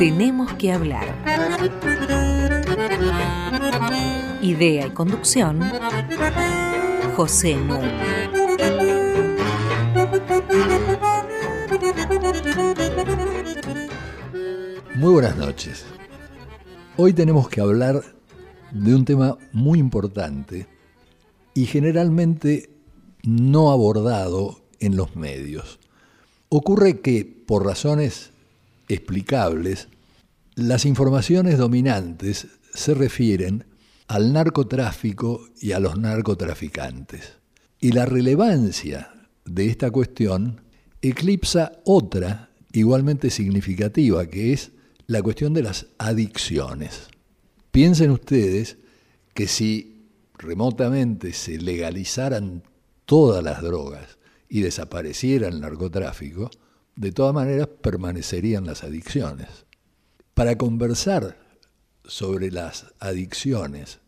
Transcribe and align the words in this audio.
Tenemos 0.00 0.54
que 0.54 0.72
hablar. 0.72 1.14
Idea 4.40 4.86
y 4.86 4.90
conducción, 4.92 5.60
José 7.14 7.54
Núñez. 7.54 8.30
Muy 14.94 15.12
buenas 15.12 15.36
noches. 15.36 15.84
Hoy 16.96 17.12
tenemos 17.12 17.50
que 17.50 17.60
hablar 17.60 18.02
de 18.72 18.94
un 18.94 19.04
tema 19.04 19.36
muy 19.52 19.78
importante 19.78 20.66
y 21.52 21.66
generalmente 21.66 22.70
no 23.22 23.70
abordado 23.70 24.62
en 24.78 24.96
los 24.96 25.14
medios. 25.14 25.78
Ocurre 26.48 27.00
que, 27.00 27.26
por 27.26 27.66
razones 27.66 28.32
explicables, 28.88 29.88
las 30.54 30.84
informaciones 30.84 31.58
dominantes 31.58 32.48
se 32.74 32.94
refieren 32.94 33.64
al 34.08 34.32
narcotráfico 34.32 35.46
y 35.60 35.72
a 35.72 35.80
los 35.80 35.98
narcotraficantes. 35.98 37.34
Y 37.80 37.92
la 37.92 38.06
relevancia 38.06 39.12
de 39.44 39.66
esta 39.66 39.90
cuestión 39.90 40.62
eclipsa 41.00 41.72
otra 41.84 42.50
igualmente 42.72 43.30
significativa, 43.30 44.26
que 44.26 44.52
es 44.52 44.72
la 45.06 45.22
cuestión 45.22 45.54
de 45.54 45.62
las 45.62 45.86
adicciones. 45.98 47.08
Piensen 47.70 48.10
ustedes 48.10 48.78
que 49.34 49.46
si 49.46 50.08
remotamente 50.36 51.32
se 51.32 51.58
legalizaran 51.58 52.64
todas 53.04 53.42
las 53.42 53.62
drogas 53.62 54.18
y 54.48 54.62
desapareciera 54.62 55.48
el 55.48 55.60
narcotráfico, 55.60 56.50
de 56.96 57.12
todas 57.12 57.34
maneras 57.34 57.68
permanecerían 57.80 58.66
las 58.66 58.82
adicciones. 58.84 59.66
Para 60.40 60.56
conversar 60.56 61.36
sobre 62.02 62.50
las 62.50 62.86
adicciones, 62.98 63.98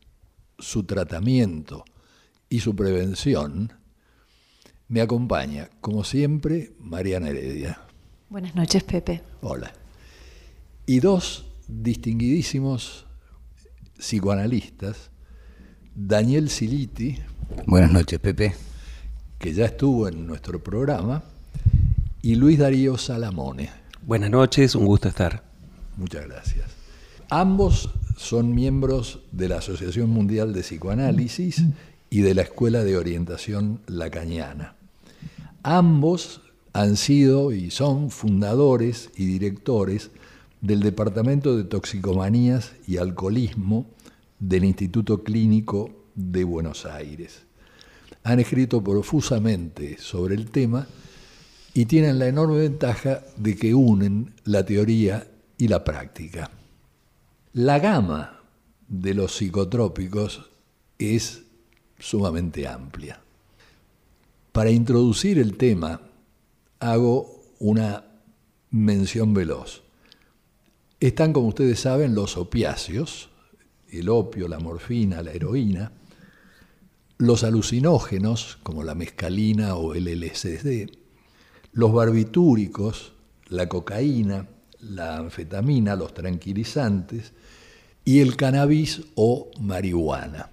su 0.58 0.84
tratamiento 0.84 1.84
y 2.48 2.60
su 2.60 2.74
prevención, 2.74 3.74
me 4.88 5.02
acompaña, 5.02 5.68
como 5.82 6.04
siempre, 6.04 6.72
Mariana 6.78 7.28
Heredia. 7.28 7.82
Buenas 8.30 8.54
noches, 8.54 8.82
Pepe. 8.82 9.20
Hola. 9.42 9.74
Y 10.86 11.00
dos 11.00 11.44
distinguidísimos 11.68 13.04
psicoanalistas, 13.98 15.10
Daniel 15.94 16.48
Siliti. 16.48 17.18
Buenas 17.66 17.92
noches, 17.92 18.18
Pepe. 18.20 18.54
Que 19.38 19.52
ya 19.52 19.66
estuvo 19.66 20.08
en 20.08 20.26
nuestro 20.26 20.64
programa, 20.64 21.24
y 22.22 22.36
Luis 22.36 22.58
Darío 22.58 22.96
Salamone. 22.96 23.68
Buenas 24.00 24.30
noches, 24.30 24.74
un 24.74 24.86
gusto 24.86 25.10
estar. 25.10 25.51
Muchas 25.96 26.26
gracias. 26.26 26.66
Ambos 27.28 27.90
son 28.16 28.54
miembros 28.54 29.20
de 29.32 29.48
la 29.48 29.58
Asociación 29.58 30.10
Mundial 30.10 30.52
de 30.52 30.60
Psicoanálisis 30.60 31.62
y 32.10 32.20
de 32.20 32.34
la 32.34 32.42
Escuela 32.42 32.84
de 32.84 32.96
Orientación 32.96 33.80
Lacaniana. 33.86 34.74
Ambos 35.62 36.42
han 36.72 36.96
sido 36.96 37.52
y 37.52 37.70
son 37.70 38.10
fundadores 38.10 39.10
y 39.16 39.26
directores 39.26 40.10
del 40.60 40.80
Departamento 40.80 41.56
de 41.56 41.64
Toxicomanías 41.64 42.72
y 42.86 42.98
Alcoholismo 42.98 43.86
del 44.38 44.64
Instituto 44.64 45.22
Clínico 45.22 45.90
de 46.14 46.44
Buenos 46.44 46.86
Aires. 46.86 47.42
Han 48.24 48.40
escrito 48.40 48.82
profusamente 48.82 49.98
sobre 49.98 50.34
el 50.34 50.50
tema 50.50 50.86
y 51.74 51.86
tienen 51.86 52.18
la 52.18 52.28
enorme 52.28 52.58
ventaja 52.58 53.22
de 53.36 53.56
que 53.56 53.74
unen 53.74 54.34
la 54.44 54.64
teoría 54.64 55.26
y 55.62 55.68
la 55.68 55.84
práctica. 55.84 56.50
La 57.52 57.78
gama 57.78 58.40
de 58.88 59.14
los 59.14 59.36
psicotrópicos 59.36 60.50
es 60.98 61.44
sumamente 62.00 62.66
amplia. 62.66 63.20
Para 64.50 64.72
introducir 64.72 65.38
el 65.38 65.56
tema, 65.56 66.00
hago 66.80 67.44
una 67.60 68.04
mención 68.70 69.34
veloz. 69.34 69.84
Están, 70.98 71.32
como 71.32 71.46
ustedes 71.46 71.78
saben, 71.78 72.16
los 72.16 72.36
opiáceos, 72.36 73.30
el 73.88 74.08
opio, 74.08 74.48
la 74.48 74.58
morfina, 74.58 75.22
la 75.22 75.30
heroína, 75.30 75.92
los 77.18 77.44
alucinógenos, 77.44 78.58
como 78.64 78.82
la 78.82 78.96
mescalina 78.96 79.76
o 79.76 79.94
el 79.94 80.06
LSD, 80.08 80.90
los 81.70 81.92
barbitúricos, 81.92 83.12
la 83.46 83.68
cocaína, 83.68 84.48
la 84.82 85.16
anfetamina, 85.16 85.96
los 85.96 86.14
tranquilizantes 86.14 87.32
y 88.04 88.20
el 88.20 88.36
cannabis 88.36 89.02
o 89.14 89.50
marihuana. 89.60 90.50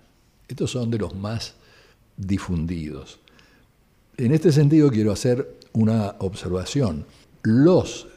Estos 0.48 0.72
son 0.72 0.92
de 0.92 1.00
los 1.00 1.16
más 1.16 1.56
difundidos. 2.18 3.20
En 4.18 4.34
este 4.34 4.52
sentido 4.52 4.92
quiero 4.92 5.12
hacer 5.12 5.60
una 5.74 6.16
observación. 6.20 7.06
Los 7.44 8.08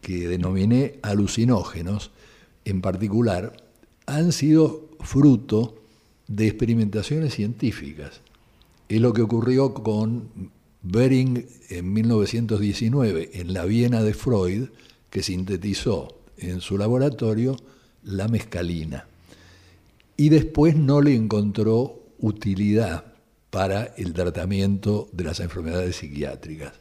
que 0.00 0.28
denominé 0.28 0.98
alucinógenos, 1.02 2.10
en 2.64 2.80
particular, 2.80 3.56
han 4.06 4.32
sido 4.32 4.88
fruto 5.00 5.82
de 6.28 6.46
experimentaciones 6.46 7.34
científicas. 7.34 8.20
Es 8.88 9.00
lo 9.00 9.12
que 9.12 9.22
ocurrió 9.22 9.74
con 9.74 10.28
Bering 10.82 11.46
en 11.70 11.92
1919 11.92 13.30
en 13.34 13.52
la 13.52 13.64
Viena 13.64 14.02
de 14.02 14.14
Freud, 14.14 14.68
que 15.10 15.22
sintetizó 15.22 16.16
en 16.38 16.60
su 16.60 16.78
laboratorio 16.78 17.56
la 18.02 18.28
mescalina. 18.28 19.06
Y 20.16 20.28
después 20.28 20.76
no 20.76 21.00
le 21.00 21.14
encontró 21.14 22.02
utilidad 22.18 23.04
para 23.50 23.94
el 23.96 24.12
tratamiento 24.12 25.08
de 25.12 25.24
las 25.24 25.40
enfermedades 25.40 25.96
psiquiátricas. 25.96 26.72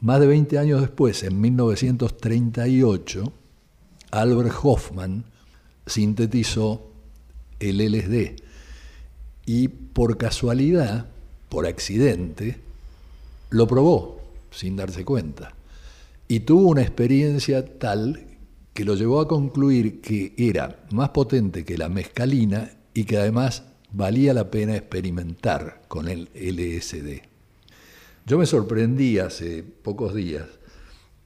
Más 0.00 0.20
de 0.20 0.26
20 0.26 0.58
años 0.58 0.80
después, 0.80 1.22
en 1.22 1.40
1938, 1.40 3.32
Albert 4.10 4.54
Hoffman 4.62 5.24
sintetizó 5.86 6.90
el 7.58 7.78
LSD 7.78 8.36
y 9.46 9.68
por 9.68 10.16
casualidad, 10.16 11.06
por 11.48 11.66
accidente, 11.66 12.60
lo 13.50 13.66
probó 13.66 14.20
sin 14.50 14.76
darse 14.76 15.04
cuenta 15.04 15.54
y 16.30 16.38
tuvo 16.38 16.68
una 16.68 16.82
experiencia 16.82 17.76
tal 17.80 18.24
que 18.72 18.84
lo 18.84 18.94
llevó 18.94 19.20
a 19.20 19.26
concluir 19.26 20.00
que 20.00 20.32
era 20.38 20.86
más 20.92 21.08
potente 21.08 21.64
que 21.64 21.76
la 21.76 21.88
mescalina 21.88 22.70
y 22.94 23.02
que 23.02 23.16
además 23.16 23.64
valía 23.90 24.32
la 24.32 24.48
pena 24.48 24.76
experimentar 24.76 25.82
con 25.88 26.06
el 26.06 26.28
LSD. 26.32 27.22
Yo 28.26 28.38
me 28.38 28.46
sorprendí 28.46 29.18
hace 29.18 29.64
pocos 29.64 30.14
días 30.14 30.46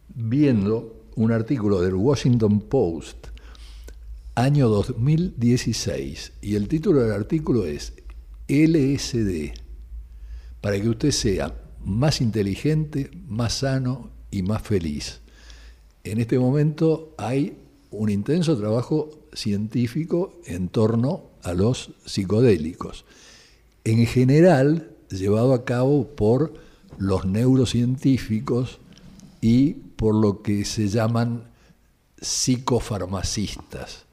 viendo 0.08 1.04
un 1.16 1.32
artículo 1.32 1.82
del 1.82 1.96
Washington 1.96 2.60
Post, 2.60 3.26
año 4.34 4.70
2016, 4.70 6.32
y 6.40 6.54
el 6.54 6.66
título 6.66 7.02
del 7.02 7.12
artículo 7.12 7.66
es 7.66 7.92
LSD, 8.48 9.52
para 10.62 10.80
que 10.80 10.88
usted 10.88 11.10
sea 11.10 11.54
más 11.84 12.22
inteligente, 12.22 13.10
más 13.28 13.58
sano 13.58 14.13
y 14.34 14.42
más 14.42 14.62
feliz. 14.62 15.20
En 16.02 16.18
este 16.18 16.38
momento 16.38 17.14
hay 17.16 17.56
un 17.90 18.10
intenso 18.10 18.58
trabajo 18.58 19.10
científico 19.32 20.40
en 20.44 20.68
torno 20.68 21.22
a 21.44 21.54
los 21.54 21.92
psicodélicos, 22.04 23.04
en 23.84 24.04
general 24.06 24.90
llevado 25.08 25.54
a 25.54 25.64
cabo 25.64 26.08
por 26.16 26.54
los 26.98 27.26
neurocientíficos 27.26 28.80
y 29.40 29.74
por 29.74 30.16
lo 30.16 30.42
que 30.42 30.64
se 30.64 30.88
llaman 30.88 31.44
psicofarmacistas, 32.20 34.06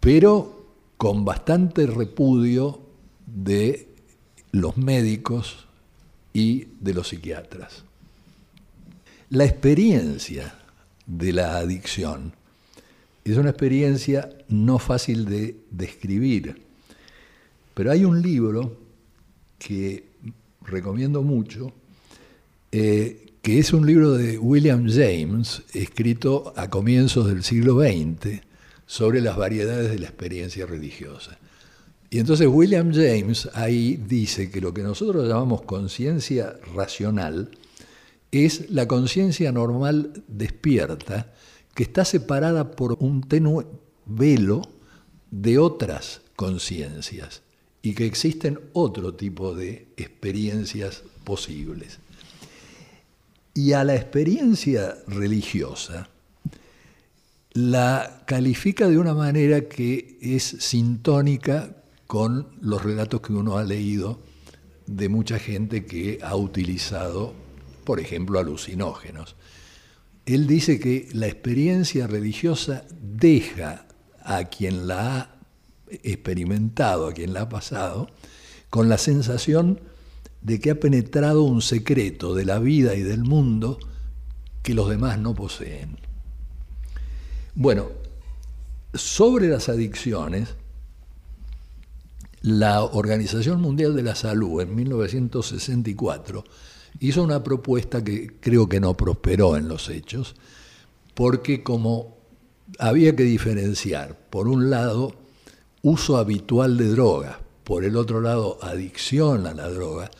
pero 0.00 0.66
con 0.96 1.24
bastante 1.24 1.86
repudio 1.86 2.80
de 3.26 3.88
los 4.50 4.76
médicos 4.76 5.68
y 6.32 6.66
de 6.80 6.94
los 6.94 7.08
psiquiatras. 7.08 7.84
La 9.32 9.46
experiencia 9.46 10.52
de 11.06 11.32
la 11.32 11.56
adicción 11.56 12.34
es 13.24 13.38
una 13.38 13.48
experiencia 13.48 14.28
no 14.48 14.78
fácil 14.78 15.24
de 15.24 15.56
describir, 15.70 16.60
pero 17.72 17.92
hay 17.92 18.04
un 18.04 18.20
libro 18.20 18.76
que 19.58 20.04
recomiendo 20.60 21.22
mucho, 21.22 21.72
eh, 22.72 23.32
que 23.40 23.58
es 23.58 23.72
un 23.72 23.86
libro 23.86 24.12
de 24.12 24.36
William 24.36 24.86
James, 24.86 25.62
escrito 25.72 26.52
a 26.54 26.68
comienzos 26.68 27.26
del 27.26 27.42
siglo 27.42 27.80
XX, 27.80 28.42
sobre 28.84 29.22
las 29.22 29.38
variedades 29.38 29.92
de 29.92 29.98
la 29.98 30.08
experiencia 30.08 30.66
religiosa. 30.66 31.38
Y 32.10 32.18
entonces 32.18 32.48
William 32.48 32.92
James 32.92 33.48
ahí 33.54 33.96
dice 33.96 34.50
que 34.50 34.60
lo 34.60 34.74
que 34.74 34.82
nosotros 34.82 35.26
llamamos 35.26 35.62
conciencia 35.62 36.54
racional 36.74 37.48
es 38.32 38.70
la 38.70 38.88
conciencia 38.88 39.52
normal 39.52 40.24
despierta 40.26 41.32
que 41.74 41.84
está 41.84 42.04
separada 42.04 42.72
por 42.72 42.96
un 42.98 43.22
tenue 43.22 43.66
velo 44.06 44.62
de 45.30 45.58
otras 45.58 46.22
conciencias 46.34 47.42
y 47.82 47.94
que 47.94 48.06
existen 48.06 48.58
otro 48.72 49.14
tipo 49.14 49.54
de 49.54 49.86
experiencias 49.96 51.02
posibles. 51.24 51.98
Y 53.54 53.72
a 53.72 53.84
la 53.84 53.94
experiencia 53.94 54.96
religiosa 55.06 56.08
la 57.52 58.22
califica 58.26 58.88
de 58.88 58.98
una 58.98 59.12
manera 59.12 59.68
que 59.68 60.18
es 60.22 60.42
sintónica 60.42 61.76
con 62.06 62.48
los 62.60 62.82
relatos 62.82 63.20
que 63.20 63.34
uno 63.34 63.58
ha 63.58 63.64
leído 63.64 64.20
de 64.86 65.08
mucha 65.08 65.38
gente 65.38 65.84
que 65.84 66.18
ha 66.22 66.34
utilizado, 66.34 67.34
por 67.82 68.00
ejemplo, 68.00 68.38
alucinógenos. 68.38 69.36
Él 70.26 70.46
dice 70.46 70.78
que 70.78 71.08
la 71.12 71.26
experiencia 71.26 72.06
religiosa 72.06 72.84
deja 73.00 73.86
a 74.22 74.44
quien 74.44 74.86
la 74.86 75.16
ha 75.16 75.34
experimentado, 75.90 77.08
a 77.08 77.12
quien 77.12 77.32
la 77.32 77.42
ha 77.42 77.48
pasado, 77.48 78.08
con 78.70 78.88
la 78.88 78.98
sensación 78.98 79.80
de 80.40 80.60
que 80.60 80.70
ha 80.70 80.80
penetrado 80.80 81.42
un 81.42 81.62
secreto 81.62 82.34
de 82.34 82.44
la 82.44 82.58
vida 82.58 82.94
y 82.94 83.02
del 83.02 83.22
mundo 83.22 83.78
que 84.62 84.74
los 84.74 84.88
demás 84.88 85.18
no 85.18 85.34
poseen. 85.34 85.98
Bueno, 87.54 87.88
sobre 88.94 89.48
las 89.48 89.68
adicciones, 89.68 90.54
la 92.40 92.82
Organización 92.82 93.60
Mundial 93.60 93.94
de 93.94 94.02
la 94.02 94.14
Salud 94.14 94.60
en 94.60 94.74
1964 94.74 96.44
hizo 97.00 97.22
una 97.22 97.42
propuesta 97.42 98.02
que 98.02 98.36
creo 98.40 98.68
que 98.68 98.80
no 98.80 98.96
prosperó 98.96 99.56
en 99.56 99.68
los 99.68 99.88
hechos, 99.88 100.34
porque 101.14 101.62
como 101.62 102.16
había 102.78 103.14
que 103.16 103.24
diferenciar, 103.24 104.18
por 104.30 104.48
un 104.48 104.70
lado, 104.70 105.14
uso 105.82 106.16
habitual 106.16 106.76
de 106.76 106.88
drogas, 106.88 107.36
por 107.64 107.84
el 107.84 107.96
otro 107.96 108.20
lado, 108.20 108.58
adicción 108.62 109.46
a 109.46 109.54
la 109.54 109.68
droga, 109.68 110.10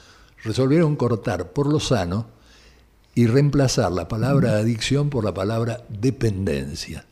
resolvieron 0.42 0.96
cortar 0.96 1.52
por 1.52 1.66
lo 1.66 1.80
sano 1.80 2.26
y 3.14 3.26
reemplazar 3.26 3.92
la 3.92 4.08
palabra 4.08 4.56
adicción 4.56 5.10
por 5.10 5.24
la 5.24 5.34
palabra 5.34 5.84
dependencia. 5.88 7.06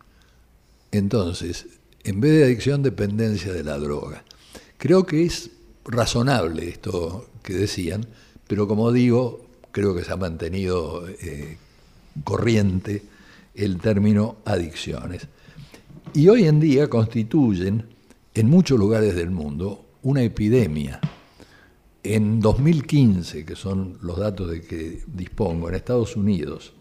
Entonces, 0.92 1.66
en 2.04 2.20
vez 2.20 2.32
de 2.32 2.44
adicción, 2.44 2.82
dependencia 2.82 3.52
de 3.52 3.62
la 3.62 3.78
droga. 3.78 4.24
Creo 4.78 5.04
que 5.04 5.24
es 5.24 5.50
razonable 5.84 6.68
esto 6.68 7.28
que 7.42 7.52
decían, 7.52 8.06
pero 8.46 8.66
como 8.66 8.92
digo, 8.92 9.49
creo 9.72 9.94
que 9.94 10.04
se 10.04 10.12
ha 10.12 10.16
mantenido 10.16 11.08
eh, 11.08 11.56
corriente 12.24 13.02
el 13.54 13.78
término 13.78 14.36
adicciones. 14.44 15.26
Y 16.14 16.28
hoy 16.28 16.46
en 16.46 16.60
día 16.60 16.88
constituyen 16.88 17.86
en 18.34 18.48
muchos 18.48 18.78
lugares 18.78 19.14
del 19.14 19.30
mundo 19.30 19.84
una 20.02 20.22
epidemia. 20.22 21.00
En 22.02 22.40
2015, 22.40 23.44
que 23.44 23.56
son 23.56 23.98
los 24.00 24.18
datos 24.18 24.50
de 24.50 24.62
que 24.62 25.02
dispongo, 25.06 25.68
en 25.68 25.74
Estados 25.74 26.16
Unidos, 26.16 26.72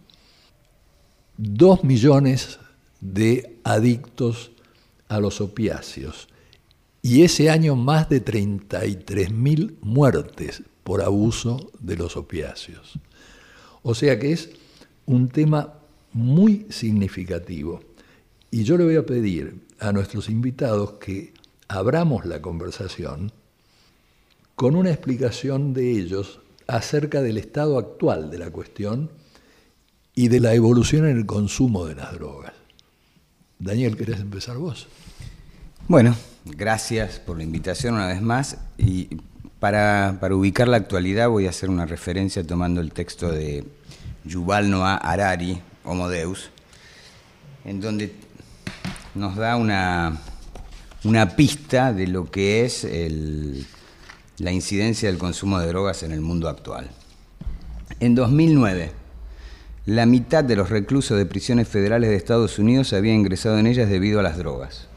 dos 1.38 1.84
millones 1.84 2.60
de 3.02 3.60
adictos 3.64 4.52
a 5.08 5.20
los 5.20 5.42
opiáceos 5.42 6.30
y 7.02 7.24
ese 7.24 7.50
año 7.50 7.76
más 7.76 8.10
de 8.10 8.24
33.000 8.24 9.76
muertes 9.82 10.64
por 10.90 11.04
abuso 11.04 11.70
de 11.80 11.96
los 11.96 12.18
opiáceos. 12.18 12.98
O 13.84 13.94
sea 13.94 14.18
que 14.18 14.32
es 14.32 14.50
un 15.06 15.30
tema 15.30 15.76
muy 16.14 16.66
significativo. 16.72 17.82
Y 18.50 18.64
yo 18.64 18.76
le 18.76 18.86
voy 18.86 18.96
a 18.96 19.06
pedir 19.06 19.68
a 19.78 19.92
nuestros 19.92 20.30
invitados 20.30 20.94
que 20.94 21.36
abramos 21.68 22.26
la 22.26 22.42
conversación 22.42 23.32
con 24.56 24.76
una 24.76 24.90
explicación 24.90 25.76
de 25.76 25.92
ellos 25.92 26.40
acerca 26.66 27.22
del 27.22 27.38
estado 27.38 27.78
actual 27.78 28.32
de 28.32 28.40
la 28.40 28.50
cuestión 28.50 29.12
y 30.16 30.30
de 30.30 30.40
la 30.40 30.56
evolución 30.56 31.08
en 31.08 31.18
el 31.18 31.28
consumo 31.28 31.86
de 31.86 31.94
las 31.94 32.14
drogas. 32.14 32.54
Daniel, 33.60 33.96
¿querés 33.96 34.22
empezar 34.22 34.58
vos? 34.58 34.88
Bueno, 35.88 36.16
gracias 36.46 37.20
por 37.20 37.38
la 37.38 37.44
invitación 37.44 37.94
una 37.94 38.08
vez 38.08 38.24
más. 38.24 38.58
Y 38.80 39.10
para, 39.60 40.18
ubicar 40.32 40.68
la 40.68 40.78
actualidad 40.78 41.30
voy 41.30 41.46
a 41.46 41.50
hacer 41.50 41.70
una 41.70 41.86
referencia 41.86 42.46
tomando 42.46 42.82
el 42.82 42.92
texto 42.92 43.32
de 43.32 43.66
Yuval 44.26 44.70
Noah 44.70 44.96
Harari, 44.96 45.62
Homo 45.84 46.10
Deus, 46.10 46.50
en 47.66 47.82
donde 47.82 48.14
nos 49.16 49.36
da 49.36 49.58
una, 49.58 50.18
una 51.04 51.36
pista 51.36 51.94
de 51.94 52.08
lo 52.08 52.32
que 52.32 52.66
es 52.66 52.88
la 54.38 54.52
incidencia 54.52 55.10
del 55.10 55.18
consumo 55.18 55.60
de 55.60 55.68
drogas 55.68 56.04
en 56.04 56.12
el 56.12 56.22
mundo 56.22 56.48
actual. 56.48 56.90
En 58.00 58.16
2009, 58.16 58.92
la 59.86 60.06
mitad 60.06 60.44
de 60.44 60.56
los 60.56 60.70
reclusos 60.70 61.18
de 61.18 61.26
prisiones 61.26 61.68
federales 61.68 62.10
de 62.10 62.16
Estados 62.16 62.60
Unidos 62.60 62.94
había 62.94 63.14
ingresado 63.14 63.58
en 63.58 63.68
ellas 63.68 63.90
debido 63.90 64.20
a 64.20 64.24
las 64.24 64.38
drogas. 64.38 64.89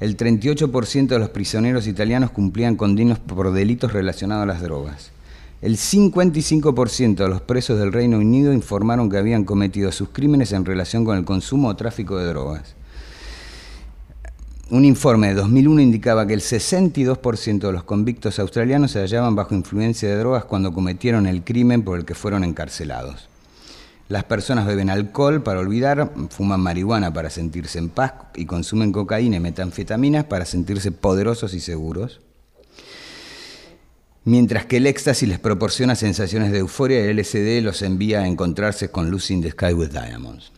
El 0.00 0.16
38% 0.16 1.06
de 1.06 1.18
los 1.18 1.30
prisioneros 1.30 1.86
italianos 1.86 2.30
cumplían 2.30 2.76
condenas 2.76 3.20
por 3.20 3.52
delitos 3.52 3.92
relacionados 3.92 4.42
a 4.42 4.46
las 4.46 4.60
drogas. 4.60 5.12
El 5.62 5.76
55% 5.76 7.14
de 7.14 7.28
los 7.28 7.40
presos 7.40 7.78
del 7.78 7.92
Reino 7.92 8.18
Unido 8.18 8.52
informaron 8.52 9.08
que 9.08 9.18
habían 9.18 9.44
cometido 9.44 9.92
sus 9.92 10.08
crímenes 10.08 10.52
en 10.52 10.64
relación 10.64 11.04
con 11.04 11.16
el 11.16 11.24
consumo 11.24 11.68
o 11.68 11.76
tráfico 11.76 12.18
de 12.18 12.26
drogas. 12.26 12.74
Un 14.70 14.84
informe 14.84 15.28
de 15.28 15.34
2001 15.34 15.80
indicaba 15.80 16.26
que 16.26 16.34
el 16.34 16.40
62% 16.40 17.58
de 17.58 17.72
los 17.72 17.84
convictos 17.84 18.38
australianos 18.38 18.90
se 18.90 19.00
hallaban 19.00 19.36
bajo 19.36 19.54
influencia 19.54 20.08
de 20.08 20.16
drogas 20.16 20.44
cuando 20.44 20.72
cometieron 20.72 21.26
el 21.26 21.44
crimen 21.44 21.82
por 21.82 21.98
el 21.98 22.04
que 22.04 22.14
fueron 22.14 22.44
encarcelados. 22.44 23.28
Las 24.08 24.24
personas 24.24 24.66
beben 24.66 24.90
alcohol 24.90 25.42
para 25.42 25.60
olvidar, 25.60 26.12
fuman 26.28 26.60
marihuana 26.60 27.12
para 27.12 27.30
sentirse 27.30 27.78
en 27.78 27.88
paz 27.88 28.12
y 28.34 28.44
consumen 28.44 28.92
cocaína 28.92 29.36
y 29.36 29.40
metanfetaminas 29.40 30.24
para 30.24 30.44
sentirse 30.44 30.92
poderosos 30.92 31.54
y 31.54 31.60
seguros. 31.60 32.20
Mientras 34.24 34.66
que 34.66 34.76
el 34.78 34.86
éxtasis 34.86 35.28
les 35.28 35.38
proporciona 35.38 35.96
sensaciones 35.96 36.52
de 36.52 36.58
euforia 36.58 37.00
el 37.00 37.18
LSD 37.18 37.62
los 37.62 37.82
envía 37.82 38.20
a 38.20 38.26
encontrarse 38.26 38.90
con 38.90 39.10
Lucy 39.10 39.34
in 39.34 39.42
the 39.42 39.50
Sky 39.50 39.72
with 39.72 39.90
Diamonds. 39.90 40.52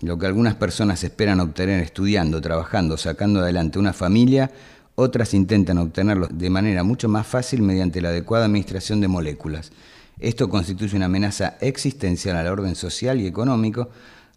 Lo 0.00 0.18
que 0.18 0.26
algunas 0.26 0.54
personas 0.54 1.02
esperan 1.02 1.40
obtener 1.40 1.80
estudiando, 1.80 2.40
trabajando, 2.40 2.96
sacando 2.96 3.40
adelante 3.40 3.78
una 3.78 3.92
familia, 3.92 4.50
otras 4.96 5.34
intentan 5.34 5.78
obtenerlo 5.78 6.28
de 6.28 6.50
manera 6.50 6.84
mucho 6.84 7.08
más 7.08 7.26
fácil 7.26 7.62
mediante 7.62 8.00
la 8.00 8.10
adecuada 8.10 8.44
administración 8.44 9.00
de 9.00 9.08
moléculas 9.08 9.72
esto 10.18 10.48
constituye 10.48 10.96
una 10.96 11.06
amenaza 11.06 11.56
existencial 11.60 12.36
al 12.36 12.46
orden 12.46 12.74
social 12.76 13.20
y 13.20 13.26
económico, 13.26 13.90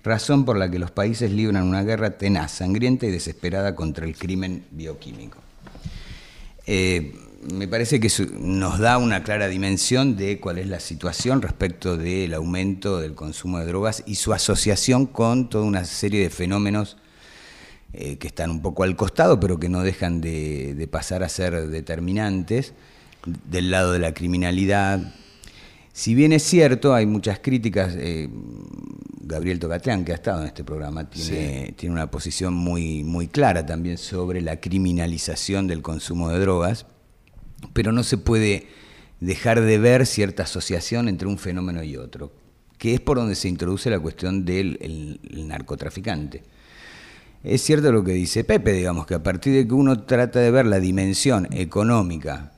razón 0.04 0.46
por 0.46 0.58
la 0.58 0.70
que 0.72 0.80
los 0.80 0.92
países 0.92 1.32
libran 1.32 1.64
una 1.64 1.84
guerra 1.84 2.18
tenaz, 2.18 2.54
sangrienta 2.54 3.06
y 3.06 3.12
desesperada 3.12 3.76
contra 3.76 4.06
el 4.06 4.18
crimen 4.18 4.66
bioquímico. 4.72 5.40
Eh, 6.66 7.14
me 7.52 7.68
parece 7.68 8.00
que 8.00 8.10
nos 8.40 8.80
da 8.80 8.98
una 8.98 9.24
clara 9.24 9.48
dimensión 9.48 10.18
de 10.18 10.40
cuál 10.40 10.58
es 10.58 10.68
la 10.68 10.80
situación 10.80 11.42
respecto 11.42 11.96
del 11.96 12.34
aumento 12.34 13.00
del 13.00 13.14
consumo 13.14 13.60
de 13.60 13.68
drogas 13.68 14.04
y 14.06 14.16
su 14.16 14.34
asociación 14.34 15.06
con 15.06 15.50
toda 15.50 15.64
una 15.64 15.86
serie 15.86 16.22
de 16.22 16.30
fenómenos 16.30 16.98
eh, 17.94 18.18
que 18.18 18.28
están 18.28 18.50
un 18.50 18.62
poco 18.62 18.84
al 18.84 18.96
costado, 18.96 19.40
pero 19.40 19.60
que 19.60 19.70
no 19.70 19.84
dejan 19.84 20.20
de 20.20 20.90
pasar 20.92 21.24
a 21.24 21.30
ser 21.30 21.68
determinantes 21.68 22.74
del 23.46 23.72
lado 23.72 23.94
de 23.94 24.00
la 24.00 24.14
criminalidad, 24.14 25.14
si 25.98 26.14
bien 26.14 26.32
es 26.32 26.44
cierto, 26.44 26.94
hay 26.94 27.08
muchas 27.08 27.40
críticas, 27.40 27.96
eh, 27.98 28.30
Gabriel 29.22 29.58
Tocatlán, 29.58 30.06
que 30.06 30.12
ha 30.12 30.16
estado 30.16 30.42
en 30.42 30.48
este 30.48 30.64
programa, 30.64 31.10
tiene, 31.10 31.74
tiene 31.76 31.94
una 31.94 32.12
posición 32.12 32.54
muy, 32.54 33.04
muy 33.04 33.28
clara 33.28 33.66
también 33.66 33.98
sobre 33.98 34.42
la 34.42 34.60
criminalización 34.60 35.66
del 35.66 35.82
consumo 35.82 36.30
de 36.30 36.38
drogas, 36.38 36.86
pero 37.74 37.92
no 37.92 38.04
se 38.04 38.20
puede 38.20 38.68
dejar 39.22 39.60
de 39.62 39.80
ver 39.80 40.06
cierta 40.06 40.44
asociación 40.44 41.10
entre 41.10 41.28
un 41.28 41.40
fenómeno 41.40 41.82
y 41.82 41.98
otro, 41.98 42.32
que 42.78 42.94
es 42.94 43.00
por 43.00 43.18
donde 43.18 43.34
se 43.34 43.50
introduce 43.50 43.90
la 43.90 44.00
cuestión 44.00 44.46
del 44.46 45.20
narcotraficante. 45.48 46.44
Es 47.44 47.64
cierto 47.64 47.92
lo 47.92 48.04
que 48.04 48.12
dice 48.12 48.44
Pepe, 48.44 48.74
digamos, 48.74 49.08
que 49.08 49.16
a 49.16 49.24
partir 49.24 49.56
de 49.56 49.68
que 49.68 49.74
uno 49.74 50.04
trata 50.04 50.42
de 50.42 50.52
ver 50.52 50.68
la 50.68 50.80
dimensión 50.80 51.48
económica, 51.52 52.52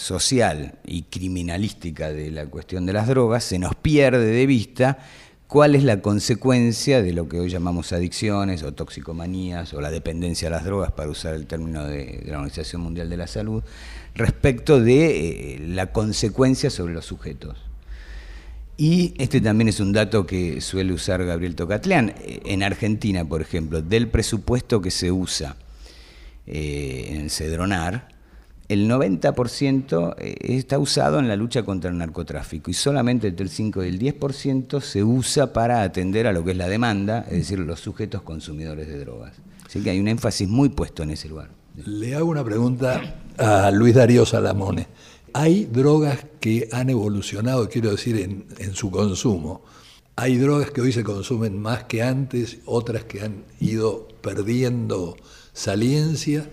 social 0.00 0.78
y 0.84 1.02
criminalística 1.02 2.10
de 2.10 2.30
la 2.30 2.46
cuestión 2.46 2.86
de 2.86 2.92
las 2.92 3.06
drogas, 3.06 3.44
se 3.44 3.58
nos 3.58 3.74
pierde 3.74 4.24
de 4.24 4.46
vista 4.46 4.98
cuál 5.46 5.74
es 5.74 5.84
la 5.84 6.00
consecuencia 6.00 7.02
de 7.02 7.12
lo 7.12 7.28
que 7.28 7.38
hoy 7.38 7.50
llamamos 7.50 7.92
adicciones 7.92 8.62
o 8.62 8.72
toxicomanías 8.72 9.74
o 9.74 9.80
la 9.80 9.90
dependencia 9.90 10.48
a 10.48 10.52
las 10.52 10.64
drogas, 10.64 10.92
para 10.92 11.10
usar 11.10 11.34
el 11.34 11.46
término 11.46 11.84
de, 11.84 12.22
la 12.26 12.36
Organización 12.36 12.82
Mundial 12.82 13.10
de 13.10 13.16
la 13.16 13.26
Salud, 13.26 13.62
respecto 14.14 14.80
de 14.80 15.54
eh, 15.54 15.58
la 15.60 15.92
consecuencia 15.92 16.70
sobre 16.70 16.94
los 16.94 17.04
sujetos. 17.04 17.58
Y 18.76 19.12
este 19.18 19.42
también 19.42 19.68
es 19.68 19.80
un 19.80 19.92
dato 19.92 20.26
que 20.26 20.62
suele 20.62 20.94
usar 20.94 21.22
Gabriel 21.26 21.54
Tocatleán. 21.54 22.14
En 22.24 22.62
Argentina, 22.62 23.26
por 23.26 23.42
ejemplo, 23.42 23.82
del 23.82 24.08
presupuesto 24.08 24.80
que 24.80 24.90
se 24.90 25.12
usa 25.12 25.56
eh, 26.46 27.08
en 27.10 27.28
Cedronar, 27.28 28.19
el 28.70 28.88
90% 28.88 30.14
eh, 30.16 30.36
está 30.42 30.78
usado 30.78 31.18
en 31.18 31.26
la 31.26 31.34
lucha 31.34 31.64
contra 31.64 31.90
el 31.90 31.98
narcotráfico 31.98 32.70
y 32.70 32.74
solamente 32.74 33.26
entre 33.26 33.42
el 33.42 33.50
5 33.50 33.82
y 33.82 33.88
el 33.88 33.98
10% 33.98 34.80
se 34.80 35.02
usa 35.02 35.52
para 35.52 35.82
atender 35.82 36.28
a 36.28 36.32
lo 36.32 36.44
que 36.44 36.52
es 36.52 36.56
la 36.56 36.68
demanda, 36.68 37.26
es 37.26 37.38
decir, 37.38 37.58
los 37.58 37.80
sujetos 37.80 38.22
consumidores 38.22 38.86
de 38.86 39.00
drogas. 39.00 39.32
Así 39.66 39.82
que 39.82 39.90
hay 39.90 39.98
un 39.98 40.06
énfasis 40.06 40.48
muy 40.48 40.68
puesto 40.68 41.02
en 41.02 41.10
ese 41.10 41.28
lugar. 41.28 41.50
Le 41.84 42.14
hago 42.14 42.30
una 42.30 42.44
pregunta 42.44 43.16
a 43.38 43.72
Luis 43.72 43.96
Darío 43.96 44.24
Salamone. 44.24 44.86
Hay 45.32 45.64
drogas 45.64 46.24
que 46.38 46.68
han 46.70 46.90
evolucionado, 46.90 47.68
quiero 47.68 47.90
decir, 47.90 48.18
en, 48.18 48.46
en 48.58 48.74
su 48.74 48.92
consumo. 48.92 49.62
Hay 50.14 50.36
drogas 50.36 50.70
que 50.70 50.80
hoy 50.80 50.92
se 50.92 51.02
consumen 51.02 51.58
más 51.60 51.84
que 51.84 52.04
antes, 52.04 52.58
otras 52.66 53.02
que 53.02 53.22
han 53.22 53.42
ido 53.58 54.06
perdiendo 54.22 55.16
saliencia 55.52 56.48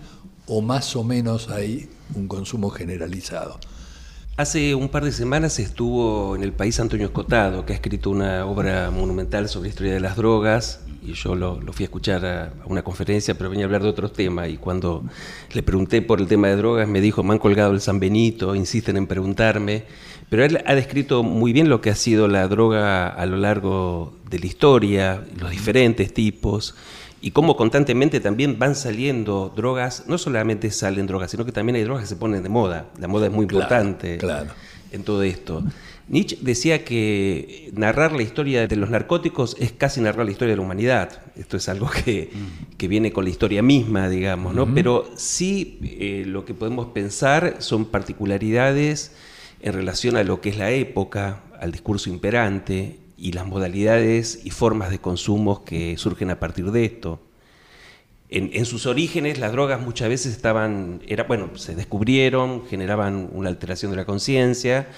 o 0.47 0.61
más 0.61 0.95
o 0.95 1.03
menos 1.03 1.49
hay 1.49 1.89
un 2.15 2.27
consumo 2.27 2.69
generalizado. 2.69 3.59
Hace 4.37 4.75
un 4.75 4.89
par 4.89 5.03
de 5.03 5.11
semanas 5.11 5.57
estuvo 5.57 6.35
en 6.35 6.43
el 6.43 6.53
país 6.53 6.79
Antonio 6.79 7.07
Escotado, 7.07 7.65
que 7.65 7.73
ha 7.73 7.75
escrito 7.75 8.11
una 8.11 8.45
obra 8.45 8.91
monumental 8.91 9.49
sobre 9.49 9.63
la 9.63 9.69
historia 9.69 9.93
de 9.93 9.99
las 9.99 10.15
drogas, 10.15 10.81
y 11.03 11.13
yo 11.13 11.33
lo, 11.33 11.59
fui 11.73 11.85
a 11.85 11.87
escuchar 11.87 12.23
a, 12.23 12.53
una 12.65 12.83
conferencia, 12.83 13.35
pero 13.35 13.49
venía 13.49 13.65
a 13.65 13.67
hablar 13.67 13.81
de 13.81 13.89
otros 13.89 14.13
temas, 14.13 14.49
y 14.49 14.57
cuando 14.57 15.03
le 15.53 15.63
pregunté 15.63 16.03
por 16.03 16.21
el 16.21 16.27
tema 16.27 16.49
de 16.49 16.55
drogas, 16.55 16.87
me 16.87 17.01
dijo, 17.01 17.23
me 17.23 17.33
han 17.33 17.39
colgado 17.39 17.71
el 17.71 17.81
San 17.81 17.99
Benito, 17.99 18.53
insisten 18.53 18.97
en 18.97 19.07
preguntarme, 19.07 19.85
pero 20.29 20.45
él 20.45 20.61
ha 20.67 20.75
descrito 20.75 21.23
muy 21.23 21.51
bien 21.51 21.67
lo 21.67 21.81
que 21.81 21.89
ha 21.89 21.95
sido 21.95 22.27
la 22.27 22.47
droga 22.47 23.07
a 23.07 23.25
lo 23.25 23.37
largo 23.37 24.13
de 24.29 24.37
la 24.37 24.45
historia, 24.45 25.25
los 25.39 25.49
diferentes 25.49 26.13
tipos, 26.13 26.75
y 27.21 27.31
cómo 27.31 27.57
constantemente 27.57 28.19
también 28.19 28.59
van 28.59 28.75
saliendo 28.75 29.51
drogas, 29.55 30.03
no 30.07 30.17
solamente 30.17 30.69
salen 30.71 31.07
drogas, 31.07 31.31
sino 31.31 31.45
que 31.45 31.51
también 31.51 31.75
hay 31.75 31.83
drogas 31.83 32.03
que 32.03 32.09
se 32.09 32.15
ponen 32.15 32.43
de 32.43 32.49
moda. 32.49 32.89
La 32.99 33.07
moda 33.07 33.27
es 33.27 33.31
muy 33.31 33.43
importante 33.43 34.19
en 34.91 35.03
todo 35.03 35.23
esto. 35.23 35.63
Nietzsche 36.09 36.37
decía 36.39 36.85
que 36.85 37.69
narrar 37.73 38.13
la 38.13 38.21
historia 38.21 38.65
de 38.67 38.75
los 38.77 38.89
narcóticos 38.89 39.57
es 39.59 39.73
casi 39.73 39.99
narrar 39.99 40.25
la 40.25 40.31
historia 40.31 40.53
de 40.53 40.57
la 40.57 40.63
humanidad. 40.63 41.21
Esto 41.35 41.57
es 41.57 41.67
algo 41.67 41.89
que, 41.89 42.29
viene 42.77 43.11
con 43.11 43.25
la 43.25 43.29
historia 43.29 43.61
misma, 43.61 44.07
digamos, 44.07 44.53
¿no? 44.53 44.73
Pero 44.73 45.09
sí 45.15 45.79
eh, 45.81 46.23
lo 46.25 46.45
que 46.45 46.53
podemos 46.53 46.87
pensar 46.87 47.57
son 47.59 47.85
particularidades 47.85 49.11
en 49.59 49.73
relación 49.73 50.15
a 50.15 50.23
lo 50.23 50.39
que 50.39 50.49
es 50.49 50.57
la 50.57 50.71
época, 50.71 51.41
al 51.59 51.71
discurso 51.71 52.09
imperante 52.09 52.99
y 53.17 53.31
las 53.31 53.47
modalidades 53.47 54.39
y 54.43 54.51
formas 54.51 54.91
de 54.91 54.99
consumo 54.99 55.65
que 55.65 55.97
surgen 55.97 56.29
a 56.29 56.39
partir 56.39 56.71
de 56.71 56.85
esto. 56.85 57.19
En, 58.29 58.65
sus 58.65 58.85
orígenes 58.85 59.39
las 59.39 59.53
drogas 59.53 59.79
muchas 59.79 60.09
veces 60.09 60.33
estaban, 60.33 61.01
era, 61.07 61.23
bueno, 61.23 61.57
se 61.57 61.75
descubrieron, 61.75 62.67
generaban 62.67 63.29
una 63.31 63.47
alteración 63.47 63.91
de 63.91 63.97
la 63.97 64.05
conciencia 64.05 64.89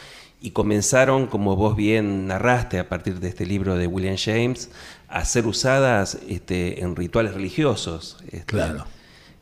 y 0.42 0.52
comenzaron, 0.52 1.28
como 1.28 1.56
vos 1.56 1.76
bien 1.76 2.26
narraste 2.26 2.80
a 2.80 2.90
partir 2.90 3.20
de 3.20 3.28
este 3.28 3.46
libro 3.46 3.76
de 3.76 3.86
William 3.86 4.16
James, 4.18 4.72
a 5.08 5.24
ser 5.26 5.46
usadas 5.46 6.18
este, 6.28 6.82
en 6.82 6.96
rituales 6.96 7.36
religiosos. 7.36 8.18
Este, 8.26 8.46
claro. 8.46 8.86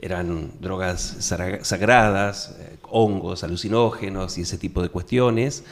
Eran 0.02 0.52
drogas 0.60 1.18
sagradas, 1.62 2.56
eh, 2.60 2.78
hongos, 2.84 3.44
alucinógenos 3.44 4.38
y 4.38 4.42
ese 4.42 4.58
tipo 4.58 4.82
de 4.82 4.90
cuestiones. 4.90 5.64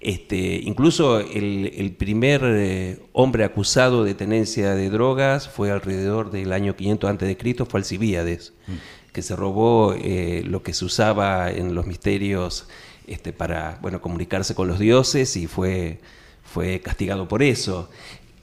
Este, 0.00 0.60
incluso 0.62 1.18
el, 1.18 1.94
primer 1.98 2.42
eh, 2.44 3.00
hombre 3.12 3.42
acusado 3.42 4.04
de 4.04 4.14
tenencia 4.14 4.74
de 4.74 4.90
drogas 4.90 5.48
fue 5.48 5.72
alrededor 5.72 6.30
del 6.30 6.52
año 6.52 6.76
500 6.76 7.10
a.C., 7.10 7.64
fue 7.68 7.80
Alcibíades, 7.80 8.52
mm. 8.68 9.12
que 9.12 9.22
se 9.22 9.34
robó 9.34 9.94
eh, 9.94 10.44
lo 10.46 10.62
que 10.62 10.72
se 10.72 10.84
usaba 10.84 11.50
en 11.50 11.74
los 11.74 11.86
misterios 11.86 12.68
este, 13.08 13.32
para 13.32 13.78
bueno, 13.82 14.00
comunicarse 14.00 14.54
con 14.54 14.68
los 14.68 14.78
dioses 14.78 15.34
y 15.36 15.48
fue, 15.48 15.98
fue 16.44 16.78
castigado 16.80 17.26
por 17.26 17.42
eso. 17.42 17.90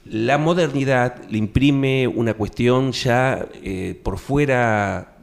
La 0.04 0.36
modernidad 0.36 1.22
le 1.30 1.38
imprime 1.38 2.06
una 2.06 2.34
cuestión 2.34 2.92
ya 2.92 3.48
eh, 3.62 3.98
por 4.02 4.18
fuera 4.18 5.16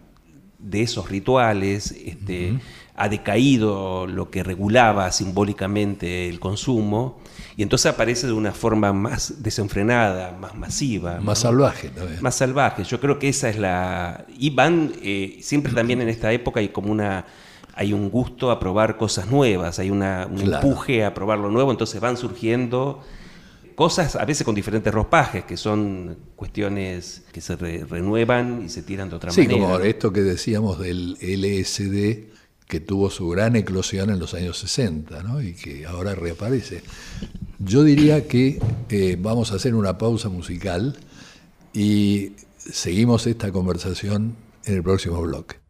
de 0.58 0.82
esos 0.82 1.10
rituales, 1.10 1.92
este, 1.92 2.54
ha 2.96 3.10
decaído 3.10 4.06
lo 4.08 4.30
que 4.30 4.44
regulaba 4.44 5.12
simbólicamente 5.12 6.30
el 6.30 6.40
consumo 6.40 7.20
y 7.56 7.64
entonces 7.64 7.92
aparece 7.92 8.28
de 8.28 8.34
una 8.34 8.52
forma 8.52 8.94
más 8.94 9.44
desenfrenada, 9.44 10.36
más 10.40 10.56
masiva. 10.56 11.20
Más 11.20 11.40
salvaje 11.40 11.90
también. 11.90 12.22
Más 12.22 12.36
salvaje. 12.36 12.84
Yo 12.84 13.00
creo 13.00 13.20
que 13.20 13.30
esa 13.30 13.50
es 13.50 13.58
la... 13.58 14.26
Y 14.38 14.50
van, 14.50 14.92
eh, 15.02 15.38
siempre 15.42 15.74
también 15.74 16.02
en 16.02 16.10
esta 16.10 16.32
época 16.32 16.60
hay 16.60 16.70
como 16.70 16.92
una... 16.92 17.26
Hay 17.76 17.92
un 17.92 18.12
gusto 18.12 18.52
a 18.52 18.60
probar 18.60 18.98
cosas 18.98 19.32
nuevas, 19.32 19.80
hay 19.80 19.90
una, 19.90 20.28
un 20.30 20.42
empuje 20.42 21.04
a 21.04 21.16
probar 21.16 21.40
lo 21.40 21.50
nuevo, 21.50 21.72
entonces 21.72 22.00
van 22.00 22.18
surgiendo 22.18 23.02
cosas 23.74 24.16
a 24.16 24.26
veces 24.26 24.46
con 24.46 24.54
diferentes 24.54 24.94
ropajes, 24.94 25.44
que 25.44 25.58
son 25.58 26.16
cuestiones 26.36 27.24
que 27.32 27.42
se 27.42 27.56
renuevan 27.56 28.62
y 28.64 28.70
se 28.70 28.84
tiran 28.84 29.10
de 29.10 29.16
otra 29.16 29.32
manera. 29.32 29.52
Sí, 29.52 29.60
como 29.60 29.80
esto 29.80 30.14
que 30.14 30.22
decíamos 30.22 30.78
del 30.78 31.18
LSD, 31.20 32.32
que 32.74 32.80
tuvo 32.80 33.12
su 33.12 33.30
gran 33.30 33.56
eclosión 33.56 34.10
en 34.10 34.18
los 34.18 34.34
años 34.34 34.58
60 34.58 35.22
¿no? 35.22 35.40
y 35.44 35.54
que 35.54 35.86
ahora 35.86 36.16
reaparece. 36.16 36.82
Yo 37.60 37.84
diría 37.84 38.28
que 38.28 38.60
eh, 38.90 39.16
vamos 39.22 39.52
a 39.52 39.58
hacer 39.58 39.76
una 39.76 40.00
pausa 40.00 40.28
musical 40.28 40.98
y 41.72 42.32
seguimos 42.58 43.28
esta 43.28 43.52
conversación 43.52 44.36
en 44.66 44.74
el 44.74 44.82
próximo 44.82 45.22
bloque. 45.22 45.63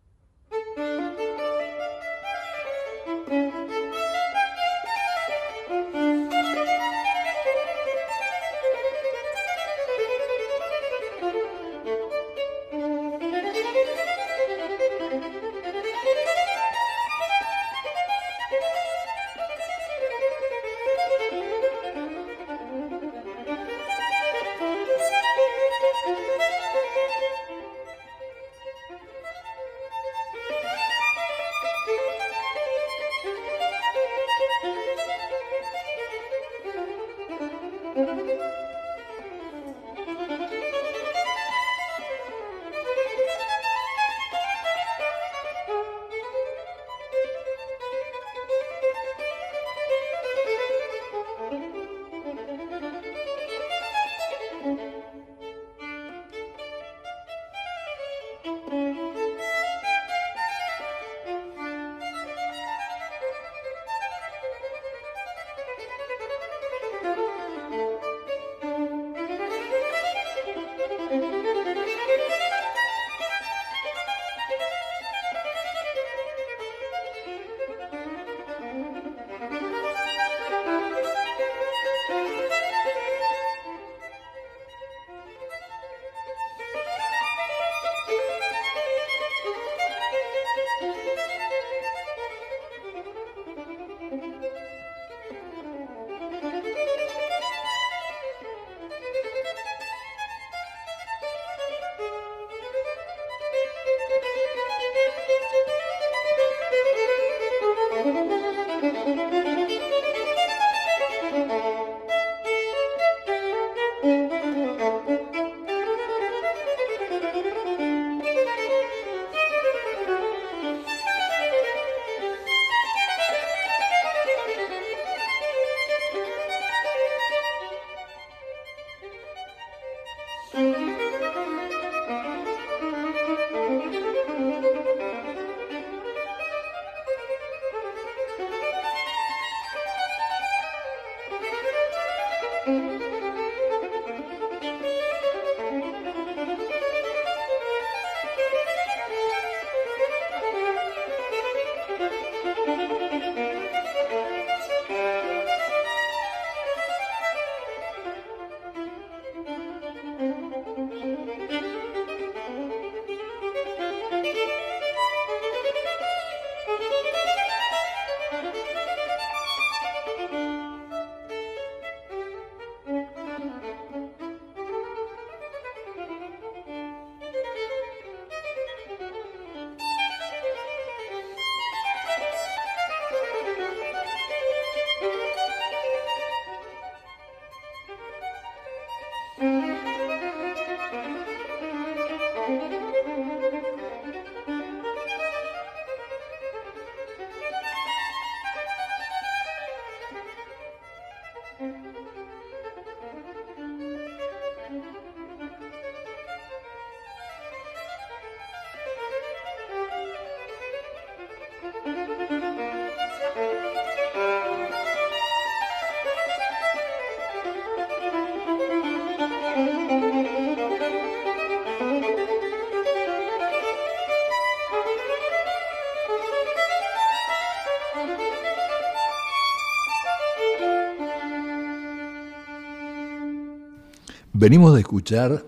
Venimos 234.44 234.74
de 234.74 234.82
escuchar 234.82 235.46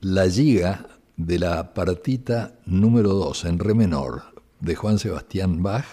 la 0.00 0.28
giga 0.28 0.88
de 1.16 1.38
la 1.38 1.72
partita 1.72 2.54
número 2.66 3.10
2 3.10 3.44
en 3.44 3.60
re 3.60 3.74
menor 3.74 4.24
de 4.58 4.74
Juan 4.74 4.98
Sebastián 4.98 5.62
Bach 5.62 5.84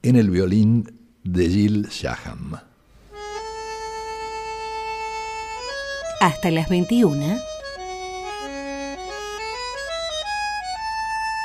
en 0.00 0.16
el 0.16 0.30
violín 0.30 0.98
de 1.24 1.50
Gilles 1.50 1.90
Shaham. 1.90 2.58
Hasta 6.22 6.50
las 6.50 6.70
21. 6.70 7.38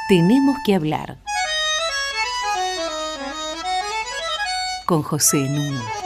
Tenemos 0.08 0.56
que 0.66 0.76
hablar. 0.76 1.18
Con 4.86 5.04
José 5.04 5.40
Nuno. 5.50 6.03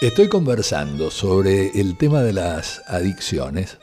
Estoy 0.00 0.28
conversando 0.28 1.10
sobre 1.10 1.80
el 1.80 1.96
tema 1.98 2.22
de 2.22 2.32
las 2.32 2.82
adicciones 2.86 3.78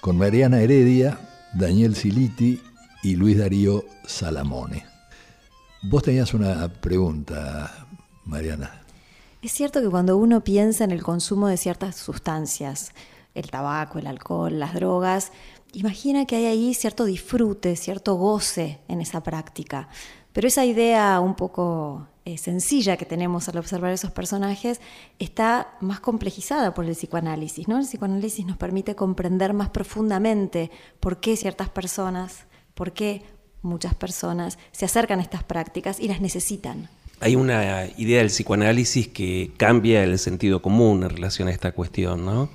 con 0.00 0.16
Mariana 0.16 0.60
Heredia, 0.60 1.18
Daniel 1.54 1.96
Siliti 1.96 2.62
y 3.02 3.16
Luis 3.16 3.36
Darío 3.36 3.84
Salamone. 4.06 4.86
Vos 5.82 6.04
tenías 6.04 6.34
una 6.34 6.68
pregunta, 6.68 7.88
Mariana. 8.24 8.80
Es 9.42 9.50
cierto 9.50 9.80
que 9.80 9.88
cuando 9.88 10.16
uno 10.16 10.44
piensa 10.44 10.84
en 10.84 10.92
el 10.92 11.02
consumo 11.02 11.48
de 11.48 11.56
ciertas 11.56 11.96
sustancias, 11.96 12.92
el 13.34 13.50
tabaco, 13.50 13.98
el 13.98 14.06
alcohol, 14.06 14.60
las 14.60 14.72
drogas, 14.72 15.32
imagina 15.72 16.26
que 16.26 16.36
hay 16.36 16.44
ahí 16.46 16.74
cierto 16.74 17.06
disfrute, 17.06 17.74
cierto 17.74 18.14
goce 18.14 18.78
en 18.86 19.00
esa 19.00 19.20
práctica. 19.24 19.88
Pero 20.36 20.48
esa 20.48 20.66
idea 20.66 21.18
un 21.20 21.34
poco 21.34 22.06
eh, 22.26 22.36
sencilla 22.36 22.98
que 22.98 23.06
tenemos 23.06 23.48
al 23.48 23.56
observar 23.56 23.94
esos 23.94 24.10
personajes 24.10 24.82
está 25.18 25.78
más 25.80 25.98
complejizada 25.98 26.74
por 26.74 26.84
el 26.84 26.90
psicoanálisis. 26.90 27.68
¿no? 27.68 27.78
El 27.78 27.86
psicoanálisis 27.86 28.44
nos 28.44 28.58
permite 28.58 28.94
comprender 28.94 29.54
más 29.54 29.70
profundamente 29.70 30.70
por 31.00 31.20
qué 31.20 31.38
ciertas 31.38 31.70
personas, 31.70 32.44
por 32.74 32.92
qué 32.92 33.22
muchas 33.62 33.94
personas 33.94 34.58
se 34.72 34.84
acercan 34.84 35.20
a 35.20 35.22
estas 35.22 35.42
prácticas 35.42 35.98
y 36.00 36.06
las 36.06 36.20
necesitan. 36.20 36.90
Hay 37.20 37.34
una 37.34 37.86
idea 37.96 38.18
del 38.18 38.28
psicoanálisis 38.28 39.08
que 39.08 39.52
cambia 39.56 40.04
el 40.04 40.18
sentido 40.18 40.60
común 40.60 41.02
en 41.02 41.08
relación 41.08 41.48
a 41.48 41.50
esta 41.50 41.72
cuestión. 41.72 42.26
¿no? 42.26 42.50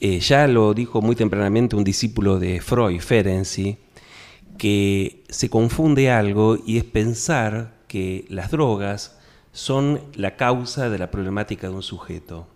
Eh, 0.00 0.20
ya 0.20 0.46
lo 0.46 0.74
dijo 0.74 1.00
muy 1.00 1.16
tempranamente 1.16 1.74
un 1.74 1.84
discípulo 1.84 2.38
de 2.38 2.60
Freud, 2.60 3.00
Ferenczi, 3.00 3.78
que 4.58 5.24
se 5.28 5.48
confunde 5.48 6.10
algo 6.10 6.58
y 6.66 6.76
es 6.76 6.84
pensar 6.84 7.78
que 7.86 8.26
las 8.28 8.50
drogas 8.50 9.16
son 9.52 10.00
la 10.14 10.36
causa 10.36 10.90
de 10.90 10.98
la 10.98 11.10
problemática 11.10 11.68
de 11.68 11.74
un 11.74 11.82
sujeto. 11.82 12.46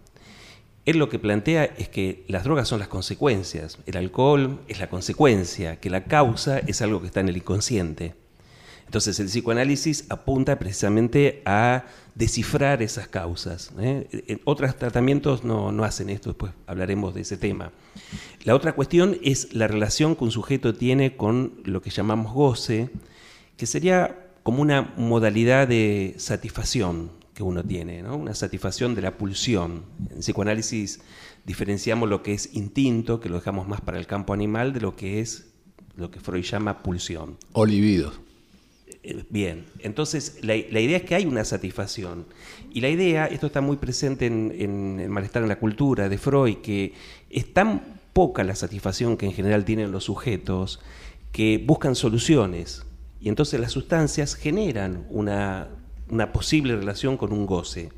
Él 0.84 0.98
lo 0.98 1.08
que 1.08 1.20
plantea 1.20 1.64
es 1.64 1.88
que 1.88 2.24
las 2.28 2.44
drogas 2.44 2.68
son 2.68 2.80
las 2.80 2.88
consecuencias, 2.88 3.78
el 3.86 3.96
alcohol 3.96 4.60
es 4.66 4.80
la 4.80 4.90
consecuencia, 4.90 5.78
que 5.78 5.90
la 5.90 6.04
causa 6.04 6.58
es 6.58 6.82
algo 6.82 7.00
que 7.00 7.06
está 7.06 7.20
en 7.20 7.28
el 7.28 7.36
inconsciente. 7.36 8.14
Entonces 8.84 9.18
el 9.20 9.26
psicoanálisis 9.26 10.04
apunta 10.10 10.58
precisamente 10.58 11.40
a 11.46 11.84
descifrar 12.14 12.82
esas 12.82 13.08
causas. 13.08 13.72
¿eh? 13.78 14.38
Otros 14.44 14.76
tratamientos 14.76 15.44
no, 15.44 15.72
no, 15.72 15.84
hacen 15.84 16.10
esto, 16.10 16.30
después 16.30 16.52
hablaremos 16.66 17.14
de 17.14 17.22
ese 17.22 17.36
tema. 17.36 17.72
La 18.44 18.54
otra 18.54 18.74
cuestión 18.74 19.18
es 19.22 19.54
la 19.54 19.68
relación 19.68 20.16
que 20.16 20.24
un 20.24 20.30
sujeto 20.30 20.74
tiene 20.74 21.16
con 21.16 21.60
lo 21.64 21.80
que 21.80 21.90
llamamos 21.90 22.32
goce, 22.32 22.90
que 23.56 23.66
sería 23.66 24.30
como 24.42 24.62
una 24.62 24.92
modalidad 24.96 25.68
de 25.68 26.14
satisfacción 26.18 27.10
que 27.34 27.42
uno 27.42 27.64
tiene, 27.64 28.02
¿no? 28.02 28.16
una 28.16 28.34
satisfacción 28.34 28.94
de 28.94 29.02
la 29.02 29.16
pulsión. 29.16 29.84
En 30.10 30.18
psicoanálisis 30.18 31.00
diferenciamos 31.46 32.08
lo 32.08 32.22
que 32.22 32.34
es 32.34 32.54
instinto, 32.54 33.20
que 33.20 33.28
lo 33.28 33.36
dejamos 33.36 33.68
más 33.68 33.80
para 33.80 33.98
el 33.98 34.06
campo 34.06 34.34
animal, 34.34 34.72
de 34.72 34.80
lo 34.80 34.96
que 34.96 35.20
es 35.20 35.48
lo 35.96 36.10
que 36.10 36.20
Freud 36.20 36.44
llama 36.44 36.82
pulsión. 36.82 37.36
O 37.52 37.66
libido. 37.66 38.12
Eh, 39.04 39.24
bien, 39.30 39.66
entonces 39.80 40.38
la, 40.42 40.56
idea 40.56 40.96
es 40.96 41.02
que 41.04 41.14
hay 41.14 41.26
una 41.26 41.44
satisfacción. 41.44 42.26
Y 42.72 42.80
la 42.80 42.88
idea, 42.88 43.26
esto 43.26 43.46
está 43.46 43.60
muy 43.60 43.76
presente 43.76 44.26
en, 44.26 44.54
en 44.56 45.00
el 45.00 45.08
malestar 45.08 45.42
en 45.42 45.48
la 45.48 45.58
cultura 45.58 46.08
de 46.08 46.18
Freud, 46.18 46.58
que 46.58 46.94
es 47.30 47.52
tan 47.52 48.00
poca 48.12 48.44
la 48.44 48.54
satisfacción 48.54 49.16
que 49.16 49.26
en 49.26 49.32
general 49.32 49.64
tienen 49.64 49.90
los 49.90 50.04
sujetos 50.04 50.80
que 51.32 51.62
buscan 51.64 51.94
soluciones 51.94 52.84
y 53.22 53.28
entonces 53.28 53.60
las 53.60 53.70
sustancias 53.70 54.34
generan 54.34 55.06
una, 55.08 55.68
posible 56.32 56.74
relación 56.74 57.16
con 57.16 57.32
un 57.32 57.46
goce. 57.46 57.90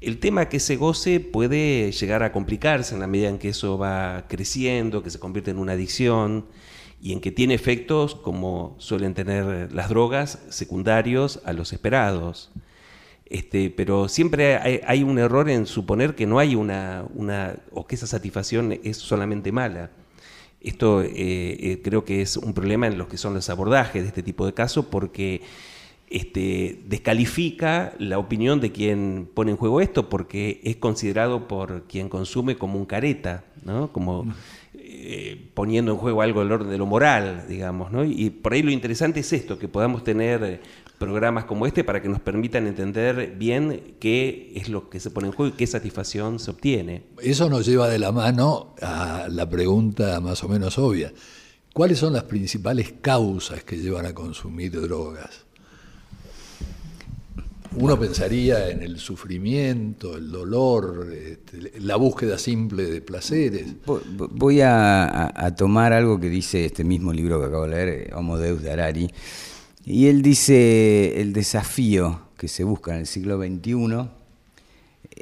El 0.00 0.18
tema 0.18 0.48
que 0.48 0.56
ese 0.56 0.76
goce 0.76 1.20
puede 1.20 1.92
llegar 1.92 2.22
a 2.22 2.32
complicarse 2.32 2.94
en 2.94 3.00
la 3.00 3.06
medida 3.06 3.28
en 3.28 3.38
que 3.38 3.50
eso 3.50 3.76
va 3.76 4.24
creciendo, 4.28 5.02
que 5.02 5.10
se 5.10 5.18
convierte 5.18 5.50
en 5.50 5.58
una 5.58 5.72
adicción 5.72 6.46
y 7.00 7.12
en 7.12 7.20
que 7.20 7.30
tiene 7.30 7.54
efectos 7.54 8.14
como 8.14 8.74
suelen 8.78 9.14
tener 9.14 9.72
las 9.72 9.88
drogas 9.88 10.40
secundarios 10.48 11.40
a 11.44 11.52
los 11.52 11.72
esperados. 11.72 12.50
Este, 13.26 13.70
pero 13.70 14.08
siempre 14.08 14.56
hay, 14.56 15.02
un 15.02 15.18
error 15.18 15.50
en 15.50 15.66
suponer 15.66 16.14
que 16.14 16.26
no 16.26 16.38
hay 16.38 16.54
una, 16.54 17.04
una, 17.14 17.56
o 17.72 17.86
que 17.86 17.96
esa 17.96 18.06
satisfacción 18.06 18.78
es 18.84 18.96
solamente 18.98 19.50
mala. 19.50 19.90
Esto 20.60 21.02
eh, 21.02 21.10
eh, 21.14 21.80
creo 21.82 22.04
que 22.04 22.22
es 22.22 22.36
un 22.36 22.54
problema 22.54 22.86
en 22.86 22.98
los 22.98 23.08
que 23.08 23.18
son 23.18 23.34
los 23.34 23.50
abordajes 23.50 24.02
de 24.02 24.08
este 24.08 24.22
tipo 24.22 24.46
de 24.46 24.54
casos 24.54 24.86
porque 24.86 25.42
este, 26.08 26.82
descalifica 26.86 27.94
la 27.98 28.18
opinión 28.18 28.60
de 28.60 28.70
quien 28.70 29.28
pone 29.34 29.50
en 29.50 29.56
juego 29.56 29.80
esto 29.80 30.08
porque 30.08 30.60
es 30.62 30.76
considerado 30.76 31.48
por 31.48 31.84
quien 31.84 32.08
consume 32.08 32.56
como 32.56 32.78
un 32.78 32.86
careta, 32.86 33.44
¿no? 33.64 33.92
como 33.92 34.24
mm. 34.24 34.34
Eh, 35.08 35.50
poniendo 35.54 35.92
en 35.92 35.98
juego 35.98 36.20
algo 36.20 36.40
del 36.40 36.50
orden 36.50 36.68
de 36.68 36.78
lo 36.78 36.86
moral, 36.86 37.44
digamos. 37.48 37.92
¿no? 37.92 38.04
Y 38.04 38.30
por 38.30 38.54
ahí 38.54 38.62
lo 38.62 38.72
interesante 38.72 39.20
es 39.20 39.32
esto, 39.32 39.56
que 39.56 39.68
podamos 39.68 40.02
tener 40.02 40.60
programas 40.98 41.44
como 41.44 41.64
este 41.66 41.84
para 41.84 42.02
que 42.02 42.08
nos 42.08 42.20
permitan 42.20 42.66
entender 42.66 43.34
bien 43.38 43.94
qué 44.00 44.52
es 44.56 44.68
lo 44.68 44.90
que 44.90 44.98
se 44.98 45.10
pone 45.10 45.28
en 45.28 45.32
juego 45.32 45.54
y 45.54 45.56
qué 45.56 45.66
satisfacción 45.66 46.40
se 46.40 46.50
obtiene. 46.50 47.04
Eso 47.22 47.48
nos 47.48 47.66
lleva 47.66 47.88
de 47.88 48.00
la 48.00 48.10
mano 48.10 48.74
a 48.82 49.28
la 49.30 49.48
pregunta 49.48 50.20
más 50.20 50.42
o 50.42 50.48
menos 50.48 50.76
obvia. 50.76 51.12
¿Cuáles 51.72 51.98
son 51.98 52.12
las 52.12 52.24
principales 52.24 52.94
causas 53.00 53.62
que 53.62 53.76
llevan 53.76 54.06
a 54.06 54.14
consumir 54.14 54.72
drogas? 54.80 55.45
Uno 57.78 58.00
pensaría 58.00 58.70
en 58.70 58.82
el 58.82 58.98
sufrimiento, 58.98 60.16
el 60.16 60.30
dolor, 60.30 61.12
este, 61.12 61.78
la 61.80 61.96
búsqueda 61.96 62.38
simple 62.38 62.84
de 62.84 63.00
placeres. 63.02 63.66
Voy 63.86 64.60
a, 64.62 65.54
tomar 65.56 65.92
algo 65.92 66.18
que 66.18 66.30
dice 66.30 66.64
este 66.64 66.84
mismo 66.84 67.12
libro 67.12 67.38
que 67.38 67.46
acabo 67.46 67.66
de 67.66 67.70
leer, 67.70 68.14
Homo 68.14 68.38
Deus 68.38 68.62
de 68.62 68.70
Harari, 68.70 69.10
y 69.84 70.06
él 70.06 70.22
dice, 70.22 71.20
el 71.20 71.32
desafío 71.32 72.22
que 72.36 72.48
se 72.48 72.64
busca 72.64 72.92
en 72.92 73.00
el 73.00 73.06
siglo 73.06 73.38
XXI 73.38 74.08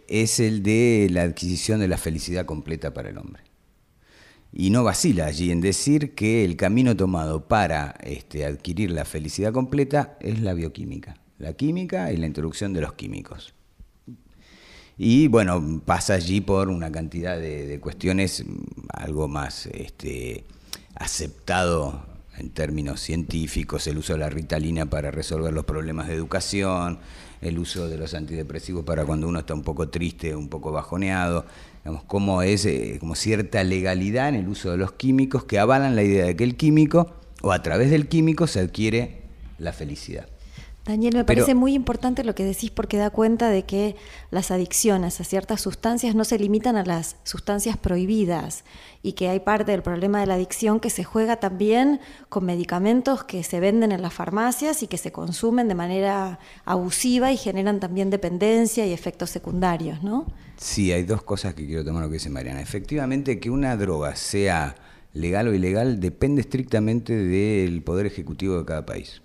es 0.06 0.40
el 0.40 0.62
de 0.62 1.08
la 1.10 1.22
adquisición 1.22 1.80
de 1.80 1.88
la 1.88 1.98
felicidad 1.98 2.46
completa 2.46 2.94
para 2.94 3.10
el 3.10 3.18
hombre. 3.18 3.42
Y 4.52 4.70
no 4.70 4.84
vacila 4.84 5.26
allí 5.26 5.50
en 5.50 5.60
decir 5.60 6.14
que 6.14 6.44
el 6.44 6.56
camino 6.56 6.96
tomado 6.96 7.48
para 7.48 7.96
este, 8.04 8.44
adquirir 8.44 8.92
la 8.92 9.04
felicidad 9.04 9.52
completa 9.52 10.16
es 10.20 10.40
la 10.40 10.54
bioquímica, 10.54 11.16
la 11.38 11.52
química 11.54 12.12
y 12.12 12.16
la 12.16 12.26
introducción 12.26 12.72
de 12.72 12.80
los 12.80 12.94
químicos. 12.94 13.54
Y 14.96 15.26
bueno, 15.26 15.82
pasa 15.84 16.14
allí 16.14 16.40
por 16.40 16.68
una 16.68 16.90
cantidad 16.92 17.38
de, 17.38 17.78
cuestiones 17.80 18.44
algo 18.88 19.26
más 19.26 19.66
este, 19.66 20.44
aceptado 20.94 22.06
en 22.38 22.50
términos 22.50 23.00
científicos, 23.00 23.86
el 23.86 23.98
uso 23.98 24.14
de 24.14 24.20
la 24.20 24.30
ritalina 24.30 24.86
para 24.86 25.10
resolver 25.10 25.52
los 25.52 25.64
problemas 25.64 26.08
de 26.08 26.14
educación, 26.14 26.98
el 27.40 27.58
uso 27.58 27.88
de 27.88 27.98
los 27.98 28.14
antidepresivos 28.14 28.84
para 28.84 29.04
cuando 29.04 29.28
uno 29.28 29.40
está 29.40 29.54
un 29.54 29.62
poco 29.62 29.88
triste, 29.88 30.34
un 30.34 30.48
poco 30.48 30.72
bajoneado, 30.72 31.44
digamos, 31.84 32.04
cómo 32.04 32.42
es 32.42 32.64
eh, 32.64 32.96
como 32.98 33.14
cierta 33.14 33.62
legalidad 33.62 34.30
en 34.30 34.36
el 34.36 34.48
uso 34.48 34.70
de 34.70 34.78
los 34.78 34.92
químicos 34.92 35.44
que 35.44 35.58
avalan 35.58 35.94
la 35.94 36.02
idea 36.02 36.24
de 36.24 36.36
que 36.36 36.44
el 36.44 36.56
químico, 36.56 37.14
o 37.42 37.52
a 37.52 37.62
través 37.62 37.90
del 37.90 38.08
químico, 38.08 38.46
se 38.46 38.60
adquiere 38.60 39.22
la 39.58 39.72
felicidad. 39.72 40.28
Daniel, 40.86 41.14
me 41.14 41.24
parece 41.24 41.54
muy 41.54 41.72
importante 41.72 42.24
lo 42.24 42.34
que 42.34 42.44
decís 42.44 42.70
porque 42.70 42.98
da 42.98 43.08
cuenta 43.08 43.48
de 43.48 43.62
que 43.64 43.96
las 44.30 44.50
adicciones 44.50 45.18
a 45.18 45.24
ciertas 45.24 45.62
sustancias 45.62 46.14
no 46.14 46.24
se 46.24 46.38
limitan 46.38 46.76
a 46.76 46.84
las 46.84 47.16
sustancias 47.24 47.78
prohibidas 47.78 48.64
y 49.02 49.12
que 49.12 49.30
hay 49.30 49.40
parte 49.40 49.72
del 49.72 49.82
problema 49.82 50.20
de 50.20 50.26
la 50.26 50.34
adicción 50.34 50.80
que 50.80 50.90
se 50.90 51.02
juega 51.02 51.36
también 51.36 52.00
con 52.28 52.44
medicamentos 52.44 53.24
que 53.24 53.42
se 53.44 53.60
venden 53.60 53.92
en 53.92 54.02
las 54.02 54.12
farmacias 54.12 54.82
y 54.82 54.86
que 54.86 54.98
se 54.98 55.10
consumen 55.10 55.68
de 55.68 55.74
manera 55.74 56.38
abusiva 56.66 57.32
y 57.32 57.38
generan 57.38 57.80
también 57.80 58.10
dependencia 58.10 58.86
y 58.86 58.92
efectos 58.92 59.30
secundarios, 59.30 60.02
¿no? 60.02 60.26
Sí, 60.58 60.92
hay 60.92 61.04
dos 61.04 61.22
cosas 61.22 61.54
que 61.54 61.64
quiero 61.66 61.82
tomar 61.82 62.02
lo 62.02 62.08
que 62.08 62.14
dice 62.14 62.28
Mariana. 62.28 62.60
Efectivamente, 62.60 63.40
que 63.40 63.48
una 63.48 63.74
droga 63.78 64.16
sea 64.16 64.76
legal 65.14 65.48
o 65.48 65.54
ilegal 65.54 65.98
depende 65.98 66.42
estrictamente 66.42 67.16
del 67.16 67.82
poder 67.82 68.04
ejecutivo 68.04 68.58
de 68.58 68.66
cada 68.66 68.84
país. 68.84 69.23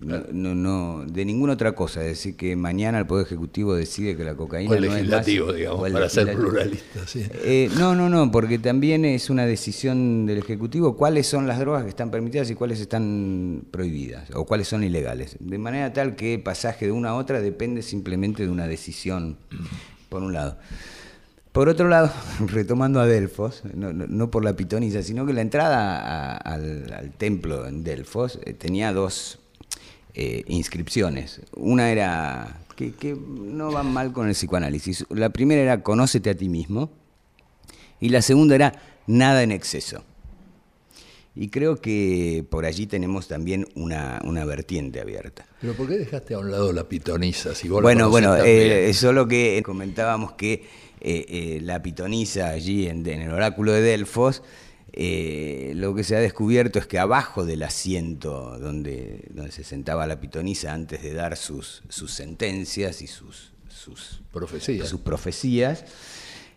No, 0.00 0.18
no, 0.32 0.54
no, 0.54 1.04
de 1.06 1.24
ninguna 1.26 1.52
otra 1.52 1.72
cosa. 1.72 2.00
Es 2.02 2.08
decir, 2.08 2.34
que 2.36 2.56
mañana 2.56 2.98
el 2.98 3.06
Poder 3.06 3.26
Ejecutivo 3.26 3.74
decide 3.74 4.16
que 4.16 4.24
la 4.24 4.34
cocaína 4.34 4.70
O 4.70 4.74
el 4.74 4.80
no 4.80 4.86
es 4.86 4.92
más- 4.92 4.98
legislativo, 5.00 5.52
digamos, 5.52 5.86
el 5.86 5.92
para 5.92 6.08
ser 6.08 6.24
legislativo. 6.24 6.50
pluralista. 6.52 7.06
Sí. 7.06 7.26
Eh, 7.44 7.70
no, 7.78 7.94
no, 7.94 8.08
no, 8.08 8.30
porque 8.30 8.58
también 8.58 9.04
es 9.04 9.28
una 9.28 9.44
decisión 9.44 10.24
del 10.24 10.38
Ejecutivo 10.38 10.96
cuáles 10.96 11.26
son 11.26 11.46
las 11.46 11.58
drogas 11.58 11.82
que 11.82 11.90
están 11.90 12.10
permitidas 12.10 12.50
y 12.50 12.54
cuáles 12.54 12.80
están 12.80 13.64
prohibidas 13.70 14.30
o 14.34 14.46
cuáles 14.46 14.68
son 14.68 14.84
ilegales. 14.84 15.36
De 15.38 15.58
manera 15.58 15.92
tal 15.92 16.16
que 16.16 16.34
el 16.34 16.42
pasaje 16.42 16.86
de 16.86 16.92
una 16.92 17.10
a 17.10 17.14
otra 17.16 17.40
depende 17.42 17.82
simplemente 17.82 18.42
de 18.44 18.48
una 18.48 18.66
decisión, 18.66 19.36
por 20.08 20.22
un 20.22 20.32
lado. 20.32 20.56
Por 21.52 21.68
otro 21.68 21.88
lado, 21.88 22.10
retomando 22.46 23.00
a 23.00 23.06
Delfos, 23.06 23.64
no, 23.74 23.92
no- 23.92 24.06
no 24.06 24.30
por 24.30 24.44
la 24.44 24.54
pitonisa, 24.56 25.02
sino 25.02 25.26
que 25.26 25.32
la 25.32 25.40
entrada 25.42 25.98
a- 25.98 26.36
al, 26.36 26.90
al 26.92 27.10
templo 27.10 27.66
en 27.66 27.82
Delfos 27.84 28.38
eh, 28.46 28.54
tenía 28.54 28.92
dos 28.92 29.39
eh, 30.14 30.44
inscripciones. 30.46 31.40
Una 31.54 31.90
era, 31.90 32.60
que, 32.76 32.92
que 32.92 33.14
no 33.14 33.70
van 33.72 33.92
mal 33.92 34.12
con 34.12 34.28
el 34.28 34.34
psicoanálisis, 34.34 35.06
la 35.10 35.30
primera 35.30 35.62
era 35.62 35.82
conócete 35.82 36.30
a 36.30 36.34
ti 36.34 36.48
mismo 36.48 36.90
y 38.00 38.08
la 38.08 38.22
segunda 38.22 38.54
era 38.54 38.72
nada 39.06 39.42
en 39.42 39.52
exceso. 39.52 40.04
Y 41.36 41.48
creo 41.48 41.76
que 41.76 42.44
por 42.50 42.64
allí 42.64 42.86
tenemos 42.86 43.28
también 43.28 43.66
una, 43.74 44.20
una 44.24 44.44
vertiente 44.44 45.00
abierta. 45.00 45.46
Pero 45.60 45.74
¿por 45.74 45.88
qué 45.88 45.96
dejaste 45.96 46.34
a 46.34 46.38
un 46.38 46.50
lado 46.50 46.72
la 46.72 46.88
pitonisa? 46.88 47.54
Si 47.54 47.68
vos 47.68 47.82
Bueno, 47.82 48.10
bueno, 48.10 48.36
eh, 48.36 48.92
solo 48.94 49.28
que 49.28 49.62
comentábamos 49.64 50.32
que 50.32 50.64
eh, 51.00 51.24
eh, 51.28 51.60
la 51.62 51.82
pitonisa 51.82 52.50
allí 52.50 52.88
en, 52.88 53.06
en 53.06 53.22
el 53.22 53.30
oráculo 53.30 53.72
de 53.72 53.80
Delfos, 53.80 54.42
eh, 54.92 55.72
lo 55.76 55.94
que 55.94 56.04
se 56.04 56.16
ha 56.16 56.20
descubierto 56.20 56.78
es 56.78 56.86
que 56.86 56.98
abajo 56.98 57.44
del 57.46 57.62
asiento 57.62 58.58
donde, 58.58 59.24
donde 59.30 59.52
se 59.52 59.64
sentaba 59.64 60.06
la 60.06 60.20
pitonisa 60.20 60.72
antes 60.72 61.02
de 61.02 61.14
dar 61.14 61.36
sus, 61.36 61.82
sus 61.88 62.12
sentencias 62.12 63.02
y 63.02 63.06
sus, 63.06 63.52
sus 63.68 64.20
Profecía. 64.32 64.84
sus 64.84 65.00
profecías. 65.00 65.84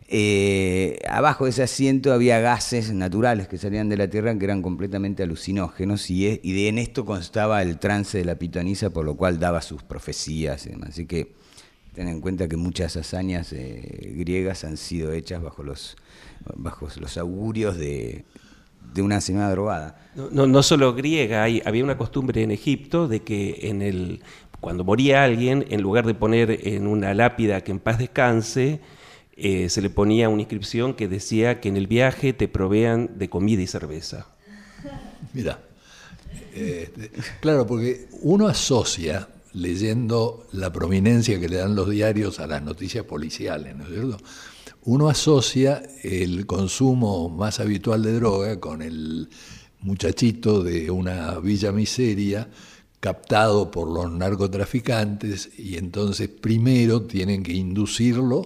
eh, 0.08 1.00
abajo 1.10 1.46
de 1.46 1.52
ese 1.52 1.64
asiento 1.64 2.12
había 2.14 2.40
gases 2.40 2.92
naturales 2.94 3.48
que 3.48 3.58
salían 3.58 3.90
de 3.90 3.98
la 3.98 4.10
Tierra 4.10 4.38
que 4.38 4.46
eran 4.46 4.62
completamente 4.62 5.24
alucinógenos 5.24 6.10
y, 6.10 6.40
y 6.44 6.54
de, 6.54 6.68
en 6.68 6.78
esto 6.78 7.06
constaba 7.06 7.62
el 7.62 7.80
trance 7.80 8.18
de 8.18 8.26
la 8.26 8.36
pitonisa 8.36 8.90
por 8.92 9.06
lo 9.06 9.16
cual 9.16 9.40
daba 9.40 9.62
sus 9.62 9.82
profecías 9.84 10.66
y 10.66 10.70
demás. 10.72 10.90
Así 10.90 11.06
que 11.06 11.34
ten 11.94 12.08
en 12.08 12.22
cuenta 12.22 12.48
que 12.48 12.58
muchas 12.58 12.96
hazañas 12.98 13.54
eh, 13.54 14.14
griegas 14.18 14.64
han 14.64 14.78
sido 14.78 15.12
hechas 15.14 15.42
bajo 15.42 15.64
los, 15.64 15.96
bajo 16.56 16.88
los 17.00 17.18
augurios 17.18 17.78
de, 17.78 18.26
de 18.94 19.02
una 19.02 19.22
señora 19.22 19.50
drogada. 19.52 20.10
No, 20.16 20.30
no, 20.32 20.48
no 20.48 20.64
solo 20.64 20.94
griega, 20.96 21.44
hay- 21.44 21.62
había 21.66 21.84
una 21.84 21.98
costumbre 21.98 22.42
en 22.44 22.52
Egipto 22.52 23.08
de 23.08 23.22
que 23.22 23.60
en 23.70 23.82
el, 23.82 24.22
cuando 24.60 24.84
moría 24.84 25.24
alguien, 25.24 25.66
en 25.70 25.82
lugar 25.82 26.06
de 26.06 26.14
poner 26.16 26.68
en 26.68 26.88
una 26.88 27.14
lápida 27.14 27.62
que 27.62 27.72
en 27.72 27.80
paz 27.80 28.00
descanse, 28.00 28.80
eh, 29.36 29.68
se 29.70 29.82
le 29.82 29.90
ponía 29.90 30.30
una 30.30 30.42
inscripción 30.44 30.94
que 30.94 31.08
decía 31.08 31.60
que 31.60 31.70
en 31.70 31.78
el 31.78 31.88
viaje 31.88 32.34
te 32.34 32.48
provean 32.48 33.12
de 33.18 33.30
comida 33.30 33.62
y 33.62 33.68
cerveza. 33.68 34.28
Mira, 35.34 35.60
este, 36.54 37.10
claro, 37.40 37.66
porque 37.66 38.08
uno 38.22 38.48
asocia, 38.48 39.28
leyendo 39.54 40.48
la 40.52 40.72
prominencia 40.72 41.40
que 41.40 41.50
le 41.50 41.58
dan 41.58 41.76
los 41.76 41.90
diarios 41.90 42.40
a 42.40 42.48
las 42.48 42.62
noticias 42.62 43.06
policiales, 43.06 43.76
¿no 43.76 43.84
es 43.84 43.90
cierto? 43.90 44.18
Uno 44.84 45.10
asocia 45.10 45.84
el 46.04 46.46
consumo 46.46 47.30
más 47.30 47.60
habitual 47.60 48.04
de 48.04 48.14
droga 48.14 48.60
con 48.60 48.82
el 48.82 49.30
muchachito 49.80 50.64
de 50.64 50.92
una 50.92 51.40
villa 51.40 51.72
miseria 51.72 52.50
captado 53.00 53.70
por 53.70 53.90
los 53.90 54.12
narcotraficantes 54.12 55.60
y 55.60 55.78
entonces 55.78 56.30
primero 56.30 57.04
tienen 57.04 57.44
que 57.44 57.54
inducirlo 57.54 58.46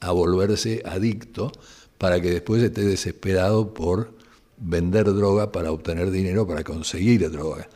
a 0.00 0.12
volverse 0.12 0.82
adicto 0.84 1.50
para 1.98 2.20
que 2.20 2.30
después 2.30 2.62
esté 2.62 2.84
desesperado 2.84 3.72
por 3.72 4.14
vender 4.58 5.06
droga 5.06 5.50
para 5.50 5.72
obtener 5.72 6.10
dinero 6.10 6.46
para 6.46 6.62
conseguir 6.62 7.30
droga. 7.30 7.68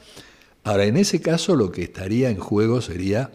Ahora, 0.64 0.84
en 0.84 0.96
ese 0.96 1.20
caso 1.20 1.56
lo 1.56 1.70
que 1.72 1.82
estaría 1.82 2.30
en 2.30 2.38
juego 2.38 2.80
sería 2.80 3.30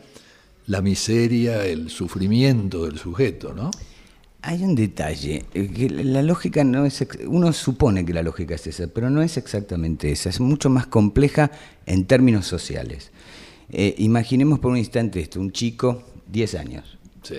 la 0.67 0.81
miseria, 0.81 1.65
el 1.65 1.89
sufrimiento 1.89 2.85
del 2.85 2.97
sujeto, 2.97 3.53
¿no? 3.53 3.71
Hay 4.41 4.63
un 4.63 4.75
detalle, 4.75 5.43
eh, 5.55 5.67
que 5.67 5.89
la 5.89 6.21
lógica 6.21 6.63
no 6.63 6.85
es, 6.85 7.03
uno 7.27 7.51
supone 7.51 8.05
que 8.05 8.13
la 8.13 8.21
lógica 8.21 8.53
es 8.53 8.67
esa, 8.67 8.87
pero 8.87 9.09
no 9.09 9.23
es 9.23 9.37
exactamente 9.37 10.11
esa, 10.11 10.29
es 10.29 10.39
mucho 10.39 10.69
más 10.69 10.85
compleja 10.85 11.49
en 11.87 12.05
términos 12.05 12.45
sociales. 12.45 13.11
Eh, 13.71 13.95
imaginemos 13.97 14.59
por 14.59 14.71
un 14.71 14.77
instante 14.77 15.19
esto, 15.19 15.39
un 15.39 15.51
chico, 15.51 16.03
10 16.31 16.55
años, 16.55 16.97
Sí. 17.23 17.37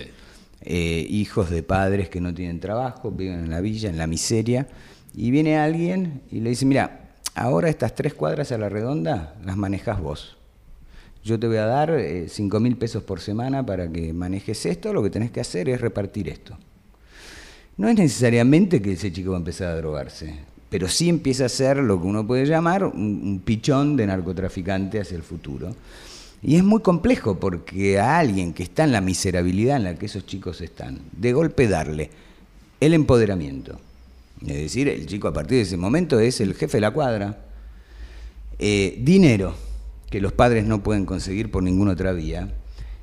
eh, 0.61 1.05
hijos 1.09 1.49
de 1.49 1.63
padres 1.63 2.09
que 2.09 2.19
no 2.19 2.33
tienen 2.33 2.59
trabajo, 2.59 3.09
viven 3.09 3.39
en 3.39 3.49
la 3.51 3.61
villa, 3.61 3.89
en 3.89 3.97
la 3.97 4.07
miseria, 4.07 4.67
y 5.15 5.31
viene 5.31 5.57
alguien 5.57 6.21
y 6.29 6.41
le 6.41 6.49
dice, 6.49 6.65
mira, 6.65 7.06
ahora 7.37 7.69
estas 7.69 7.93
tres 7.95 8.13
cuadras 8.13 8.51
a 8.51 8.57
la 8.57 8.67
redonda 8.67 9.35
las 9.45 9.55
manejas 9.55 10.01
vos. 10.01 10.37
Yo 11.23 11.39
te 11.39 11.47
voy 11.47 11.57
a 11.57 11.65
dar 11.65 11.91
eh, 11.91 12.27
5 12.29 12.59
mil 12.59 12.77
pesos 12.77 13.03
por 13.03 13.19
semana 13.19 13.65
para 13.65 13.87
que 13.89 14.13
manejes 14.13 14.65
esto, 14.65 14.93
lo 14.93 15.03
que 15.03 15.09
tenés 15.09 15.31
que 15.31 15.41
hacer 15.41 15.69
es 15.69 15.79
repartir 15.79 16.29
esto. 16.29 16.57
No 17.77 17.87
es 17.89 17.95
necesariamente 17.95 18.81
que 18.81 18.93
ese 18.93 19.11
chico 19.11 19.31
va 19.31 19.37
a 19.37 19.39
empezar 19.39 19.67
a 19.67 19.75
drogarse, 19.75 20.33
pero 20.69 20.87
sí 20.87 21.09
empieza 21.09 21.45
a 21.45 21.49
ser 21.49 21.77
lo 21.77 22.01
que 22.01 22.07
uno 22.07 22.25
puede 22.25 22.45
llamar 22.45 22.83
un, 22.83 23.21
un 23.23 23.41
pichón 23.43 23.95
de 23.95 24.07
narcotraficante 24.07 24.99
hacia 24.99 25.17
el 25.17 25.23
futuro. 25.23 25.75
Y 26.41 26.55
es 26.55 26.63
muy 26.63 26.81
complejo 26.81 27.39
porque 27.39 27.99
a 27.99 28.17
alguien 28.17 28.53
que 28.53 28.63
está 28.63 28.83
en 28.83 28.91
la 28.91 29.01
miserabilidad 29.01 29.77
en 29.77 29.83
la 29.83 29.95
que 29.95 30.05
esos 30.05 30.25
chicos 30.25 30.61
están, 30.61 30.99
de 31.11 31.33
golpe 31.33 31.67
darle 31.67 32.09
el 32.79 32.93
empoderamiento. 32.93 33.79
Es 34.41 34.55
decir, 34.55 34.87
el 34.87 35.05
chico 35.05 35.27
a 35.27 35.33
partir 35.33 35.57
de 35.57 35.63
ese 35.63 35.77
momento 35.77 36.19
es 36.19 36.41
el 36.41 36.53
jefe 36.53 36.77
de 36.77 36.81
la 36.81 36.91
cuadra. 36.91 37.45
Eh, 38.59 38.97
dinero, 39.01 39.55
que 40.09 40.21
los 40.21 40.33
padres 40.33 40.65
no 40.65 40.83
pueden 40.83 41.05
conseguir 41.05 41.51
por 41.51 41.63
ninguna 41.63 41.91
otra 41.91 42.11
vía. 42.11 42.53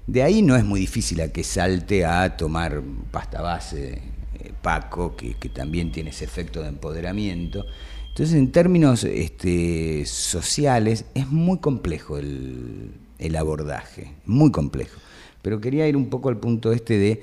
De 0.06 0.22
ahí 0.22 0.42
no 0.42 0.56
es 0.56 0.64
muy 0.64 0.80
difícil 0.80 1.20
a 1.20 1.32
que 1.32 1.44
salte 1.44 2.04
a 2.04 2.36
tomar 2.36 2.82
pasta 3.10 3.40
base, 3.40 4.02
eh, 4.38 4.52
Paco, 4.62 5.16
que, 5.16 5.34
también 5.48 5.92
tiene 5.92 6.10
ese 6.10 6.24
efecto 6.24 6.62
de 6.62 6.68
empoderamiento. 6.68 7.64
Entonces, 8.08 8.36
en 8.36 8.52
términos 8.52 9.04
este, 9.04 10.04
sociales, 10.06 11.06
es 11.14 11.28
muy 11.28 11.58
complejo 11.58 12.18
el, 12.18 12.92
el 13.18 13.36
abordaje, 13.36 14.12
muy 14.24 14.52
complejo. 14.52 15.00
Pero 15.42 15.60
quería 15.60 15.88
ir 15.88 15.96
un 15.96 16.10
poco 16.10 16.28
al 16.28 16.38
punto 16.38 16.72
este 16.72 16.98
de, 16.98 17.22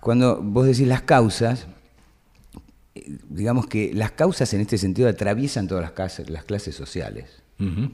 cuando 0.00 0.40
vos 0.42 0.66
decís 0.66 0.86
las 0.86 1.02
causas, 1.02 1.66
digamos 3.28 3.66
que 3.66 3.92
las 3.94 4.12
causas 4.12 4.52
en 4.54 4.60
este 4.60 4.78
sentido 4.78 5.08
atraviesan 5.08 5.68
todas 5.68 5.82
las, 5.82 5.92
casas- 5.92 6.28
las 6.30 6.44
clases 6.44 6.74
sociales. 6.74 7.26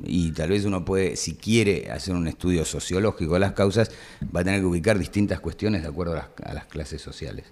Y 0.04 0.32
tal 0.32 0.50
vez 0.50 0.66
uno 0.66 0.84
puede, 0.84 1.16
si 1.16 1.36
quiere 1.36 1.90
hacer 1.90 2.14
un 2.14 2.28
estudio 2.28 2.66
sociológico 2.66 3.32
de 3.32 3.40
las 3.40 3.52
causas, 3.52 3.90
va 4.24 4.40
a 4.40 4.44
tener 4.44 4.60
que 4.60 4.66
ubicar 4.66 4.98
distintas 4.98 5.40
cuestiones 5.40 5.80
de 5.80 5.88
acuerdo 5.88 6.12
a 6.12 6.16
las, 6.16 6.26
a 6.50 6.52
las 6.52 6.66
clases 6.66 7.00
sociales. 7.00 7.46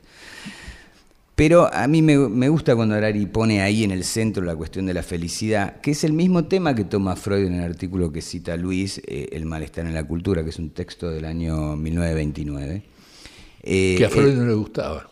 Pero 1.34 1.72
a 1.72 1.86
mí 1.88 2.02
me, 2.02 2.18
me 2.18 2.50
gusta 2.50 2.76
cuando 2.76 2.94
Harari 2.94 3.24
pone 3.24 3.62
ahí 3.62 3.82
en 3.84 3.90
el 3.90 4.04
centro 4.04 4.44
la 4.44 4.54
cuestión 4.54 4.84
de 4.84 4.92
la 4.92 5.02
felicidad, 5.02 5.80
que 5.80 5.92
es 5.92 6.04
el 6.04 6.12
mismo 6.12 6.44
tema 6.44 6.74
que 6.74 6.84
toma 6.84 7.16
Freud 7.16 7.46
en 7.46 7.54
el 7.54 7.62
artículo 7.64 8.12
que 8.12 8.20
cita 8.20 8.54
Luis, 8.58 9.00
eh, 9.06 9.30
El 9.32 9.46
malestar 9.46 9.86
en 9.86 9.94
la 9.94 10.04
cultura, 10.04 10.44
que 10.44 10.50
es 10.50 10.58
un 10.58 10.68
texto 10.70 11.08
del 11.10 11.24
año 11.24 11.74
1929. 11.76 12.82
Eh, 13.62 13.94
Que 13.96 14.04
a 14.04 14.10
Freud 14.10 14.32
eh, 14.32 14.36
no 14.36 14.44
le 14.44 14.52
gustaba. 14.54 15.08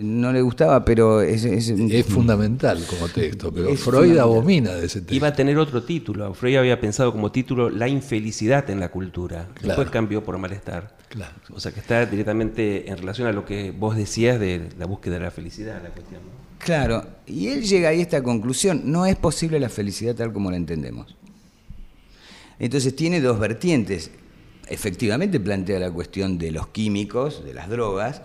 No 0.00 0.32
le 0.32 0.40
gustaba, 0.42 0.84
pero 0.84 1.20
es, 1.22 1.44
es- 1.44 1.68
Es 1.70 2.06
fundamental 2.06 2.82
como 2.88 3.08
texto, 3.08 3.52
pero 3.52 3.74
Freud 3.76 4.16
abomina 4.18 4.72
de 4.74 4.86
ese 4.86 5.00
texto. 5.00 5.14
Iba 5.14 5.28
a 5.28 5.32
tener 5.34 5.58
otro 5.58 5.82
título. 5.82 6.32
Freud 6.34 6.56
había 6.56 6.80
pensado 6.80 7.12
como 7.12 7.30
título 7.32 7.68
La 7.70 7.88
infelicidad 7.88 8.68
en 8.70 8.80
la 8.80 8.90
cultura. 8.90 9.48
Después 9.62 9.90
cambió 9.90 10.22
por 10.24 10.38
malestar. 10.38 10.96
Claro. 11.08 11.34
O 11.52 11.60
sea 11.60 11.72
que 11.72 11.80
está 11.80 12.06
directamente 12.06 12.88
en 12.90 12.96
relación 12.96 13.26
a 13.28 13.32
lo 13.32 13.44
que 13.44 13.70
vos 13.70 13.96
decías 13.96 14.40
de 14.40 14.68
la 14.78 14.86
búsqueda 14.86 15.14
de 15.16 15.20
la 15.20 15.30
felicidad, 15.30 15.82
la 15.82 15.90
cuestión. 15.90 16.20
¿no? 16.22 16.42
Claro, 16.64 17.04
y 17.26 17.48
él 17.48 17.62
llega 17.64 17.88
ahí 17.88 17.98
a 17.98 18.02
esta 18.02 18.22
conclusión, 18.22 18.82
no 18.84 19.04
es 19.04 19.16
posible 19.16 19.58
la 19.58 19.68
felicidad 19.68 20.14
tal 20.14 20.32
como 20.32 20.50
la 20.50 20.56
entendemos. 20.56 21.16
Entonces 22.58 22.94
tiene 22.94 23.20
dos 23.20 23.38
vertientes. 23.38 24.10
Efectivamente 24.68 25.40
plantea 25.40 25.78
la 25.80 25.90
cuestión 25.90 26.38
de 26.38 26.52
los 26.52 26.68
químicos, 26.68 27.44
de 27.44 27.52
las 27.52 27.68
drogas, 27.68 28.22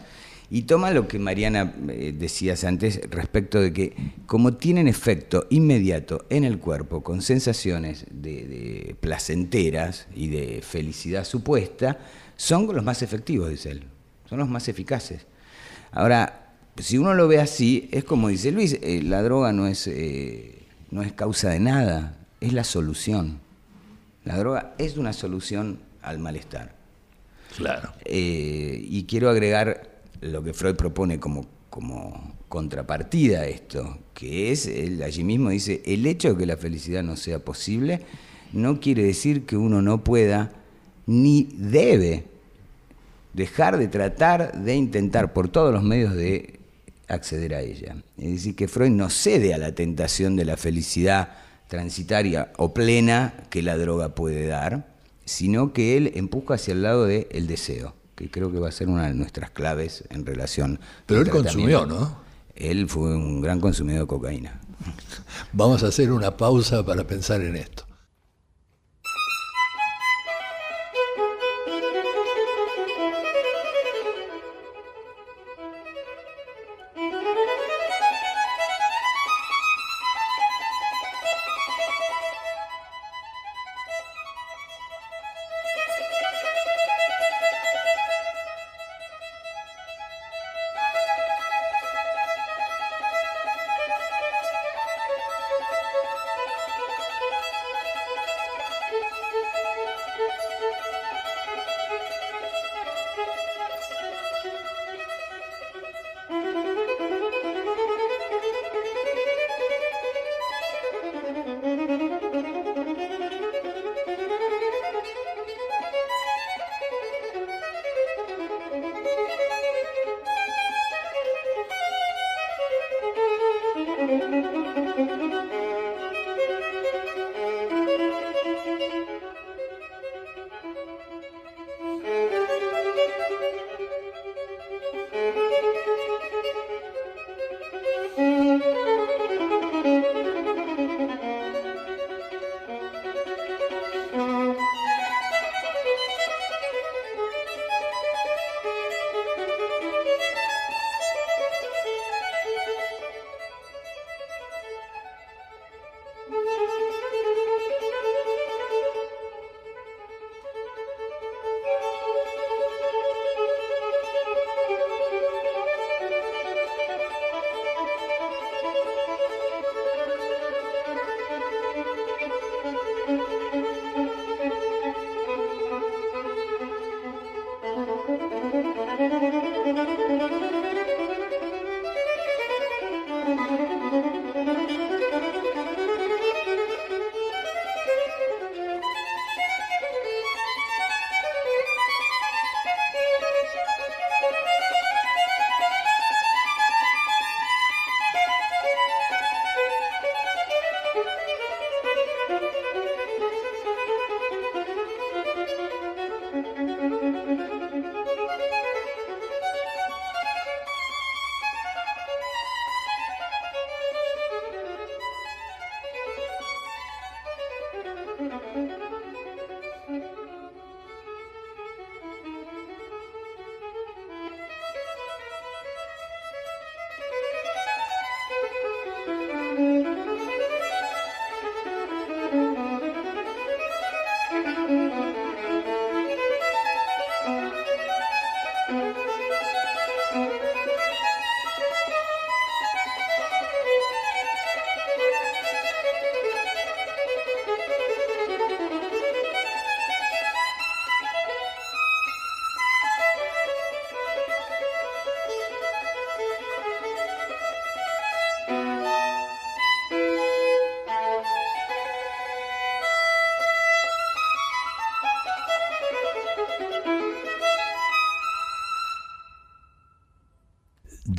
y 0.49 0.63
toma 0.63 0.91
lo 0.91 1.07
que 1.07 1.19
Mariana 1.19 1.73
eh, 1.89 2.13
decías 2.17 2.63
antes 2.63 3.01
respecto 3.09 3.59
de 3.59 3.73
que 3.73 3.95
como 4.25 4.53
tienen 4.53 4.87
efecto 4.87 5.45
inmediato 5.49 6.25
en 6.29 6.45
el 6.45 6.59
cuerpo, 6.59 7.03
con 7.03 7.21
sensaciones 7.21 8.05
de, 8.11 8.47
de 8.47 8.95
placenteras 8.99 10.07
y 10.15 10.29
de 10.29 10.61
felicidad 10.61 11.25
supuesta, 11.25 11.99
son 12.37 12.67
los 12.73 12.83
más 12.83 13.01
efectivos, 13.01 13.49
dice 13.49 13.71
él, 13.71 13.83
son 14.29 14.39
los 14.39 14.47
más 14.47 14.69
eficaces. 14.69 15.25
Ahora, 15.91 16.53
si 16.77 16.97
uno 16.97 17.13
lo 17.13 17.27
ve 17.27 17.39
así, 17.39 17.89
es 17.91 18.05
como 18.05 18.29
dice 18.29 18.51
Luis, 18.51 18.79
eh, 18.81 19.01
la 19.03 19.21
droga 19.23 19.51
no 19.51 19.67
es, 19.67 19.87
eh, 19.87 20.63
no 20.91 21.01
es 21.01 21.11
causa 21.11 21.49
de 21.49 21.59
nada, 21.59 22.17
es 22.39 22.53
la 22.53 22.63
solución. 22.63 23.39
La 24.23 24.37
droga 24.37 24.75
es 24.77 24.97
una 24.97 25.11
solución 25.11 25.79
al 26.01 26.19
malestar. 26.19 26.75
Claro. 27.55 27.91
Y 28.05 29.05
quiero 29.05 29.29
agregar 29.29 29.96
lo 30.21 30.43
que 30.43 30.53
Freud 30.53 30.75
propone 30.75 31.19
como, 31.19 31.45
como 31.69 32.35
contrapartida 32.49 33.41
a 33.41 33.47
esto, 33.47 33.99
que 34.13 34.51
es, 34.51 34.67
él 34.67 35.01
allí 35.03 35.23
mismo 35.23 35.49
dice, 35.49 35.81
el 35.85 36.05
hecho 36.05 36.33
de 36.33 36.37
que 36.37 36.45
la 36.45 36.57
felicidad 36.57 37.03
no 37.03 37.15
sea 37.15 37.39
posible 37.39 38.01
no 38.53 38.79
quiere 38.79 39.03
decir 39.03 39.45
que 39.45 39.57
uno 39.57 39.81
no 39.81 40.03
pueda 40.03 40.51
ni 41.05 41.49
debe 41.53 42.25
dejar 43.33 43.77
de 43.77 43.87
tratar 43.87 44.63
de 44.63 44.75
intentar 44.75 45.33
por 45.33 45.49
todos 45.49 45.73
los 45.73 45.83
medios 45.83 46.15
de 46.15 46.59
acceder 47.07 47.53
a 47.53 47.61
ella. 47.61 47.97
Es 48.17 48.31
decir, 48.31 48.55
que 48.55 48.67
Freud 48.67 48.91
no 48.91 49.09
cede 49.09 49.53
a 49.53 49.57
la 49.57 49.73
tentación 49.75 50.35
de 50.35 50.45
la 50.45 50.57
felicidad 50.57 51.29
transitaria 51.67 52.51
o 52.57 52.73
plena 52.73 53.33
que 53.49 53.61
la 53.61 53.77
droga 53.77 54.15
puede 54.15 54.47
dar, 54.47 54.87
sino 55.25 55.73
que 55.73 55.97
él 55.97 56.11
empuja 56.15 56.55
hacia 56.55 56.73
el 56.73 56.83
lado 56.83 57.05
del 57.05 57.47
deseo, 57.47 57.93
que 58.17 58.31
creo 58.31 58.51
que 58.51 58.57
va 58.59 58.67
a 58.67 58.71
ser 58.71 58.89
una 58.89 59.07
de 59.07 59.13
nuestras 59.13 59.51
claves 59.51 60.03
en 60.09 60.25
relación. 60.25 60.79
Pero 61.05 61.21
él 61.21 61.29
consumió. 61.29 61.85
¿no? 61.85 62.17
Él 62.55 62.89
fue 62.89 63.15
un 63.15 63.41
gran 63.41 63.61
consumidor 63.61 64.01
de 64.01 64.07
cocaína. 64.07 64.59
Vamos 65.53 65.83
a 65.83 65.87
hacer 65.87 66.11
una 66.11 66.35
pausa 66.35 66.83
para 66.83 67.05
pensar 67.05 67.41
en 67.41 67.55
esto. 67.55 67.86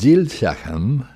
Jill 0.08 0.26
Shaham 0.26 1.06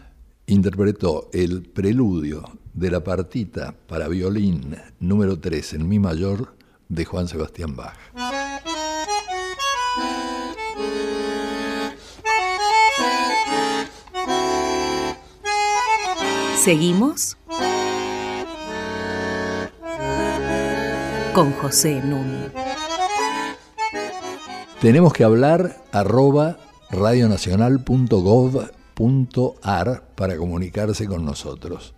interpretó 0.45 1.31
el 1.33 1.63
preludio 1.63 2.43
de 2.75 2.91
la 2.91 3.03
partita 3.03 3.75
para 3.89 4.07
violín 4.07 4.77
número 5.01 5.41
3 5.41 5.73
en 5.73 5.89
mi 5.89 5.99
mayor 5.99 6.55
de 6.91 7.07
Juan 7.07 7.27
Sebastián 7.27 7.75
Bach. 7.75 7.97
Seguimos 16.59 17.39
con 21.33 21.53
José 21.53 22.03
Nun. 22.05 22.53
Tenemos 24.83 25.15
que 25.15 25.25
hablar 25.25 25.83
arroba 25.93 26.59
radionacional.gov.ar 28.97 30.15
para 30.15 30.37
comunicarse 30.37 31.07
con 31.07 31.25
nosotros. 31.25 31.95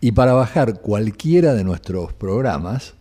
Y 0.00 0.12
para 0.12 0.32
bajar 0.32 0.80
cualquiera 0.80 1.52
de 1.54 1.64
nuestros 1.64 2.12
programas, 2.12 2.94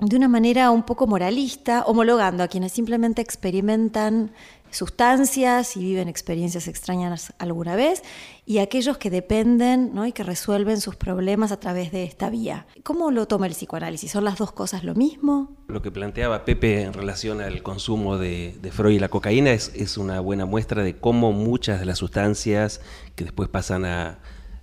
de 0.00 0.16
una 0.16 0.28
manera 0.28 0.70
un 0.70 0.82
poco 0.82 1.06
moralista, 1.06 1.84
homologando 1.84 2.42
a 2.42 2.48
quienes 2.48 2.72
simplemente 2.72 3.20
experimentan 3.20 4.32
sustancias 4.70 5.76
y 5.76 5.80
viven 5.80 6.08
experiencias 6.08 6.68
extrañas 6.68 7.34
alguna 7.38 7.76
vez, 7.76 8.02
y 8.46 8.58
aquellos 8.58 8.98
que 8.98 9.10
dependen 9.10 9.92
y 10.06 10.12
que 10.12 10.22
resuelven 10.22 10.80
sus 10.80 10.96
problemas 10.96 11.52
a 11.52 11.58
través 11.58 11.92
de 11.92 12.04
esta 12.04 12.30
vía. 12.30 12.66
¿Cómo 12.82 13.10
lo 13.10 13.26
toma 13.26 13.46
el 13.46 13.52
psicoanálisis? 13.52 14.12
¿Son 14.12 14.24
las 14.24 14.38
dos 14.38 14.52
cosas 14.52 14.84
lo 14.84 14.94
mismo? 14.94 15.56
Lo 15.68 15.82
que 15.82 15.90
planteaba 15.90 16.44
Pepe 16.44 16.82
en 16.82 16.92
relación 16.92 17.40
al 17.40 17.62
consumo 17.62 18.16
de, 18.16 18.58
Freud 18.72 18.94
y 18.94 18.98
la 19.00 19.08
cocaína 19.08 19.50
es 19.50 19.98
una 19.98 20.20
buena 20.20 20.46
muestra 20.46 20.82
de 20.82 20.96
cómo 20.96 21.32
muchas 21.32 21.80
de 21.80 21.86
las 21.86 21.98
sustancias 21.98 22.80
que 23.16 23.24
después 23.24 23.48
pasan 23.48 23.84
a 23.84 24.18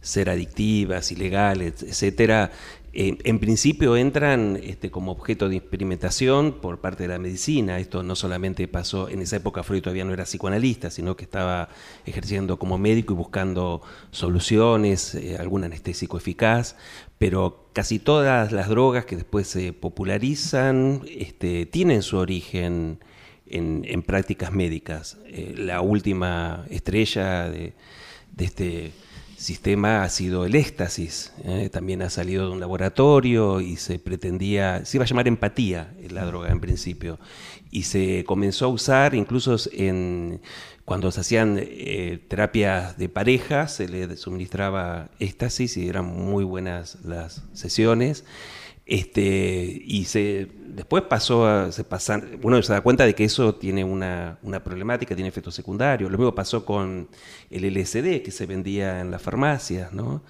ser 0.08 0.30
adictivas, 0.30 1.12
ilegales, 1.12 1.84
etcétera, 1.84 2.52
en 3.00 3.38
principio 3.38 3.96
entran 3.96 4.60
este, 4.64 4.90
como 4.90 5.12
objeto 5.12 5.50
de 5.50 5.58
experimentación 5.58 6.54
por 6.54 6.82
parte 6.82 7.04
de 7.04 7.10
la 7.10 7.20
medicina. 7.20 7.78
Esto 7.78 8.02
no 8.02 8.16
solamente 8.16 8.68
pasó, 8.68 9.08
en 9.08 9.22
esa 9.22 9.36
época 9.36 9.62
Freud 9.62 9.84
todavía 9.84 10.04
no 10.04 10.14
era 10.14 10.24
psicoanalista, 10.24 10.90
sino 10.90 11.16
que 11.16 11.24
estaba 11.24 11.70
ejerciendo 12.08 12.58
como 12.58 12.80
médico 12.80 13.14
y 13.14 13.18
buscando 13.18 13.84
soluciones, 14.10 15.14
eh, 15.14 15.38
algún 15.40 15.64
anestésico 15.64 16.18
eficaz, 16.18 16.76
pero 17.20 17.70
casi 17.72 18.00
todas 18.00 18.52
las 18.52 18.68
drogas 18.68 19.06
que 19.06 19.16
después 19.16 19.48
se 19.48 19.74
popularizan 19.74 21.04
este, 21.08 21.68
tienen 21.68 22.02
su 22.02 22.18
origen 22.18 22.98
en, 23.46 24.02
prácticas 24.02 24.52
médicas. 24.52 25.20
Eh, 25.28 25.54
la 25.56 25.82
última 25.82 26.66
estrella 26.72 27.48
de 27.48 27.76
este 28.40 28.92
sistema 29.38 30.04
ha 30.04 30.10
sido 30.10 30.46
el 30.46 30.56
éxtasis. 30.56 31.32
¿eh? 31.44 31.70
También 31.72 32.02
ha 32.02 32.10
salido 32.10 32.48
de 32.48 32.52
un 32.52 32.60
laboratorio 32.60 33.62
y 33.62 33.78
se 33.78 34.00
pretendía, 34.00 34.84
se 34.84 34.98
iba 34.98 35.06
a 35.06 35.08
llamar 35.08 35.28
empatía 35.28 35.94
la 36.10 36.26
droga 36.26 36.52
en 36.52 36.60
principio. 36.60 37.20
Y 37.70 37.84
se 37.84 38.24
comenzó 38.26 38.66
a 38.66 38.70
usar 38.70 39.14
incluso 39.14 39.56
en, 39.72 40.42
cuando 40.86 41.12
se 41.12 41.22
hacían 41.22 41.60
eh, 41.62 42.20
terapias 42.28 42.98
de 42.98 43.10
pareja, 43.10 43.68
se 43.68 43.88
le 43.88 44.18
suministraba 44.18 45.10
éxtasis 45.20 45.78
y 45.78 45.88
eran 45.88 46.06
muy 46.06 46.44
buenas 46.44 46.98
las 47.04 47.44
sesiones. 47.54 48.26
Este, 48.88 49.82
y 49.86 50.06
se, 50.06 50.48
después 50.66 51.04
pasó 51.04 51.46
a, 51.46 51.74
se 51.74 51.84
pasan, 51.84 52.40
uno 52.42 52.62
se 52.62 52.72
da 52.72 52.80
cuenta 52.80 53.06
de 53.06 53.14
que 53.16 53.26
eso 53.26 53.56
tiene 53.56 53.84
una, 53.84 54.40
problemática, 54.64 55.14
tiene 55.14 55.28
efectos 55.28 55.56
secundarios. 55.56 56.10
Lo 56.10 56.18
mismo 56.18 56.34
pasó 56.34 56.64
con 56.64 57.10
el 57.50 57.66
LSD 57.66 58.22
que 58.24 58.32
se 58.32 58.46
vendía 58.46 59.02
en 59.02 59.12
las 59.12 59.22
farmacias, 59.22 59.92
¿no? 59.92 60.24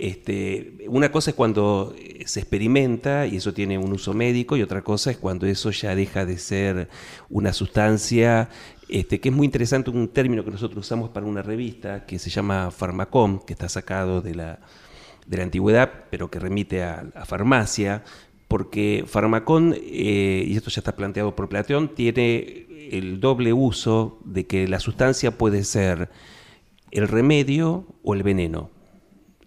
Este, 0.00 0.78
una 0.88 1.12
cosa 1.12 1.30
es 1.30 1.36
cuando 1.36 1.94
se 2.24 2.40
experimenta 2.40 3.26
y 3.26 3.36
eso 3.36 3.52
tiene 3.52 3.76
un 3.76 3.92
uso 3.92 4.14
médico 4.14 4.56
y 4.56 4.62
otra 4.62 4.82
cosa 4.82 5.10
es 5.10 5.18
cuando 5.18 5.46
eso 5.46 5.70
ya 5.70 5.94
deja 5.94 6.24
de 6.24 6.38
ser 6.38 6.88
una 7.28 7.52
sustancia, 7.52 8.48
este, 8.88 9.20
que 9.20 9.28
es 9.28 9.34
muy 9.34 9.44
interesante, 9.44 9.90
un 9.90 10.08
término 10.08 10.42
que 10.42 10.50
nosotros 10.50 10.86
usamos 10.86 11.10
para 11.10 11.26
una 11.26 11.42
revista 11.42 12.06
que 12.06 12.18
se 12.18 12.30
llama 12.30 12.70
Farmacom, 12.70 13.44
que 13.44 13.52
está 13.52 13.68
sacado 13.68 14.22
de 14.22 14.34
la 14.34 14.58
de 15.28 15.36
la 15.36 15.42
antigüedad, 15.44 16.06
pero 16.10 16.30
que 16.30 16.40
remite 16.40 16.82
a, 16.82 17.04
farmacia, 17.26 18.02
porque 18.48 19.04
Farmacón, 19.06 19.74
eh, 19.76 20.44
y 20.46 20.56
esto 20.56 20.70
ya 20.70 20.80
está 20.80 20.96
planteado 20.96 21.36
por 21.36 21.48
Platón, 21.48 21.94
tiene 21.94 22.66
el 22.90 23.20
doble 23.20 23.52
uso 23.52 24.18
de 24.24 24.46
que 24.46 24.66
la 24.66 24.80
sustancia 24.80 25.36
puede 25.36 25.64
ser 25.64 26.08
el 26.90 27.06
remedio 27.06 27.84
o 28.02 28.14
el 28.14 28.22
veneno. 28.22 28.70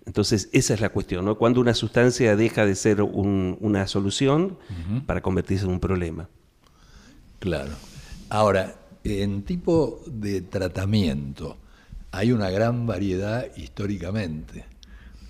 Entonces, 0.05 0.49
esa 0.51 0.75
es 0.75 0.81
la 0.81 0.89
cuestión, 0.89 1.25
¿no? 1.25 1.37
Cuando 1.37 1.61
una 1.61 1.73
sustancia 1.73 2.35
deja 2.35 2.65
de 2.65 2.75
ser 2.75 3.01
una 3.01 3.87
solución 3.87 4.57
para 5.05 5.21
convertirse 5.21 5.65
en 5.65 5.71
un 5.71 5.79
problema. 5.79 6.29
Claro. 7.39 7.71
Ahora, 8.29 8.75
en 9.03 9.43
tipo 9.43 10.01
de 10.05 10.41
tratamiento, 10.41 11.57
hay 12.11 12.31
una 12.31 12.49
gran 12.49 12.85
variedad 12.85 13.45
históricamente. 13.55 14.65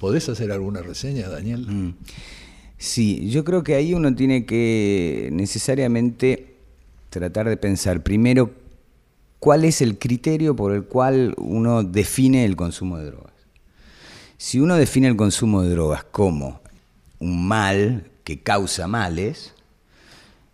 ¿Podés 0.02 0.28
hacer 0.30 0.52
alguna 0.52 0.82
reseña, 0.82 1.30
Daniel? 1.30 1.68
Mm. 1.68 1.94
Sí, 2.80 3.30
yo 3.30 3.46
creo 3.46 3.64
que 3.64 3.76
ahí 3.76 3.94
uno 3.94 4.16
tiene 4.16 4.48
que 4.48 5.30
necesariamente 5.32 6.56
tratar 7.12 7.48
de 7.48 7.56
pensar 7.56 8.02
primero 8.02 8.50
cuál 9.38 9.64
es 9.64 9.80
el 9.80 10.00
criterio 10.00 10.56
por 10.56 10.74
el 10.74 10.86
cual 10.86 11.36
uno 11.38 11.84
define 11.84 12.46
el 12.46 12.56
consumo 12.56 12.98
de 12.98 13.06
drogas. 13.06 13.34
Si 14.38 14.60
uno 14.60 14.76
define 14.76 15.08
el 15.08 15.16
consumo 15.16 15.62
de 15.62 15.70
drogas 15.70 16.04
como 16.06 16.62
un 17.20 17.48
mal 17.48 18.10
que 18.24 18.40
causa 18.40 18.88
males, 18.88 19.54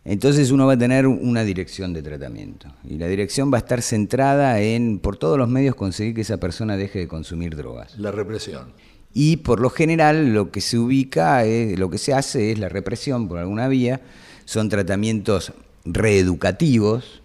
entonces 0.03 0.51
uno 0.51 0.67
va 0.67 0.73
a 0.73 0.77
tener 0.77 1.07
una 1.07 1.45
dirección 1.45 1.93
de 1.93 2.03
tratamiento. 2.03 2.67
Y 2.83 2.97
la 2.97 3.07
dirección 3.07 3.49
va 3.49 3.59
a 3.59 3.59
estar 3.59 3.81
centrada 3.81 4.59
en, 4.59 4.99
por 4.99 5.15
todos 5.15 5.37
los 5.37 5.47
medios, 5.47 5.73
conseguir 5.75 6.15
que 6.15 6.21
esa 6.21 6.35
persona 6.35 6.75
deje 6.75 6.99
de 6.99 7.07
consumir 7.07 7.55
drogas. 7.55 7.97
La 7.97 8.11
represión. 8.11 8.73
Y 9.13 9.37
por 9.37 9.59
lo 9.59 9.69
general 9.69 10.33
lo 10.33 10.51
que 10.51 10.61
se 10.61 10.77
ubica, 10.77 11.43
lo 11.45 11.89
que 11.89 11.97
se 11.97 12.13
hace 12.13 12.51
es 12.51 12.59
la 12.59 12.69
represión 12.69 13.27
por 13.27 13.39
alguna 13.39 13.67
vía, 13.67 14.01
son 14.45 14.69
tratamientos 14.69 15.53
reeducativos 15.85 17.21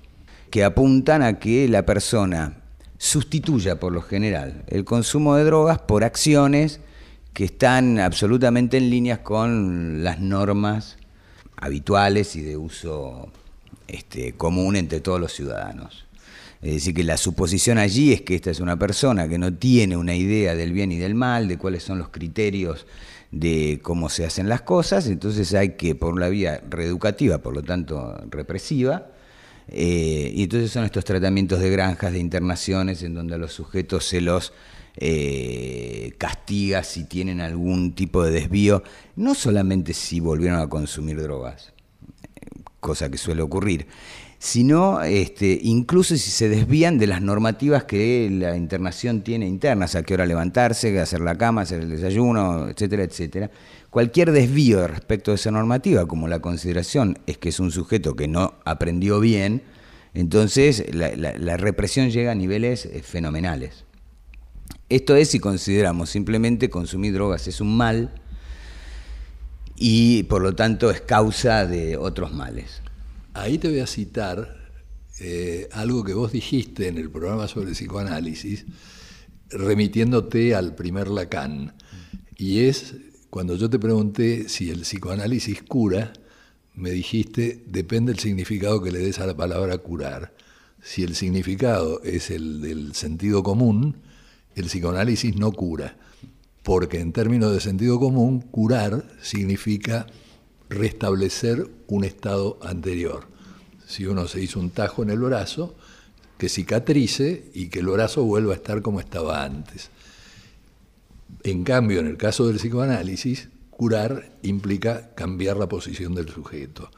que 0.50 0.64
apuntan 0.64 1.22
a 1.22 1.38
que 1.38 1.68
la 1.68 1.84
persona 1.84 2.58
sustituya 2.98 3.80
por 3.80 3.92
lo 3.92 4.00
general 4.00 4.62
el 4.68 4.84
consumo 4.84 5.34
de 5.34 5.44
drogas 5.44 5.80
por 5.80 6.04
acciones 6.04 6.80
que 7.32 7.44
están 7.44 7.98
absolutamente 7.98 8.76
en 8.76 8.90
línea 8.90 9.22
con 9.22 10.04
las 10.04 10.20
normas 10.20 10.98
habituales 11.56 12.36
y 12.36 12.42
de 12.42 12.56
uso 12.56 13.32
este, 13.88 14.34
común 14.34 14.76
entre 14.76 15.00
todos 15.00 15.18
los 15.18 15.32
ciudadanos. 15.32 16.04
Es 16.62 16.74
decir, 16.74 16.94
que 16.94 17.02
la 17.02 17.16
suposición 17.16 17.78
allí 17.78 18.12
es 18.12 18.22
que 18.22 18.36
esta 18.36 18.50
es 18.50 18.60
una 18.60 18.78
persona 18.78 19.28
que 19.28 19.36
no 19.36 19.52
tiene 19.52 19.96
una 19.96 20.14
idea 20.14 20.54
del 20.54 20.72
bien 20.72 20.92
y 20.92 20.96
del 20.96 21.16
mal, 21.16 21.48
de 21.48 21.58
cuáles 21.58 21.82
son 21.82 21.98
los 21.98 22.08
criterios 22.08 22.86
de 23.32 23.80
cómo 23.82 24.10
se 24.10 24.26
hacen 24.26 24.48
las 24.48 24.60
cosas, 24.60 25.06
entonces 25.08 25.54
hay 25.54 25.70
que, 25.70 25.94
por 25.94 26.20
la 26.20 26.28
vía 26.28 26.62
reeducativa, 26.68 27.38
por 27.38 27.54
lo 27.54 27.62
tanto 27.62 28.22
represiva, 28.30 29.06
eh, 29.68 30.30
y 30.34 30.42
entonces 30.42 30.70
son 30.70 30.84
estos 30.84 31.04
tratamientos 31.04 31.58
de 31.60 31.70
granjas, 31.70 32.12
de 32.12 32.18
internaciones, 32.18 33.02
en 33.02 33.14
donde 33.14 33.34
a 33.34 33.38
los 33.38 33.54
sujetos 33.54 34.04
se 34.04 34.20
los 34.20 34.52
eh, 34.98 36.12
castiga 36.18 36.84
si 36.84 37.04
tienen 37.04 37.40
algún 37.40 37.94
tipo 37.94 38.22
de 38.22 38.32
desvío, 38.32 38.82
no 39.16 39.34
solamente 39.34 39.94
si 39.94 40.20
volvieron 40.20 40.60
a 40.60 40.68
consumir 40.68 41.20
drogas, 41.22 41.72
cosa 42.80 43.10
que 43.10 43.16
suele 43.16 43.40
ocurrir, 43.40 43.86
sino 44.43 45.01
este, 45.03 45.57
incluso 45.62 46.16
si 46.16 46.30
se 46.32 46.49
desvían 46.49 46.99
de 46.99 47.07
las 47.07 47.22
normativas 47.22 47.84
que 47.84 48.28
la 48.28 48.57
internación 48.57 49.22
tiene 49.22 49.47
internas, 49.47 49.95
a 49.95 50.03
qué 50.03 50.14
hora 50.14 50.26
levantarse, 50.26 50.99
hacer 50.99 51.20
la 51.20 51.38
cama, 51.38 51.61
hacer 51.61 51.82
el 51.82 51.90
desayuno, 51.90 52.68
etcétera, 52.68 53.05
etcétera. 53.05 53.53
Cualquier 53.88 54.32
desvío 54.32 54.88
respecto 54.88 55.30
de 55.30 55.36
esa 55.36 55.53
normativa, 55.53 56.07
como 56.07 56.26
la 56.26 56.40
consideración 56.40 57.20
es 57.28 57.38
que 57.38 57.51
es 57.51 57.61
un 57.61 57.70
sujeto 57.70 58.16
que 58.16 58.26
no 58.26 58.55
aprendió 58.64 59.20
bien, 59.20 59.62
entonces 60.12 60.93
la, 60.93 61.57
represión 61.57 62.11
llega 62.11 62.32
a 62.32 62.34
niveles 62.34 62.86
eh, 62.86 63.01
fenomenales. 63.05 63.84
Esto 64.88 65.14
es 65.14 65.30
si 65.30 65.38
consideramos 65.38 66.11
simplemente 66.11 66.68
consumir 66.68 67.12
drogas 67.12 67.47
es 67.47 67.61
un 67.61 67.76
mal 67.76 68.11
y 69.76 70.24
por 70.24 70.43
lo 70.43 70.57
tanto 70.57 70.90
es 70.90 71.01
causa 71.01 71.64
de 71.64 71.97
otros 71.97 72.32
males. 72.32 72.81
Ahí 73.34 73.56
te 73.56 73.68
voy 73.68 73.80
a 73.80 73.86
citar 73.86 74.58
eh, 75.18 75.66
algo 75.72 76.04
que 76.04 76.12
vos 76.12 76.32
dijiste 76.32 76.88
en 76.88 76.98
el 76.98 77.10
programa 77.10 77.48
sobre 77.48 77.72
psicoanálisis, 77.72 78.66
remitiéndote 79.48 80.54
al 80.54 80.74
primer 80.74 81.08
Lacan. 81.08 81.74
Y 82.36 82.64
es 82.64 82.94
cuando 83.30 83.56
yo 83.56 83.70
te 83.70 83.78
pregunté 83.78 84.50
si 84.50 84.68
el 84.70 84.82
psicoanálisis 84.82 85.62
cura, 85.62 86.12
me 86.74 86.90
dijiste, 86.90 87.64
depende 87.66 88.12
del 88.12 88.20
significado 88.20 88.82
que 88.82 88.92
le 88.92 88.98
des 88.98 89.18
a 89.18 89.26
la 89.26 89.36
palabra 89.36 89.78
curar. 89.78 90.34
Si 90.82 91.02
el 91.02 91.14
significado 91.14 92.02
es 92.02 92.30
el 92.30 92.60
del 92.60 92.94
sentido 92.94 93.42
común, 93.42 93.96
el 94.54 94.66
psicoanálisis 94.66 95.36
no 95.36 95.52
cura, 95.52 95.96
porque 96.62 97.00
en 97.00 97.12
términos 97.12 97.50
de 97.52 97.60
sentido 97.60 97.98
común, 97.98 98.42
curar 98.42 99.08
significa 99.22 100.06
restablecer 100.72 101.68
un 101.86 102.04
estado 102.04 102.58
anterior. 102.62 103.26
Si 103.86 104.06
uno 104.06 104.26
se 104.26 104.42
hizo 104.42 104.58
un 104.58 104.70
tajo 104.70 105.02
en 105.02 105.10
el 105.10 105.18
brazo, 105.18 105.74
que 106.38 106.48
cicatrice 106.48 107.50
y 107.54 107.68
que 107.68 107.80
el 107.80 107.86
brazo 107.86 108.24
vuelva 108.24 108.52
a 108.52 108.56
estar 108.56 108.82
como 108.82 108.98
estaba 108.98 109.44
antes. 109.44 109.90
En 111.44 111.62
cambio, 111.62 112.00
en 112.00 112.06
el 112.08 112.16
caso 112.16 112.46
del 112.46 112.56
psicoanálisis, 112.56 113.48
curar 113.70 114.32
implica 114.42 115.14
cambiar 115.14 115.56
la 115.56 115.68
posición 115.68 116.14
del 116.14 116.28
sujeto. 116.28 116.90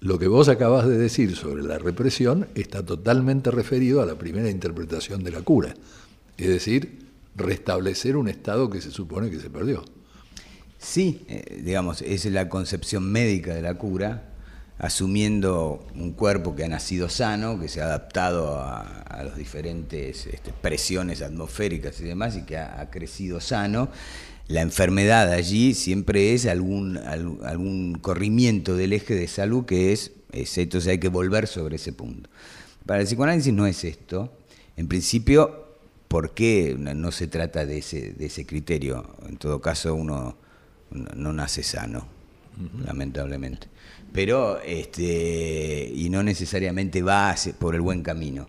Lo 0.00 0.18
que 0.18 0.28
vos 0.28 0.48
acabas 0.48 0.86
de 0.86 0.96
decir 0.96 1.34
sobre 1.34 1.62
la 1.62 1.78
represión 1.78 2.46
está 2.54 2.84
totalmente 2.84 3.50
referido 3.50 4.00
a 4.00 4.06
la 4.06 4.16
primera 4.16 4.50
interpretación 4.50 5.24
de 5.24 5.32
la 5.32 5.42
cura, 5.42 5.74
es 6.36 6.48
decir, 6.48 7.06
restablecer 7.34 8.16
un 8.16 8.28
estado 8.28 8.70
que 8.70 8.80
se 8.80 8.90
supone 8.90 9.30
que 9.30 9.40
se 9.40 9.50
perdió. 9.50 9.84
Sí, 10.78 11.24
eh, 11.28 11.60
digamos, 11.64 12.02
es 12.02 12.24
la 12.26 12.48
concepción 12.48 13.10
médica 13.10 13.52
de 13.52 13.62
la 13.62 13.74
cura, 13.74 14.22
asumiendo 14.78 15.84
un 15.96 16.12
cuerpo 16.12 16.54
que 16.54 16.64
ha 16.64 16.68
nacido 16.68 17.08
sano, 17.08 17.58
que 17.58 17.66
se 17.66 17.82
ha 17.82 17.86
adaptado 17.86 18.60
a, 18.60 19.04
las 19.24 19.36
diferentes 19.36 20.26
este, 20.26 20.52
presiones 20.52 21.22
atmosféricas 21.22 22.00
y 22.00 22.04
demás, 22.04 22.36
y 22.36 22.42
que 22.42 22.56
ha, 22.58 22.88
crecido 22.90 23.40
sano. 23.40 23.88
La 24.46 24.62
enfermedad 24.62 25.32
allí 25.32 25.74
siempre 25.74 26.32
es 26.32 26.46
algún, 26.46 26.96
algún 26.96 27.98
corrimiento 28.00 28.76
del 28.76 28.92
eje 28.92 29.14
de 29.14 29.26
salud 29.26 29.66
que 29.66 29.92
es, 29.92 30.12
es, 30.32 30.56
entonces 30.56 30.88
hay 30.88 30.98
que 30.98 31.08
volver 31.08 31.48
sobre 31.48 31.76
ese 31.76 31.92
punto. 31.92 32.30
Para 32.86 33.00
el 33.00 33.06
psicoanálisis 33.06 33.52
no 33.52 33.66
es 33.66 33.82
esto. 33.84 34.32
En 34.76 34.86
principio, 34.86 35.66
¿por 36.06 36.32
qué 36.32 36.76
no 36.78 37.10
se 37.10 37.26
trata 37.26 37.66
de 37.66 37.78
ese, 37.78 38.12
de 38.12 38.26
ese 38.26 38.46
criterio? 38.46 39.16
En 39.28 39.36
todo 39.36 39.60
caso, 39.60 39.94
uno 39.94 40.36
no 40.90 41.32
nace 41.32 41.62
sano, 41.62 42.06
lamentablemente 42.84 43.68
pero 44.12 44.60
este, 44.60 45.90
y 45.94 46.08
no 46.10 46.22
necesariamente 46.22 47.02
va 47.02 47.34
por 47.58 47.74
el 47.74 47.80
buen 47.80 48.02
camino. 48.02 48.48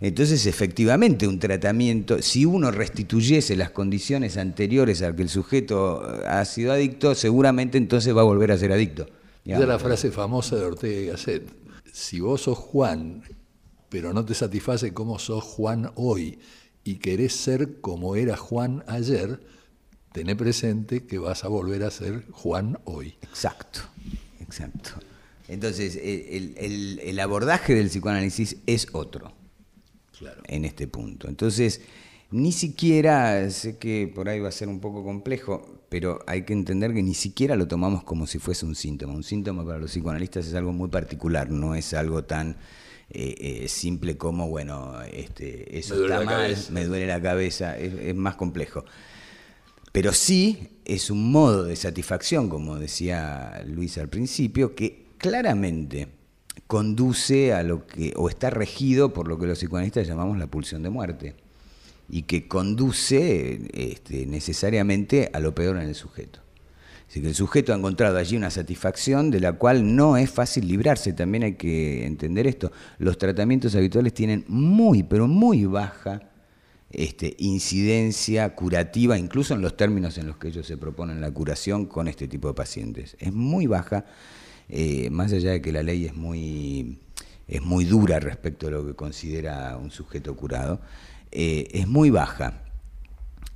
Entonces, 0.00 0.46
efectivamente, 0.46 1.26
un 1.26 1.38
tratamiento, 1.38 2.20
si 2.20 2.44
uno 2.44 2.70
restituyese 2.70 3.56
las 3.56 3.70
condiciones 3.70 4.36
anteriores 4.36 5.00
al 5.02 5.14
que 5.14 5.22
el 5.22 5.28
sujeto 5.28 6.02
ha 6.26 6.44
sido 6.44 6.72
adicto, 6.72 7.14
seguramente 7.14 7.78
entonces 7.78 8.14
va 8.14 8.20
a 8.20 8.24
volver 8.24 8.52
a 8.52 8.58
ser 8.58 8.72
adicto. 8.72 9.06
Esa 9.44 9.60
es 9.60 9.68
la 9.68 9.78
frase 9.78 10.10
famosa 10.10 10.56
de 10.56 10.64
Ortega 10.64 11.00
y 11.00 11.06
Gasset. 11.06 11.48
Si 11.90 12.20
vos 12.20 12.42
sos 12.42 12.58
Juan, 12.58 13.22
pero 13.88 14.12
no 14.12 14.24
te 14.24 14.34
satisface 14.34 14.92
cómo 14.92 15.18
sos 15.18 15.44
Juan 15.44 15.92
hoy, 15.94 16.38
y 16.82 16.96
querés 16.96 17.34
ser 17.34 17.80
como 17.80 18.16
era 18.16 18.36
Juan 18.36 18.84
ayer, 18.86 19.40
tené 20.14 20.36
presente 20.36 21.06
que 21.06 21.18
vas 21.18 21.42
a 21.42 21.48
volver 21.48 21.82
a 21.82 21.90
ser 21.90 22.24
Juan 22.30 22.78
hoy. 22.84 23.16
Exacto. 23.22 23.80
Exacto. 24.40 24.90
Entonces, 25.48 25.98
el, 26.00 27.18
abordaje 27.18 27.74
del 27.74 27.88
psicoanálisis 27.88 28.58
es 28.64 28.86
otro 28.92 29.32
en 30.46 30.64
este 30.64 30.86
punto. 30.86 31.28
Entonces, 31.28 31.80
ni 32.30 32.52
siquiera, 32.52 33.50
sé 33.50 33.76
que 33.76 34.10
por 34.14 34.28
ahí 34.28 34.38
va 34.38 34.50
a 34.50 34.52
ser 34.52 34.68
un 34.68 34.78
poco 34.78 35.02
complejo, 35.02 35.82
pero 35.88 36.20
hay 36.28 36.44
que 36.44 36.52
entender 36.52 36.94
que 36.94 37.02
ni 37.02 37.14
siquiera 37.14 37.56
lo 37.56 37.66
tomamos 37.66 38.04
como 38.04 38.28
si 38.28 38.38
fuese 38.38 38.64
un 38.66 38.76
síntoma. 38.76 39.14
Un 39.14 39.24
síntoma 39.24 39.66
para 39.66 39.80
los 39.80 39.90
psicoanalistas 39.90 40.46
es 40.46 40.54
algo 40.54 40.72
muy 40.72 40.90
particular, 40.90 41.50
no 41.50 41.74
es 41.74 41.92
algo 41.92 42.22
tan 42.22 42.56
eh, 43.10 43.34
eh, 43.64 43.68
simple 43.68 44.16
como, 44.16 44.48
bueno, 44.48 45.02
este, 45.02 45.76
eso 45.76 46.00
está 46.04 46.22
mal, 46.22 46.56
me 46.70 46.84
duele 46.84 47.08
la 47.08 47.20
cabeza, 47.20 47.76
es 47.76 48.14
más 48.14 48.36
complejo. 48.36 48.84
Pero 49.94 50.12
sí 50.12 50.80
es 50.84 51.08
un 51.08 51.30
modo 51.30 51.62
de 51.62 51.76
satisfacción, 51.76 52.48
como 52.48 52.80
decía 52.80 53.62
Luis 53.64 53.96
al 53.96 54.08
principio, 54.08 54.74
que 54.74 55.06
claramente 55.18 56.08
conduce 56.66 57.52
a 57.52 57.62
lo 57.62 57.86
que, 57.86 58.12
o 58.16 58.28
está 58.28 58.50
regido 58.50 59.12
por 59.12 59.28
lo 59.28 59.38
que 59.38 59.46
los 59.46 59.56
psicoanalistas 59.56 60.08
llamamos 60.08 60.36
la 60.36 60.48
pulsión 60.48 60.82
de 60.82 60.90
muerte, 60.90 61.36
y 62.08 62.22
que 62.22 62.48
conduce 62.48 63.70
este, 63.72 64.26
necesariamente 64.26 65.30
a 65.32 65.38
lo 65.38 65.54
peor 65.54 65.76
en 65.76 65.84
el 65.84 65.94
sujeto. 65.94 66.40
Así 67.08 67.20
que 67.20 67.28
el 67.28 67.36
sujeto 67.36 67.72
ha 67.72 67.76
encontrado 67.76 68.18
allí 68.18 68.36
una 68.36 68.50
satisfacción 68.50 69.30
de 69.30 69.38
la 69.38 69.52
cual 69.52 69.94
no 69.94 70.16
es 70.16 70.28
fácil 70.28 70.66
librarse, 70.66 71.12
también 71.12 71.44
hay 71.44 71.54
que 71.54 72.04
entender 72.04 72.48
esto. 72.48 72.72
Los 72.98 73.16
tratamientos 73.16 73.76
habituales 73.76 74.12
tienen 74.12 74.44
muy, 74.48 75.04
pero 75.04 75.28
muy 75.28 75.66
baja 75.66 76.33
este, 76.96 77.34
incidencia 77.38 78.54
curativa, 78.54 79.18
incluso 79.18 79.54
en 79.54 79.62
los 79.62 79.76
términos 79.76 80.18
en 80.18 80.26
los 80.26 80.36
que 80.36 80.48
ellos 80.48 80.66
se 80.66 80.76
proponen 80.76 81.20
la 81.20 81.30
curación 81.30 81.86
con 81.86 82.08
este 82.08 82.28
tipo 82.28 82.48
de 82.48 82.54
pacientes. 82.54 83.16
Es 83.18 83.32
muy 83.32 83.66
baja, 83.66 84.04
eh, 84.68 85.10
más 85.10 85.32
allá 85.32 85.52
de 85.52 85.60
que 85.60 85.72
la 85.72 85.82
ley 85.82 86.06
es 86.06 86.14
muy, 86.14 86.98
es 87.48 87.62
muy 87.62 87.84
dura 87.84 88.20
respecto 88.20 88.68
a 88.68 88.70
lo 88.70 88.86
que 88.86 88.94
considera 88.94 89.76
un 89.76 89.90
sujeto 89.90 90.36
curado, 90.36 90.80
eh, 91.30 91.68
es 91.72 91.88
muy 91.88 92.10
baja. 92.10 92.62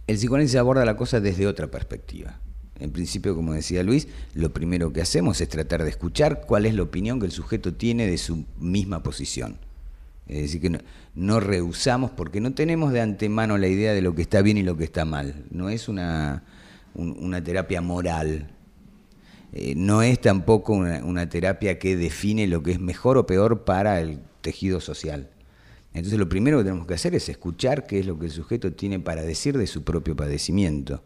El 0.07 0.17
psicoanálisis 0.17 0.57
aborda 0.57 0.85
la 0.85 0.97
cosa 0.97 1.21
desde 1.21 1.47
otra 1.47 1.71
perspectiva. 1.71 2.41
En 2.81 2.93
principio, 2.93 3.35
como 3.35 3.55
decía 3.55 3.83
Luis, 3.83 4.09
lo 4.35 4.53
primero 4.53 4.93
que 4.93 5.03
hacemos 5.03 5.41
es 5.41 5.49
tratar 5.49 5.83
de 5.83 5.91
escuchar 5.91 6.43
cuál 6.47 6.65
es 6.65 6.75
la 6.75 6.83
opinión 6.83 7.19
que 7.19 7.27
el 7.27 7.33
sujeto 7.33 7.75
tiene 7.75 8.07
de 8.07 8.19
su 8.19 8.45
misma 8.59 9.03
posición 9.03 9.59
es 10.29 10.43
decir, 10.43 10.61
que 10.61 10.81
no, 11.15 11.41
rehusamos 11.41 12.11
porque 12.11 12.41
no 12.41 12.53
tenemos 12.53 12.93
de 12.93 13.01
antemano 13.01 13.57
la 13.57 13.67
idea 13.67 13.95
de 13.95 14.03
lo 14.03 14.15
que 14.15 14.23
está 14.23 14.43
bien 14.43 14.59
y 14.59 14.63
lo 14.63 14.77
que 14.77 14.85
está 14.85 15.07
mal. 15.07 15.47
No 15.51 15.71
es 15.71 15.89
una, 15.89 16.45
una 16.95 17.43
terapia 17.43 17.81
moral. 17.81 18.51
Eh, 19.55 19.75
no 19.75 20.03
es 20.03 20.21
tampoco 20.21 20.75
una, 20.75 21.29
terapia 21.31 21.79
que 21.79 21.97
define 21.97 22.47
lo 22.47 22.63
que 22.63 22.73
es 22.73 22.81
mejor 22.81 23.17
o 23.17 23.27
peor 23.27 23.65
para 23.65 24.01
el 24.01 24.21
tejido 24.43 24.81
social. 24.81 25.31
Entonces 25.95 26.19
lo 26.19 26.29
primero 26.29 26.59
que 26.59 26.65
tenemos 26.65 26.87
que 26.87 26.95
hacer 26.95 27.15
es 27.15 27.31
escuchar 27.31 27.87
qué 27.87 27.99
es 27.99 28.07
lo 28.07 28.19
que 28.19 28.27
el 28.27 28.33
sujeto 28.33 28.73
tiene 28.75 29.01
para 29.01 29.23
decir 29.23 29.57
de 29.57 29.67
su 29.67 29.85
propio 29.85 30.15
padecimiento. 30.15 31.03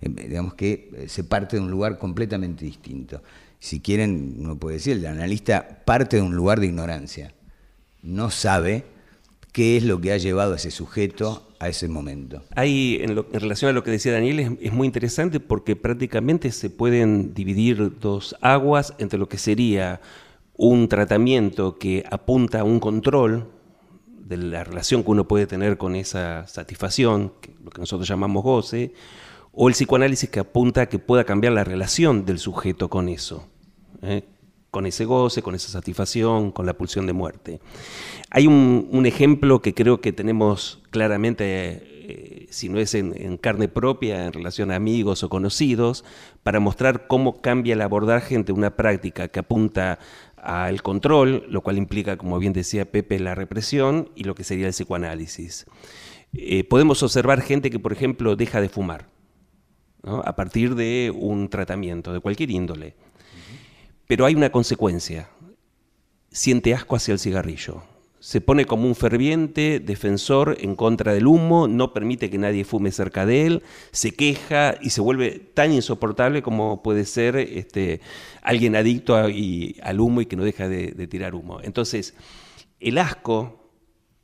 Eh, 0.00 0.08
digamos 0.08 0.54
que 0.54 0.90
eh, 0.96 1.08
se 1.08 1.22
parte 1.22 1.56
de 1.56 1.62
un 1.62 1.70
lugar 1.70 1.96
completamente 1.98 2.64
distinto. 2.64 3.22
Si 3.60 3.78
quieren, 3.78 4.34
uno 4.40 4.58
puede 4.58 4.78
decir, 4.78 4.96
el 4.96 5.06
analista 5.06 5.84
parte 5.84 6.16
de 6.16 6.22
un 6.22 6.34
lugar 6.34 6.58
de 6.58 6.66
ignorancia 6.66 7.34
no 8.08 8.30
sabe 8.30 8.84
qué 9.52 9.76
es 9.76 9.84
lo 9.84 10.00
que 10.00 10.12
ha 10.12 10.16
llevado 10.16 10.54
a 10.54 10.56
ese 10.56 10.70
sujeto 10.70 11.44
a 11.60 11.68
ese 11.68 11.88
momento. 11.88 12.42
Ahí, 12.54 12.98
en, 13.00 13.16
relación 13.32 13.70
a 13.70 13.72
lo 13.72 13.82
que 13.82 13.90
decía 13.90 14.12
Daniel, 14.12 14.58
es, 14.60 14.72
muy 14.72 14.86
interesante 14.86 15.40
porque 15.40 15.76
prácticamente 15.76 16.52
se 16.52 16.70
pueden 16.70 17.34
dividir 17.34 17.98
dos 17.98 18.36
aguas 18.40 18.94
entre 18.98 19.18
lo 19.18 19.28
que 19.28 19.38
sería 19.38 20.00
un 20.56 20.88
tratamiento 20.88 21.78
que 21.78 22.04
apunta 22.10 22.60
a 22.60 22.64
un 22.64 22.80
control 22.80 23.48
de 24.06 24.36
la 24.36 24.64
relación 24.64 25.02
que 25.02 25.10
uno 25.10 25.26
puede 25.26 25.46
tener 25.46 25.76
con 25.76 25.96
esa 25.96 26.46
satisfacción, 26.46 27.32
lo 27.64 27.70
que 27.70 27.80
nosotros 27.80 28.08
llamamos 28.08 28.42
goce, 28.42 28.92
o 29.52 29.68
el 29.68 29.74
psicoanálisis 29.74 30.30
que 30.30 30.40
apunta 30.40 30.82
a 30.82 30.88
que 30.88 30.98
pueda 30.98 31.24
cambiar 31.24 31.52
la 31.52 31.64
relación 31.64 32.24
del 32.24 32.38
sujeto 32.38 32.88
con 32.88 33.08
eso. 33.08 33.48
¿eh? 34.02 34.22
Con 34.70 34.86
ese 34.86 35.04
goce, 35.04 35.42
con 35.42 35.54
esa 35.54 35.68
satisfacción, 35.68 36.52
con 36.52 36.66
la 36.66 36.74
pulsión 36.74 37.06
de 37.06 37.12
muerte. 37.12 37.60
Hay 38.30 38.46
un, 38.46 39.06
ejemplo 39.06 39.62
que 39.62 39.74
creo 39.74 40.00
que 40.00 40.12
tenemos 40.12 40.82
claramente, 40.90 41.46
eh, 42.10 42.46
si 42.50 42.68
no 42.68 42.78
es 42.78 42.94
en, 42.94 43.38
carne 43.38 43.68
propia, 43.68 44.26
en 44.26 44.32
relación 44.32 44.70
a 44.70 44.76
amigos 44.76 45.22
o 45.22 45.28
conocidos, 45.30 46.04
para 46.42 46.60
mostrar 46.60 47.06
cómo 47.06 47.40
cambia 47.40 47.74
el 47.74 47.80
abordaje 47.80 48.34
entre 48.34 48.52
una 48.52 48.76
práctica 48.76 49.28
que 49.28 49.40
apunta 49.40 49.98
al 50.36 50.82
control, 50.82 51.46
lo 51.48 51.62
cual 51.62 51.78
implica, 51.78 52.16
como 52.16 52.38
bien 52.38 52.52
decía 52.52 52.90
Pepe, 52.90 53.18
la 53.18 53.34
represión 53.34 54.10
y 54.14 54.24
lo 54.24 54.34
que 54.34 54.44
sería 54.44 54.66
el 54.66 54.72
psicoanálisis. 54.72 55.66
Eh, 56.34 56.64
podemos 56.64 57.02
observar 57.02 57.40
gente 57.40 57.70
que, 57.70 57.78
por 57.78 57.92
ejemplo, 57.92 58.36
deja 58.36 58.60
de 58.60 58.68
fumar 58.68 59.08
a 60.04 60.36
partir 60.36 60.74
de 60.74 61.12
un 61.14 61.48
tratamiento 61.48 62.12
de 62.12 62.20
cualquier 62.20 62.50
índole 62.50 62.94
pero 64.08 64.26
hay 64.26 64.34
una 64.34 64.50
consecuencia. 64.50 65.28
Siente 66.32 66.74
asco 66.74 66.96
hacia 66.96 67.12
el 67.12 67.20
cigarrillo. 67.20 67.82
Se 68.20 68.40
pone 68.40 68.64
como 68.64 68.88
un 68.88 68.96
ferviente 68.96 69.78
defensor 69.78 70.56
en 70.60 70.74
contra 70.74 71.12
del 71.12 71.28
humo, 71.28 71.68
no 71.68 71.92
permite 71.92 72.30
que 72.30 72.38
nadie 72.38 72.64
fume 72.64 72.90
cerca 72.90 73.26
de 73.26 73.46
él, 73.46 73.62
se 73.92 74.10
queja 74.10 74.74
y 74.82 74.90
se 74.90 75.00
vuelve 75.00 75.38
tan 75.54 75.72
insoportable 75.72 76.42
como 76.42 76.82
puede 76.82 77.04
ser 77.04 77.36
este, 77.36 78.00
alguien 78.42 78.74
adicto 78.74 79.14
al 79.14 80.00
humo 80.00 80.20
y 80.20 80.26
que 80.26 80.34
no 80.34 80.42
deja 80.42 80.68
de, 80.68 80.88
de 80.88 81.06
tirar 81.06 81.36
humo. 81.36 81.60
Entonces, 81.62 82.14
el 82.80 82.98
asco 82.98 83.70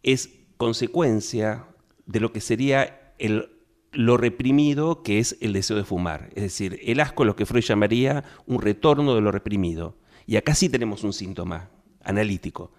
es 0.03 0.31
consecuencia 0.57 1.67
de 2.07 2.21
lo 2.21 2.33
que 2.33 2.41
sería 2.41 3.13
el 3.19 3.54
lo 3.95 4.17
reprimido 4.17 5.03
que 5.03 5.19
es 5.19 5.37
el 5.41 5.53
deseo 5.53 5.77
de 5.77 5.85
fumar. 5.85 6.31
Es 6.35 6.43
decir, 6.43 6.79
el 6.83 7.01
asco 7.01 7.25
lo 7.25 7.37
que 7.37 7.47
Freud 7.47 7.65
llamaría 7.65 8.25
un 8.47 8.61
retorno 8.61 9.15
de 9.15 9.21
lo 9.21 9.33
reprimido. 9.33 9.97
Y 10.27 10.37
acá 10.37 10.55
sí 10.55 10.69
tenemos 10.69 11.05
un 11.05 11.13
síntoma 11.13 11.71
analítico. 12.03 12.73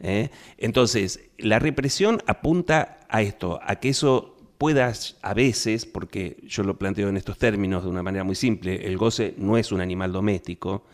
¿eh? 0.00 0.30
Entonces, 0.58 1.20
la 1.38 1.58
represión 1.58 2.22
apunta 2.26 3.00
a 3.08 3.22
esto, 3.22 3.60
a 3.62 3.76
que 3.76 3.90
eso 3.90 4.36
pueda 4.58 4.92
a 5.22 5.34
veces, 5.34 5.86
porque 5.86 6.38
yo 6.46 6.62
lo 6.62 6.78
planteo 6.78 7.08
en 7.08 7.16
estos 7.16 7.38
términos 7.38 7.84
de 7.84 7.90
una 7.90 8.02
manera 8.02 8.24
muy 8.24 8.34
simple, 8.34 8.86
el 8.86 8.96
goce 8.96 9.34
no 9.36 9.58
es 9.58 9.72
un 9.72 9.80
animal 9.80 10.12
doméstico, 10.12 10.84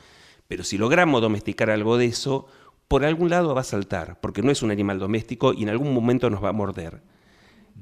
pero 0.49 0.65
si 0.65 0.79
logramos 0.79 1.21
domesticar 1.21 1.71
algo 1.71 1.97
de 1.97 2.07
eso, 2.07 2.47
por 2.89 3.05
algún 3.05 3.31
lado 3.31 3.55
va 3.55 3.61
a 3.61 3.65
saltar, 3.65 4.19
porque 4.21 4.43
no 4.43 4.51
es 4.51 4.63
un 4.63 4.71
animal 4.71 4.99
doméstico 4.99 5.53
y 5.53 5.63
en 5.63 5.69
algún 5.69 5.95
momento 5.95 6.29
nos 6.31 6.43
va 6.43 6.49
a 6.49 6.53
morder. 6.53 7.03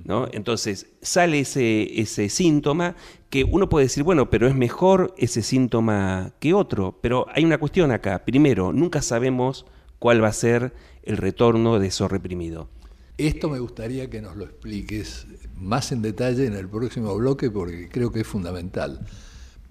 ¿No? 0.05 0.28
Entonces 0.32 0.86
sale 1.03 1.41
ese, 1.41 2.01
ese 2.01 2.28
síntoma 2.28 2.97
que 3.30 3.45
uno 3.45 3.68
puede 3.68 3.86
decir, 3.86 4.03
bueno, 4.03 4.30
pero 4.30 4.47
es 4.47 4.55
mejor 4.55 5.14
ese 5.18 5.43
síntoma 5.43 6.32
que 6.41 6.55
otro. 6.55 6.99
Pero 7.03 7.26
hay 7.34 7.45
una 7.45 7.59
cuestión 7.59 7.93
acá. 7.93 8.24
Primero, 8.24 8.72
nunca 8.72 9.03
sabemos 9.03 9.66
cuál 9.99 10.22
va 10.22 10.28
a 10.28 10.32
ser 10.32 10.72
el 11.03 11.16
retorno 11.16 11.78
de 11.78 11.89
eso 11.89 12.09
reprimido. 12.09 12.68
Esto 13.18 13.49
me 13.49 13.59
gustaría 13.59 14.09
que 14.09 14.22
nos 14.22 14.36
lo 14.36 14.45
expliques 14.45 15.26
más 15.57 15.91
en 15.91 16.03
detalle 16.03 16.47
en 16.47 16.55
el 16.55 16.68
próximo 16.68 17.14
bloque 17.16 17.51
porque 17.51 17.89
creo 17.89 18.12
que 18.12 18.20
es 18.20 18.26
fundamental. 18.26 19.01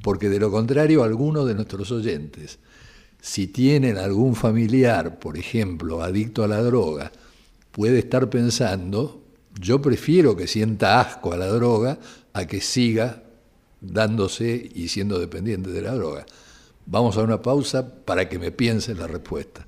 Porque 0.03 0.29
de 0.29 0.39
lo 0.39 0.51
contrario, 0.51 1.03
algunos 1.03 1.47
de 1.47 1.55
nuestros 1.55 1.91
oyentes, 1.91 2.59
si 3.21 3.47
tienen 3.47 3.97
algún 3.97 4.35
familiar, 4.35 5.17
por 5.19 5.37
ejemplo, 5.37 6.03
adicto 6.03 6.43
a 6.43 6.47
la 6.47 6.61
droga, 6.61 7.11
puede 7.71 7.99
estar 7.99 8.29
pensando, 8.29 9.23
yo 9.59 9.81
prefiero 9.81 10.35
que 10.35 10.47
sienta 10.47 10.99
asco 10.99 11.33
a 11.33 11.37
la 11.37 11.47
droga 11.47 11.99
a 12.33 12.45
que 12.45 12.61
siga 12.61 13.23
dándose 13.81 14.69
y 14.73 14.87
siendo 14.87 15.19
dependiente 15.19 15.71
de 15.71 15.81
la 15.81 15.93
droga. 15.93 16.25
Vamos 16.85 17.17
a 17.17 17.21
una 17.21 17.41
pausa 17.41 18.03
para 18.05 18.29
que 18.29 18.39
me 18.39 18.51
piense 18.51 18.95
la 18.95 19.07
respuesta. 19.07 19.67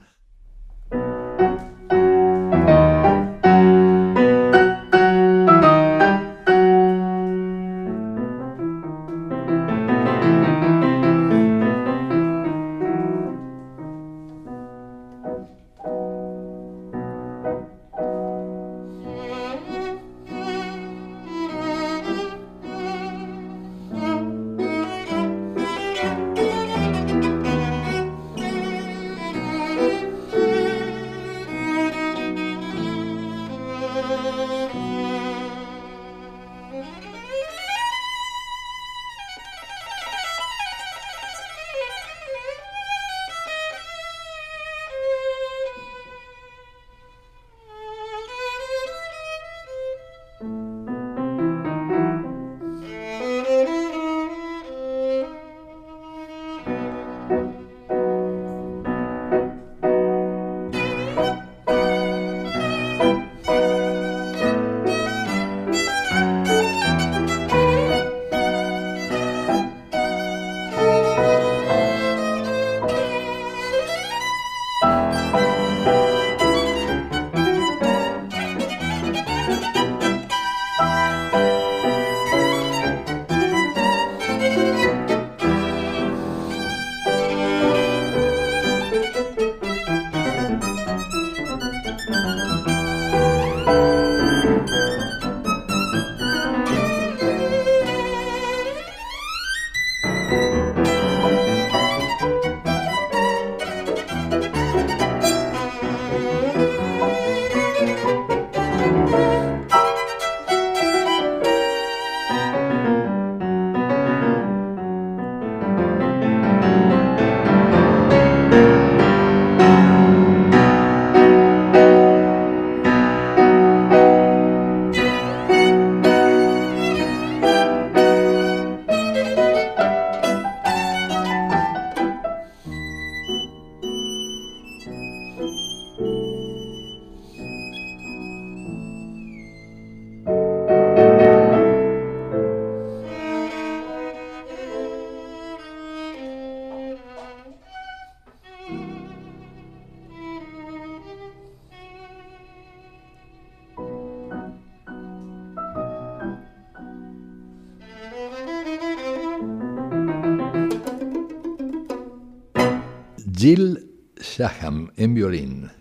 Jill 163.50 163.90
Shaham 164.22 164.92
en 164.96 165.16
violín 165.16 165.72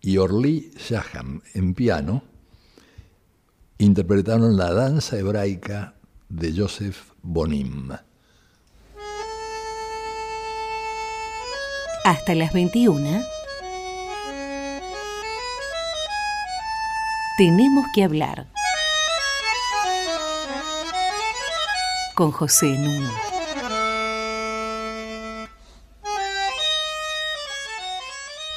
y 0.00 0.16
Orly 0.16 0.72
Shaham 0.76 1.40
en 1.54 1.72
piano 1.72 2.24
interpretaron 3.78 4.56
la 4.56 4.72
danza 4.72 5.16
hebraica 5.16 5.94
de 6.28 6.52
Joseph 6.52 7.12
Bonim. 7.22 7.92
Hasta 12.04 12.34
las 12.34 12.52
21. 12.52 13.22
Tenemos 17.38 17.86
que 17.94 18.02
hablar 18.02 18.48
con 22.16 22.32
José 22.32 22.66
Nuno. 22.66 23.31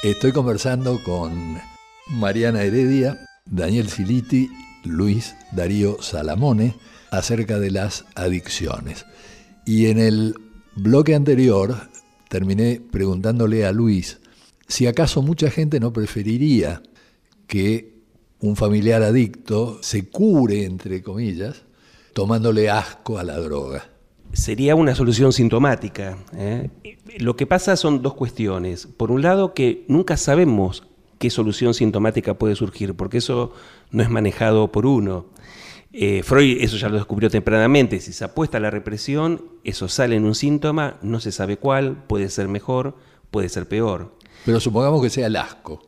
Estoy 0.06 0.30
conversando 0.30 1.02
con 1.02 1.58
Mariana 2.06 2.62
Heredia, 2.62 3.26
Daniel 3.44 3.88
Siliti, 3.88 4.48
Luis 4.84 5.34
Darío 5.50 6.00
Salamone 6.00 6.76
acerca 7.10 7.58
de 7.58 7.72
las 7.72 8.04
adicciones. 8.14 9.04
Y 9.64 9.86
en 9.86 9.98
el 9.98 10.36
bloque 10.76 11.16
anterior 11.16 11.88
terminé 12.28 12.80
preguntándole 12.92 13.66
a 13.66 13.72
Luis 13.72 14.20
si 14.68 14.86
acaso 14.86 15.22
mucha 15.22 15.50
gente 15.50 15.80
no 15.80 15.92
preferiría 15.92 16.84
que 17.48 17.96
un 18.38 18.54
familiar 18.54 19.02
adicto 19.02 19.80
se 19.82 20.08
cure, 20.08 20.66
entre 20.66 21.02
comillas, 21.02 21.62
tomándole 22.14 22.70
asco 22.70 23.18
a 23.18 23.24
la 23.24 23.38
droga 23.38 23.95
sería 24.32 24.74
una 24.74 24.94
solución 24.94 25.32
sintomática. 25.32 26.18
¿eh? 26.34 26.70
Lo 27.18 27.36
que 27.36 27.46
pasa 27.46 27.76
son 27.76 28.02
dos 28.02 28.14
cuestiones. 28.14 28.86
Por 28.86 29.10
un 29.10 29.22
lado, 29.22 29.54
que 29.54 29.84
nunca 29.88 30.16
sabemos 30.16 30.84
qué 31.18 31.30
solución 31.30 31.74
sintomática 31.74 32.34
puede 32.34 32.54
surgir, 32.54 32.94
porque 32.94 33.18
eso 33.18 33.52
no 33.90 34.02
es 34.02 34.10
manejado 34.10 34.70
por 34.70 34.86
uno. 34.86 35.26
Eh, 35.92 36.22
Freud 36.22 36.58
eso 36.60 36.76
ya 36.76 36.88
lo 36.88 36.96
descubrió 36.96 37.30
tempranamente. 37.30 38.00
Si 38.00 38.12
se 38.12 38.24
apuesta 38.24 38.58
a 38.58 38.60
la 38.60 38.70
represión, 38.70 39.42
eso 39.64 39.88
sale 39.88 40.16
en 40.16 40.24
un 40.24 40.34
síntoma, 40.34 40.98
no 41.02 41.20
se 41.20 41.32
sabe 41.32 41.56
cuál, 41.56 42.04
puede 42.06 42.28
ser 42.28 42.48
mejor, 42.48 42.96
puede 43.30 43.48
ser 43.48 43.66
peor. 43.66 44.14
Pero 44.44 44.60
supongamos 44.60 45.02
que 45.02 45.10
sea 45.10 45.28
el 45.28 45.36
asco. 45.36 45.82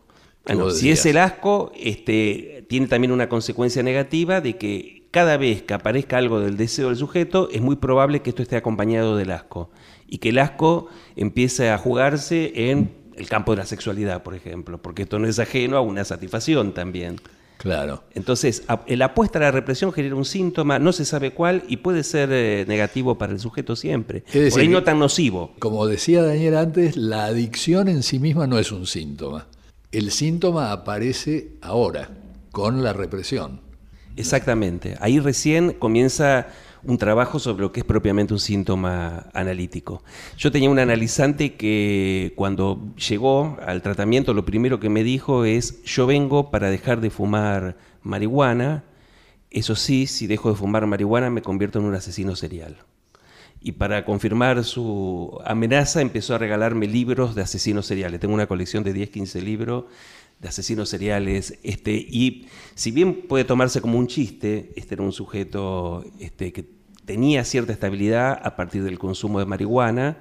Bueno, 0.46 0.70
si 0.70 0.90
es 0.90 1.04
el 1.04 1.18
asco, 1.18 1.72
este, 1.76 2.64
tiene 2.70 2.86
también 2.86 3.12
una 3.12 3.28
consecuencia 3.28 3.82
negativa 3.82 4.40
de 4.40 4.56
que 4.56 4.97
cada 5.10 5.36
vez 5.36 5.62
que 5.62 5.74
aparezca 5.74 6.18
algo 6.18 6.40
del 6.40 6.56
deseo 6.56 6.88
del 6.88 6.96
sujeto, 6.96 7.48
es 7.50 7.60
muy 7.60 7.76
probable 7.76 8.20
que 8.20 8.30
esto 8.30 8.42
esté 8.42 8.56
acompañado 8.56 9.16
del 9.16 9.30
asco 9.30 9.70
y 10.06 10.18
que 10.18 10.30
el 10.30 10.38
asco 10.38 10.88
empiece 11.16 11.70
a 11.70 11.78
jugarse 11.78 12.70
en 12.70 12.92
el 13.16 13.28
campo 13.28 13.52
de 13.52 13.58
la 13.58 13.66
sexualidad, 13.66 14.22
por 14.22 14.34
ejemplo, 14.34 14.80
porque 14.80 15.02
esto 15.02 15.18
no 15.18 15.26
es 15.26 15.38
ajeno 15.38 15.76
a 15.76 15.80
una 15.80 16.04
satisfacción 16.04 16.72
también. 16.72 17.16
Claro. 17.58 18.04
Entonces, 18.14 18.62
la 18.86 19.04
apuesta 19.06 19.38
a 19.38 19.42
la 19.42 19.50
represión 19.50 19.92
genera 19.92 20.14
un 20.14 20.24
síntoma, 20.24 20.78
no 20.78 20.92
se 20.92 21.04
sabe 21.04 21.32
cuál, 21.32 21.64
y 21.66 21.78
puede 21.78 22.04
ser 22.04 22.30
eh, 22.32 22.64
negativo 22.68 23.18
para 23.18 23.32
el 23.32 23.40
sujeto 23.40 23.74
siempre. 23.74 24.22
Es 24.28 24.34
decir 24.34 24.50
Por 24.52 24.60
ahí 24.60 24.68
no 24.68 24.84
tan 24.84 25.00
nocivo. 25.00 25.54
Como 25.58 25.86
decía 25.86 26.22
Daniel 26.22 26.56
antes, 26.56 26.96
la 26.96 27.24
adicción 27.24 27.88
en 27.88 28.04
sí 28.04 28.20
misma 28.20 28.46
no 28.46 28.60
es 28.60 28.70
un 28.70 28.86
síntoma. 28.86 29.48
El 29.90 30.12
síntoma 30.12 30.70
aparece 30.70 31.56
ahora, 31.60 32.10
con 32.52 32.84
la 32.84 32.92
represión. 32.92 33.67
Exactamente. 34.18 34.96
Ahí 35.00 35.20
recién 35.20 35.74
comienza 35.74 36.48
un 36.82 36.98
trabajo 36.98 37.38
sobre 37.38 37.62
lo 37.62 37.70
que 37.70 37.80
es 37.80 37.86
propiamente 37.86 38.32
un 38.32 38.40
síntoma 38.40 39.26
analítico. 39.32 40.02
Yo 40.36 40.50
tenía 40.50 40.70
un 40.70 40.78
analizante 40.80 41.54
que 41.54 42.32
cuando 42.34 42.94
llegó 43.08 43.56
al 43.64 43.80
tratamiento 43.80 44.34
lo 44.34 44.44
primero 44.44 44.80
que 44.80 44.88
me 44.88 45.04
dijo 45.04 45.44
es, 45.44 45.82
yo 45.84 46.06
vengo 46.06 46.50
para 46.50 46.68
dejar 46.68 47.00
de 47.00 47.10
fumar 47.10 47.76
marihuana, 48.02 48.84
eso 49.50 49.76
sí, 49.76 50.08
si 50.08 50.26
dejo 50.26 50.50
de 50.50 50.56
fumar 50.56 50.86
marihuana 50.86 51.30
me 51.30 51.42
convierto 51.42 51.78
en 51.78 51.84
un 51.84 51.94
asesino 51.94 52.34
serial. 52.34 52.76
Y 53.60 53.72
para 53.72 54.04
confirmar 54.04 54.64
su 54.64 55.40
amenaza 55.44 56.00
empezó 56.00 56.34
a 56.34 56.38
regalarme 56.38 56.86
libros 56.86 57.34
de 57.34 57.42
asesinos 57.42 57.86
seriales. 57.86 58.20
Tengo 58.20 58.34
una 58.34 58.46
colección 58.46 58.82
de 58.84 58.92
10, 58.92 59.10
15 59.10 59.42
libros 59.42 59.84
de 60.40 60.48
asesinos 60.48 60.88
seriales. 60.88 61.58
Este, 61.62 61.92
y 61.92 62.46
si 62.74 62.90
bien 62.90 63.22
puede 63.28 63.44
tomarse 63.44 63.80
como 63.80 63.98
un 63.98 64.06
chiste, 64.06 64.72
este 64.76 64.94
era 64.94 65.02
un 65.02 65.12
sujeto 65.12 66.04
este, 66.20 66.52
que 66.52 66.64
tenía 67.04 67.44
cierta 67.44 67.72
estabilidad 67.72 68.38
a 68.42 68.56
partir 68.56 68.84
del 68.84 68.98
consumo 68.98 69.38
de 69.38 69.46
marihuana. 69.46 70.18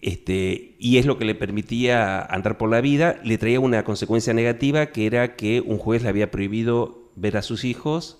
Este, 0.00 0.76
y 0.78 0.98
es 0.98 1.06
lo 1.06 1.18
que 1.18 1.24
le 1.24 1.34
permitía 1.34 2.20
andar 2.20 2.56
por 2.56 2.70
la 2.70 2.80
vida, 2.80 3.20
le 3.24 3.36
traía 3.36 3.58
una 3.58 3.84
consecuencia 3.84 4.32
negativa 4.32 4.86
que 4.86 5.06
era 5.06 5.34
que 5.34 5.60
un 5.60 5.78
juez 5.78 6.02
le 6.02 6.08
había 6.08 6.30
prohibido 6.30 7.10
ver 7.16 7.36
a 7.36 7.42
sus 7.42 7.64
hijos 7.64 8.18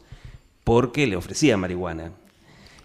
porque 0.65 1.07
le 1.07 1.17
ofrecía 1.17 1.57
marihuana. 1.57 2.13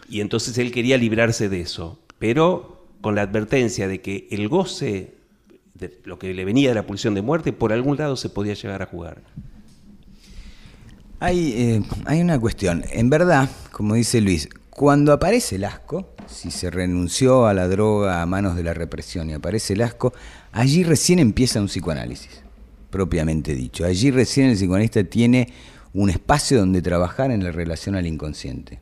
Y 0.09 0.21
entonces 0.21 0.57
él 0.57 0.71
quería 0.71 0.97
librarse 0.97 1.49
de 1.49 1.61
eso, 1.61 1.99
pero 2.19 2.85
con 3.01 3.15
la 3.15 3.23
advertencia 3.23 3.87
de 3.87 4.01
que 4.01 4.27
el 4.31 4.47
goce 4.47 5.15
de 5.73 5.99
lo 6.05 6.19
que 6.19 6.33
le 6.33 6.45
venía 6.45 6.69
de 6.69 6.75
la 6.75 6.85
pulsión 6.85 7.13
de 7.13 7.21
muerte, 7.21 7.53
por 7.53 7.73
algún 7.73 7.97
lado 7.97 8.15
se 8.15 8.29
podía 8.29 8.53
llegar 8.53 8.81
a 8.81 8.85
jugar. 8.85 9.21
Hay, 11.19 11.53
eh, 11.53 11.83
hay 12.05 12.21
una 12.21 12.39
cuestión. 12.39 12.83
En 12.91 13.09
verdad, 13.09 13.49
como 13.71 13.95
dice 13.95 14.21
Luis, 14.21 14.49
cuando 14.69 15.13
aparece 15.13 15.55
el 15.55 15.65
asco, 15.65 16.13
si 16.27 16.51
se 16.51 16.69
renunció 16.69 17.45
a 17.45 17.53
la 17.53 17.67
droga 17.67 18.21
a 18.21 18.25
manos 18.25 18.55
de 18.55 18.63
la 18.63 18.73
represión 18.73 19.29
y 19.29 19.33
aparece 19.33 19.73
el 19.73 19.81
asco, 19.81 20.13
allí 20.51 20.83
recién 20.83 21.19
empieza 21.19 21.61
un 21.61 21.67
psicoanálisis, 21.67 22.41
propiamente 22.89 23.55
dicho. 23.55 23.85
Allí 23.85 24.11
recién 24.11 24.49
el 24.49 24.55
psicoanalista 24.55 25.03
tiene 25.03 25.53
un 25.93 26.09
espacio 26.09 26.59
donde 26.59 26.81
trabajar 26.81 27.31
en 27.31 27.43
la 27.43 27.51
relación 27.51 27.95
al 27.95 28.07
inconsciente. 28.07 28.79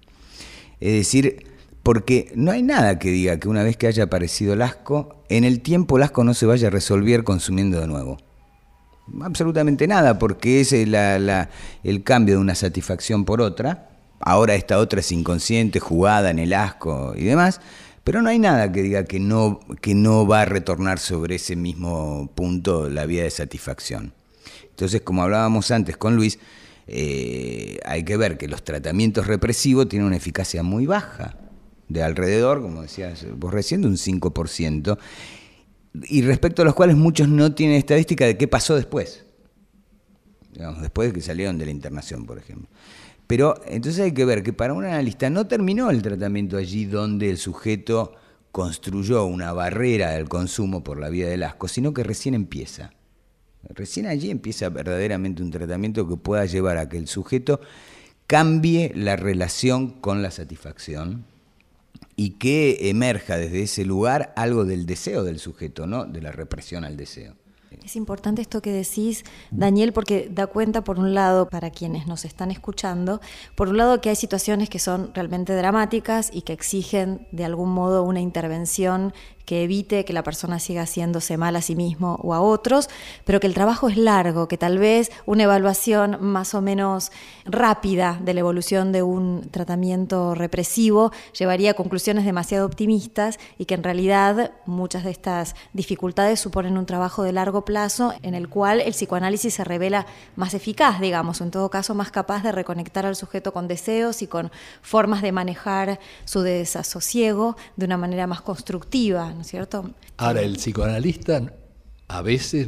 Es 0.79 0.93
decir, 0.93 1.45
porque 1.83 2.31
no 2.35 2.51
hay 2.51 2.61
nada 2.61 2.99
que 2.99 3.09
diga 3.09 3.37
que 3.39 3.49
una 3.49 3.63
vez 3.63 3.77
que 3.77 3.87
haya 3.87 4.03
aparecido 4.03 4.53
el 4.53 4.61
asco, 4.61 5.23
en 5.29 5.43
el 5.43 5.61
tiempo 5.61 5.97
el 5.97 6.03
asco 6.03 6.23
no 6.23 6.33
se 6.33 6.45
vaya 6.45 6.67
a 6.67 6.71
resolver 6.71 7.23
consumiendo 7.23 7.79
de 7.79 7.87
nuevo. 7.87 8.17
Absolutamente 9.21 9.87
nada, 9.87 10.19
porque 10.19 10.61
es 10.61 10.71
la- 10.87 11.19
la- 11.19 11.49
el 11.83 12.03
cambio 12.03 12.35
de 12.35 12.41
una 12.41 12.55
satisfacción 12.55 13.25
por 13.25 13.41
otra. 13.41 13.89
Ahora 14.19 14.53
esta 14.55 14.77
otra 14.77 14.99
es 14.99 15.11
inconsciente, 15.11 15.79
jugada 15.79 16.29
en 16.29 16.39
el 16.39 16.53
asco 16.53 17.13
y 17.17 17.23
demás, 17.23 17.59
pero 18.03 18.21
no 18.21 18.29
hay 18.29 18.39
nada 18.39 18.71
que 18.71 18.83
diga 18.83 19.03
que 19.05 19.19
no, 19.19 19.59
que 19.81 19.95
no 19.95 20.27
va 20.27 20.41
a 20.41 20.45
retornar 20.45 20.99
sobre 20.99 21.35
ese 21.35 21.55
mismo 21.55 22.29
punto 22.35 22.89
la 22.89 23.05
vía 23.05 23.23
de 23.23 23.31
satisfacción. 23.31 24.13
Entonces, 24.69 25.01
como 25.01 25.23
hablábamos 25.23 25.71
antes 25.71 25.97
con 25.97 26.15
Luis, 26.15 26.39
eh, 26.87 27.79
hay 27.85 28.03
que 28.03 28.17
ver 28.17 28.37
que 28.37 28.47
los 28.47 28.63
tratamientos 28.63 29.27
represivos 29.27 29.89
tienen 29.89 30.07
una 30.07 30.17
eficacia 30.17 30.61
muy 30.63 30.85
baja, 30.85 31.35
de 31.93 32.03
alrededor, 32.03 32.61
como 32.61 32.81
decías 32.81 33.25
vos 33.35 33.53
recién, 33.53 33.81
de 33.81 33.87
un 33.87 33.97
5%, 33.97 34.97
y 35.93 36.21
respecto 36.21 36.61
a 36.61 36.65
los 36.65 36.73
cuales 36.73 36.95
muchos 36.95 37.27
no 37.27 37.53
tienen 37.53 37.77
estadística 37.77 38.25
de 38.25 38.37
qué 38.37 38.47
pasó 38.47 38.75
después. 38.75 39.25
Digamos, 40.53 40.81
después 40.81 41.09
de 41.09 41.13
que 41.13 41.21
salieron 41.21 41.57
de 41.57 41.65
la 41.65 41.71
internación, 41.71 42.25
por 42.25 42.37
ejemplo. 42.37 42.69
Pero 43.27 43.55
entonces 43.65 44.01
hay 44.01 44.11
que 44.13 44.25
ver 44.25 44.43
que 44.43 44.51
para 44.51 44.73
un 44.73 44.83
analista 44.83 45.29
no 45.29 45.47
terminó 45.47 45.89
el 45.89 46.01
tratamiento 46.01 46.57
allí 46.57 46.85
donde 46.85 47.29
el 47.29 47.37
sujeto 47.37 48.13
construyó 48.51 49.25
una 49.25 49.53
barrera 49.53 50.11
del 50.11 50.27
consumo 50.27 50.83
por 50.83 50.99
la 50.99 51.09
vía 51.09 51.29
del 51.29 51.43
asco, 51.43 51.69
sino 51.69 51.93
que 51.93 52.03
recién 52.03 52.33
empieza. 52.33 52.91
Recién 53.69 54.07
allí 54.07 54.31
empieza 54.31 54.69
verdaderamente 54.69 55.43
un 55.43 55.51
tratamiento 55.51 56.07
que 56.07 56.17
pueda 56.17 56.45
llevar 56.45 56.77
a 56.77 56.89
que 56.89 56.97
el 56.97 57.07
sujeto 57.07 57.61
cambie 58.27 58.91
la 58.95 59.15
relación 59.15 59.89
con 59.89 60.21
la 60.21 60.31
satisfacción 60.31 61.25
y 62.21 62.37
que 62.37 62.91
emerja 62.91 63.35
desde 63.35 63.63
ese 63.63 63.83
lugar 63.83 64.31
algo 64.35 64.63
del 64.63 64.85
deseo 64.85 65.23
del 65.23 65.39
sujeto, 65.39 65.87
no 65.87 66.05
de 66.05 66.21
la 66.21 66.31
represión 66.31 66.85
al 66.85 66.95
deseo. 66.95 67.33
Es 67.83 67.95
importante 67.95 68.43
esto 68.43 68.61
que 68.61 68.71
decís, 68.71 69.23
Daniel, 69.49 69.91
porque 69.91 70.29
da 70.31 70.45
cuenta, 70.45 70.83
por 70.83 70.99
un 70.99 71.15
lado, 71.15 71.49
para 71.49 71.71
quienes 71.71 72.05
nos 72.05 72.23
están 72.23 72.51
escuchando, 72.51 73.21
por 73.55 73.69
un 73.69 73.77
lado 73.77 74.01
que 74.01 74.09
hay 74.09 74.15
situaciones 74.15 74.69
que 74.69 74.77
son 74.77 75.11
realmente 75.15 75.55
dramáticas 75.55 76.29
y 76.31 76.43
que 76.43 76.53
exigen 76.53 77.27
de 77.31 77.43
algún 77.43 77.71
modo 77.71 78.03
una 78.03 78.21
intervención 78.21 79.13
que 79.45 79.63
evite 79.63 80.05
que 80.05 80.13
la 80.13 80.23
persona 80.23 80.59
siga 80.59 80.83
haciéndose 80.83 81.37
mal 81.37 81.55
a 81.55 81.61
sí 81.61 81.75
mismo 81.75 82.19
o 82.21 82.33
a 82.33 82.41
otros, 82.41 82.89
pero 83.25 83.39
que 83.39 83.47
el 83.47 83.53
trabajo 83.53 83.89
es 83.89 83.97
largo, 83.97 84.47
que 84.47 84.57
tal 84.57 84.77
vez 84.77 85.11
una 85.25 85.43
evaluación 85.43 86.17
más 86.21 86.53
o 86.53 86.61
menos 86.61 87.11
rápida 87.45 88.19
de 88.21 88.33
la 88.33 88.41
evolución 88.41 88.91
de 88.91 89.03
un 89.03 89.47
tratamiento 89.51 90.35
represivo 90.35 91.11
llevaría 91.37 91.71
a 91.71 91.73
conclusiones 91.73 92.25
demasiado 92.25 92.65
optimistas 92.65 93.39
y 93.57 93.65
que 93.65 93.75
en 93.75 93.83
realidad 93.83 94.51
muchas 94.65 95.03
de 95.03 95.11
estas 95.11 95.55
dificultades 95.73 96.39
suponen 96.39 96.77
un 96.77 96.85
trabajo 96.85 97.23
de 97.23 97.33
largo 97.33 97.65
plazo 97.65 98.13
en 98.21 98.35
el 98.35 98.49
cual 98.49 98.81
el 98.81 98.93
psicoanálisis 98.93 99.53
se 99.53 99.63
revela 99.63 100.05
más 100.35 100.53
eficaz, 100.53 100.99
digamos, 100.99 101.41
o 101.41 101.43
en 101.43 101.51
todo 101.51 101.69
caso 101.69 101.95
más 101.95 102.11
capaz 102.11 102.43
de 102.43 102.51
reconectar 102.51 103.05
al 103.05 103.15
sujeto 103.15 103.53
con 103.53 103.67
deseos 103.67 104.21
y 104.21 104.27
con 104.27 104.51
formas 104.81 105.21
de 105.21 105.31
manejar 105.31 105.99
su 106.25 106.41
desasosiego 106.41 107.55
de 107.75 107.85
una 107.85 107.97
manera 107.97 108.27
más 108.27 108.41
constructiva, 108.41 109.30
¿no 109.33 109.41
es 109.41 109.47
cierto? 109.47 109.91
Ahora, 110.17 110.41
el 110.41 110.55
psicoanalista 110.57 111.53
a 112.07 112.21
veces 112.21 112.67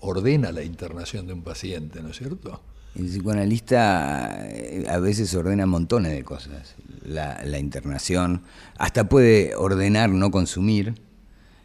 ordena 0.00 0.50
la 0.52 0.62
internación 0.64 1.26
de 1.26 1.32
un 1.32 1.42
paciente, 1.42 2.02
¿no 2.02 2.08
es 2.10 2.18
cierto? 2.18 2.60
El 2.94 3.06
psicoanalista 3.06 4.46
eh, 4.50 4.84
a 4.88 4.98
veces 4.98 5.32
ordena 5.34 5.64
montones 5.66 6.12
de 6.12 6.24
cosas. 6.24 6.74
La, 7.04 7.42
la 7.44 7.58
internación, 7.58 8.42
hasta 8.78 9.08
puede 9.08 9.54
ordenar 9.56 10.10
no 10.10 10.30
consumir, 10.30 10.94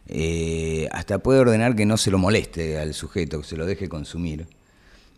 eh, 0.06 0.88
hasta 0.92 1.18
puede 1.18 1.40
ordenar 1.40 1.76
que 1.76 1.84
no 1.86 1.96
se 1.96 2.10
lo 2.10 2.18
moleste 2.18 2.78
al 2.78 2.94
sujeto, 2.94 3.40
que 3.40 3.46
se 3.46 3.56
lo 3.56 3.66
deje 3.66 3.88
consumir. 3.88 4.46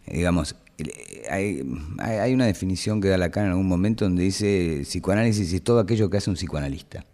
Eh, 0.07 0.16
digamos, 0.16 0.57
eh, 0.79 1.23
hay, 1.31 1.62
hay- 1.99 2.18
hay 2.18 2.35
una 2.35 2.47
definición 2.47 3.01
que 3.01 3.09
da 3.09 3.16
Lacan 3.18 3.45
en 3.45 3.51
algún 3.51 3.68
momento 3.68 4.05
donde 4.05 4.23
dice 4.25 4.81
psicoanálisis 4.83 5.53
es 5.53 5.62
todo 5.62 5.79
aquello 5.79 6.11
que 6.11 6.16
hace 6.16 6.31
un 6.31 6.37
psicoanalista. 6.37 7.05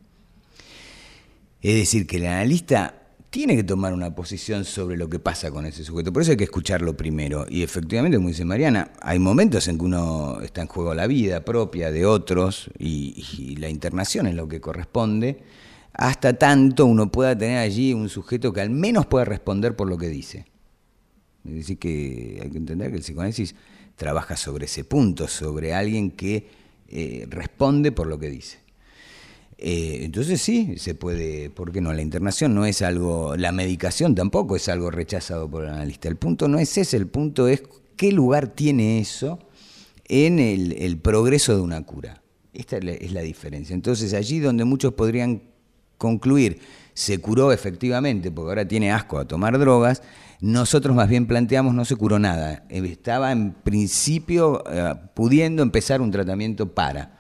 Es 1.67 1.75
decir, 1.75 2.07
que 2.07 2.19
el 2.19 2.27
analista 2.27 2.95
tiene 3.29 3.57
que 3.57 3.64
tomar 3.64 3.93
una 3.93 4.14
posición 4.14 4.64
sobre 4.64 4.97
lo 4.97 5.11
que 5.11 5.19
pasa 5.19 5.51
con 5.51 5.67
ese 5.67 5.83
sujeto. 5.83 6.12
Por 6.12 6.23
eso 6.23 6.31
hay 6.31 6.37
que 6.37 6.45
escucharlo 6.45 6.97
primero. 6.97 7.45
Y 7.49 7.64
efectivamente, 7.64 8.19
como 8.19 8.29
dice 8.29 8.45
Mariana, 8.45 8.93
hay 9.03 9.19
momentos 9.19 9.67
en 9.67 9.77
que 9.77 9.85
uno 9.85 10.41
está 10.43 10.62
en 10.62 10.69
juego 10.69 10.95
la 10.95 11.09
vida 11.09 11.45
propia 11.45 11.91
de 11.91 12.07
otros 12.07 12.71
y, 12.79 13.57
la 13.59 13.69
internación 13.69 14.29
es 14.29 14.37
lo 14.37 14.47
que 14.47 14.61
corresponde, 14.61 15.43
hasta 15.93 16.35
tanto 16.35 16.87
uno 16.87 17.11
pueda 17.11 17.37
tener 17.37 17.59
allí 17.59 17.93
un 17.93 18.11
sujeto 18.11 18.53
que 18.53 18.61
al 18.61 18.71
menos 18.71 19.07
pueda 19.07 19.25
responder 19.25 19.75
por 19.75 19.89
lo 19.89 19.99
que 19.99 20.09
dice. 20.09 20.47
Es 21.45 21.53
decir, 21.53 21.81
que 21.81 22.39
hay 22.45 22.49
que 22.49 22.59
entender 22.59 22.91
que 22.91 22.99
el 22.99 23.03
psicoanálisis 23.03 23.57
trabaja 23.97 24.37
sobre 24.37 24.67
ese 24.67 24.85
punto, 24.85 25.27
sobre 25.27 25.75
alguien 25.75 26.12
que 26.12 26.47
eh, 26.87 27.27
responde 27.29 27.91
por 27.91 28.07
lo 28.07 28.21
que 28.21 28.31
dice. 28.31 28.66
Eh, 29.59 30.01
entonces 30.03 30.41
sí, 30.41 30.75
se 30.77 30.95
puede, 30.95 31.49
¿por 31.51 31.73
qué 31.73 31.81
no? 31.81 31.93
La 31.93 32.03
internación 32.03 32.55
no 32.55 32.67
es 32.67 32.83
algo, 32.83 33.37
la 33.37 33.53
medicación 33.53 34.15
tampoco 34.15 34.57
es 34.57 34.69
algo 34.69 34.91
rechazado 34.91 35.51
por 35.51 35.65
el 35.65 35.71
analista. 35.71 36.09
El 36.09 36.17
punto 36.17 36.49
no 36.49 36.59
es 36.59 36.77
ese, 36.77 36.97
el 36.97 37.07
punto 37.07 37.49
es 37.49 37.63
qué 37.97 38.13
lugar 38.13 38.49
tiene 38.49 38.99
eso 38.99 39.39
en 40.09 40.39
el, 40.39 40.99
progreso 40.99 41.57
de 41.57 41.63
una 41.63 41.83
cura. 41.85 42.23
Esta 42.53 42.77
es 42.77 42.85
la, 42.85 42.93
es 42.93 43.13
la 43.13 43.23
diferencia. 43.23 43.75
Entonces 43.75 44.13
allí 44.13 44.41
donde 44.41 44.65
muchos 44.65 44.93
podrían 44.93 45.43
concluir, 45.99 46.61
se 46.93 47.19
curó 47.19 47.53
efectivamente, 47.53 48.31
porque 48.31 48.51
ahora 48.51 48.69
tiene 48.69 48.93
asco 48.93 49.19
a 49.19 49.27
tomar 49.27 49.59
drogas, 49.59 50.03
nosotros 50.41 50.95
más 50.95 51.09
bien 51.09 51.27
planteamos 51.27 51.75
no 51.75 51.85
se 51.85 51.97
curó 51.97 52.19
nada. 52.19 52.65
Estaba 52.69 53.33
en 53.33 53.53
principio 53.53 54.63
eh, 54.71 54.95
pudiendo 55.15 55.63
empezar 55.63 56.01
un 56.01 56.11
tratamiento 56.11 56.75
para. 56.75 57.16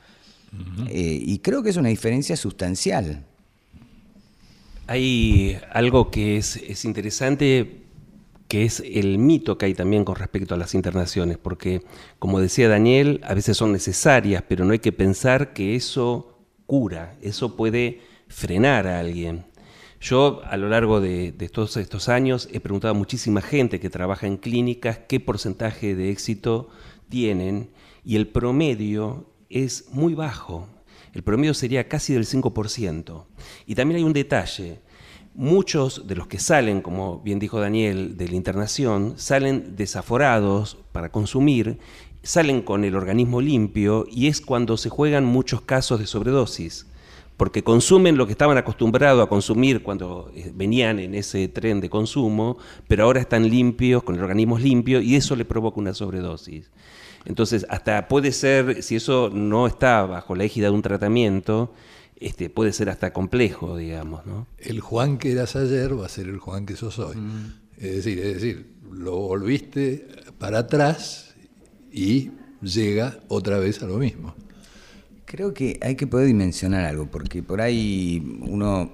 Eh, 0.88 1.20
y 1.22 1.38
creo 1.38 1.62
que 1.62 1.70
es 1.70 1.76
una 1.76 1.88
diferencia 1.88 2.36
sustancial. 2.36 3.24
Hay 4.86 5.58
algo 5.72 6.10
que 6.10 6.36
es, 6.36 6.56
es 6.56 6.84
interesante 6.84 7.82
que 8.48 8.64
es 8.64 8.82
el 8.86 9.18
mito 9.18 9.58
que 9.58 9.66
hay 9.66 9.74
también 9.74 10.04
con 10.04 10.16
respecto 10.16 10.54
a 10.54 10.58
las 10.58 10.74
internaciones, 10.74 11.38
porque 11.38 11.82
como 12.18 12.40
decía 12.40 12.68
Daniel, 12.68 13.20
a 13.24 13.34
veces 13.34 13.56
son 13.56 13.72
necesarias, 13.72 14.44
pero 14.48 14.64
no 14.64 14.72
hay 14.72 14.78
que 14.78 14.92
pensar 14.92 15.52
que 15.52 15.74
eso 15.74 16.38
cura, 16.66 17.16
eso 17.22 17.56
puede 17.56 18.00
frenar 18.28 18.86
a 18.86 19.00
alguien. 19.00 19.44
Yo 20.00 20.42
a 20.44 20.56
lo 20.56 20.68
largo 20.68 21.00
de, 21.00 21.32
todos 21.52 21.76
estos 21.76 22.08
años 22.08 22.48
he 22.52 22.60
preguntado 22.60 22.92
a 22.92 22.98
muchísima 22.98 23.40
gente 23.40 23.80
que 23.80 23.90
trabaja 23.90 24.26
en 24.26 24.36
clínicas 24.36 25.00
qué 25.08 25.20
porcentaje 25.20 25.94
de 25.94 26.10
éxito 26.10 26.68
tienen 27.08 27.70
y 28.04 28.16
el 28.16 28.28
promedio 28.28 29.26
es 29.64 29.86
muy 29.90 30.14
bajo. 30.14 30.68
El 31.12 31.22
promedio 31.22 31.54
sería 31.54 31.88
casi 31.88 32.12
del 32.12 32.26
5%. 32.26 33.24
Y 33.66 33.74
también 33.74 33.98
hay 33.98 34.04
un 34.04 34.12
detalle. 34.12 34.80
Muchos 35.34 36.06
de 36.06 36.16
los 36.16 36.26
que 36.26 36.38
salen, 36.38 36.80
como 36.80 37.20
bien 37.20 37.38
dijo 37.38 37.60
Daniel, 37.60 38.16
de 38.16 38.28
la 38.28 38.34
internación, 38.34 39.14
salen 39.16 39.76
desaforados 39.76 40.78
para 40.92 41.10
consumir, 41.10 41.78
salen 42.22 42.62
con 42.62 42.84
el 42.84 42.96
organismo 42.96 43.40
limpio 43.40 44.06
y 44.10 44.28
es 44.28 44.40
cuando 44.40 44.76
se 44.76 44.88
juegan 44.88 45.24
muchos 45.24 45.60
casos 45.60 46.00
de 46.00 46.06
sobredosis 46.06 46.86
porque 47.36 47.62
consumen 47.62 48.16
lo 48.16 48.26
que 48.26 48.32
estaban 48.32 48.56
acostumbrados 48.56 49.22
a 49.22 49.28
consumir 49.28 49.82
cuando 49.82 50.30
eh, 50.34 50.50
venían 50.54 50.98
en 50.98 51.14
ese 51.14 51.48
tren 51.48 51.80
de 51.80 51.90
consumo, 51.90 52.56
pero 52.88 53.04
ahora 53.04 53.20
están 53.20 53.48
limpios, 53.48 54.02
con 54.02 54.16
el 54.16 54.22
organismo 54.22 54.58
limpio, 54.58 55.00
y 55.00 55.16
eso 55.16 55.36
le 55.36 55.44
provoca 55.44 55.78
una 55.78 55.92
sobredosis. 55.92 56.70
Entonces, 57.26 57.66
hasta 57.68 58.08
puede 58.08 58.32
ser, 58.32 58.82
si 58.82 58.96
eso 58.96 59.30
no 59.30 59.66
está 59.66 60.06
bajo 60.06 60.34
la 60.34 60.44
égida 60.44 60.66
de 60.66 60.72
un 60.72 60.82
tratamiento, 60.82 61.72
este, 62.18 62.48
puede 62.48 62.72
ser 62.72 62.88
hasta 62.88 63.12
complejo, 63.12 63.76
digamos. 63.76 64.24
¿no? 64.26 64.46
El 64.58 64.80
Juan 64.80 65.18
que 65.18 65.32
eras 65.32 65.56
ayer 65.56 65.98
va 65.98 66.06
a 66.06 66.08
ser 66.08 66.28
el 66.28 66.38
Juan 66.38 66.66
que 66.66 66.76
sos 66.76 66.98
hoy. 66.98 67.16
Mm. 67.16 67.52
Es 67.78 67.96
decir, 67.96 68.18
es 68.20 68.34
decir, 68.34 68.66
lo 68.90 69.16
volviste 69.16 70.06
para 70.38 70.60
atrás 70.60 71.34
y 71.92 72.30
llega 72.62 73.18
otra 73.28 73.58
vez 73.58 73.82
a 73.82 73.86
lo 73.86 73.98
mismo. 73.98 74.34
Creo 75.24 75.52
que 75.52 75.78
hay 75.82 75.96
que 75.96 76.06
poder 76.06 76.28
dimensionar 76.28 76.84
algo, 76.84 77.06
porque 77.10 77.42
por 77.42 77.60
ahí 77.60 78.38
uno 78.42 78.92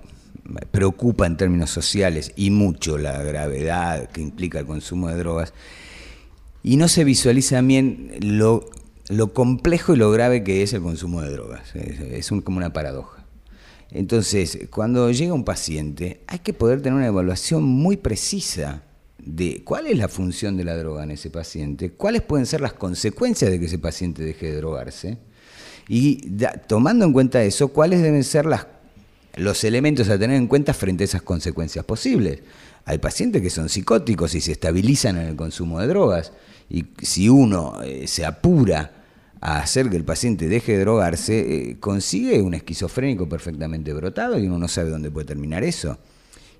preocupa 0.70 1.26
en 1.26 1.36
términos 1.36 1.70
sociales 1.70 2.32
y 2.36 2.50
mucho 2.50 2.98
la 2.98 3.22
gravedad 3.22 4.08
que 4.10 4.20
implica 4.20 4.58
el 4.58 4.66
consumo 4.66 5.08
de 5.08 5.16
drogas, 5.16 5.52
y 6.62 6.76
no 6.76 6.88
se 6.88 7.04
visualiza 7.04 7.60
bien 7.60 8.12
lo, 8.20 8.70
lo 9.08 9.32
complejo 9.32 9.94
y 9.94 9.96
lo 9.96 10.10
grave 10.10 10.44
que 10.44 10.62
es 10.62 10.72
el 10.72 10.82
consumo 10.82 11.22
de 11.22 11.30
drogas. 11.30 11.74
Es, 11.74 12.28
como 12.44 12.58
una 12.58 12.72
paradoja. 12.72 13.24
Entonces, 13.90 14.58
cuando 14.70 15.10
llega 15.10 15.34
un 15.34 15.44
paciente, 15.44 16.22
hay 16.26 16.38
que 16.38 16.54
poder 16.54 16.80
tener 16.80 16.96
una 16.96 17.06
evaluación 17.06 17.62
muy 17.62 17.96
precisa 17.96 18.82
de 19.18 19.62
cuál 19.64 19.86
es 19.86 19.98
la 19.98 20.08
función 20.08 20.56
de 20.56 20.64
la 20.64 20.76
droga 20.76 21.04
en 21.04 21.10
ese 21.10 21.30
paciente, 21.30 21.90
cuáles 21.90 22.22
pueden 22.22 22.46
ser 22.46 22.60
las 22.60 22.72
consecuencias 22.72 23.50
de 23.50 23.60
que 23.60 23.66
ese 23.66 23.78
paciente 23.78 24.24
deje 24.24 24.46
de 24.46 24.56
drogarse 24.56 25.18
y 25.88 26.22
tomando 26.66 27.04
en 27.04 27.12
cuenta 27.12 27.42
eso, 27.42 27.68
¿cuáles 27.68 28.02
deben 28.02 28.24
ser 28.24 28.46
las, 28.46 28.66
los 29.36 29.64
elementos 29.64 30.08
a 30.08 30.18
tener 30.18 30.36
en 30.36 30.46
cuenta 30.46 30.74
frente 30.74 31.04
a 31.04 31.06
esas 31.06 31.22
consecuencias 31.22 31.84
posibles? 31.84 32.40
Hay 32.84 32.98
pacientes 32.98 33.42
que 33.42 33.50
son 33.50 33.68
psicóticos 33.68 34.34
y 34.34 34.40
se 34.40 34.52
estabilizan 34.52 35.16
en 35.16 35.28
el 35.28 35.36
consumo 35.36 35.80
de 35.80 35.88
drogas. 35.88 36.32
Y 36.72 36.86
si 37.02 37.28
uno 37.28 37.82
eh, 37.82 38.06
se 38.06 38.24
apura 38.24 38.92
a 39.42 39.58
hacer 39.58 39.90
que 39.90 39.96
el 39.96 40.04
paciente 40.04 40.48
deje 40.48 40.72
de 40.72 40.80
drogarse, 40.80 41.40
eh, 41.40 41.76
consigue 41.78 42.40
un 42.40 42.54
esquizofrénico 42.54 43.28
perfectamente 43.28 43.92
brotado 43.92 44.38
y 44.38 44.46
uno 44.46 44.58
no 44.58 44.68
sabe 44.68 44.88
dónde 44.88 45.10
puede 45.10 45.26
terminar 45.26 45.64
eso. 45.64 45.98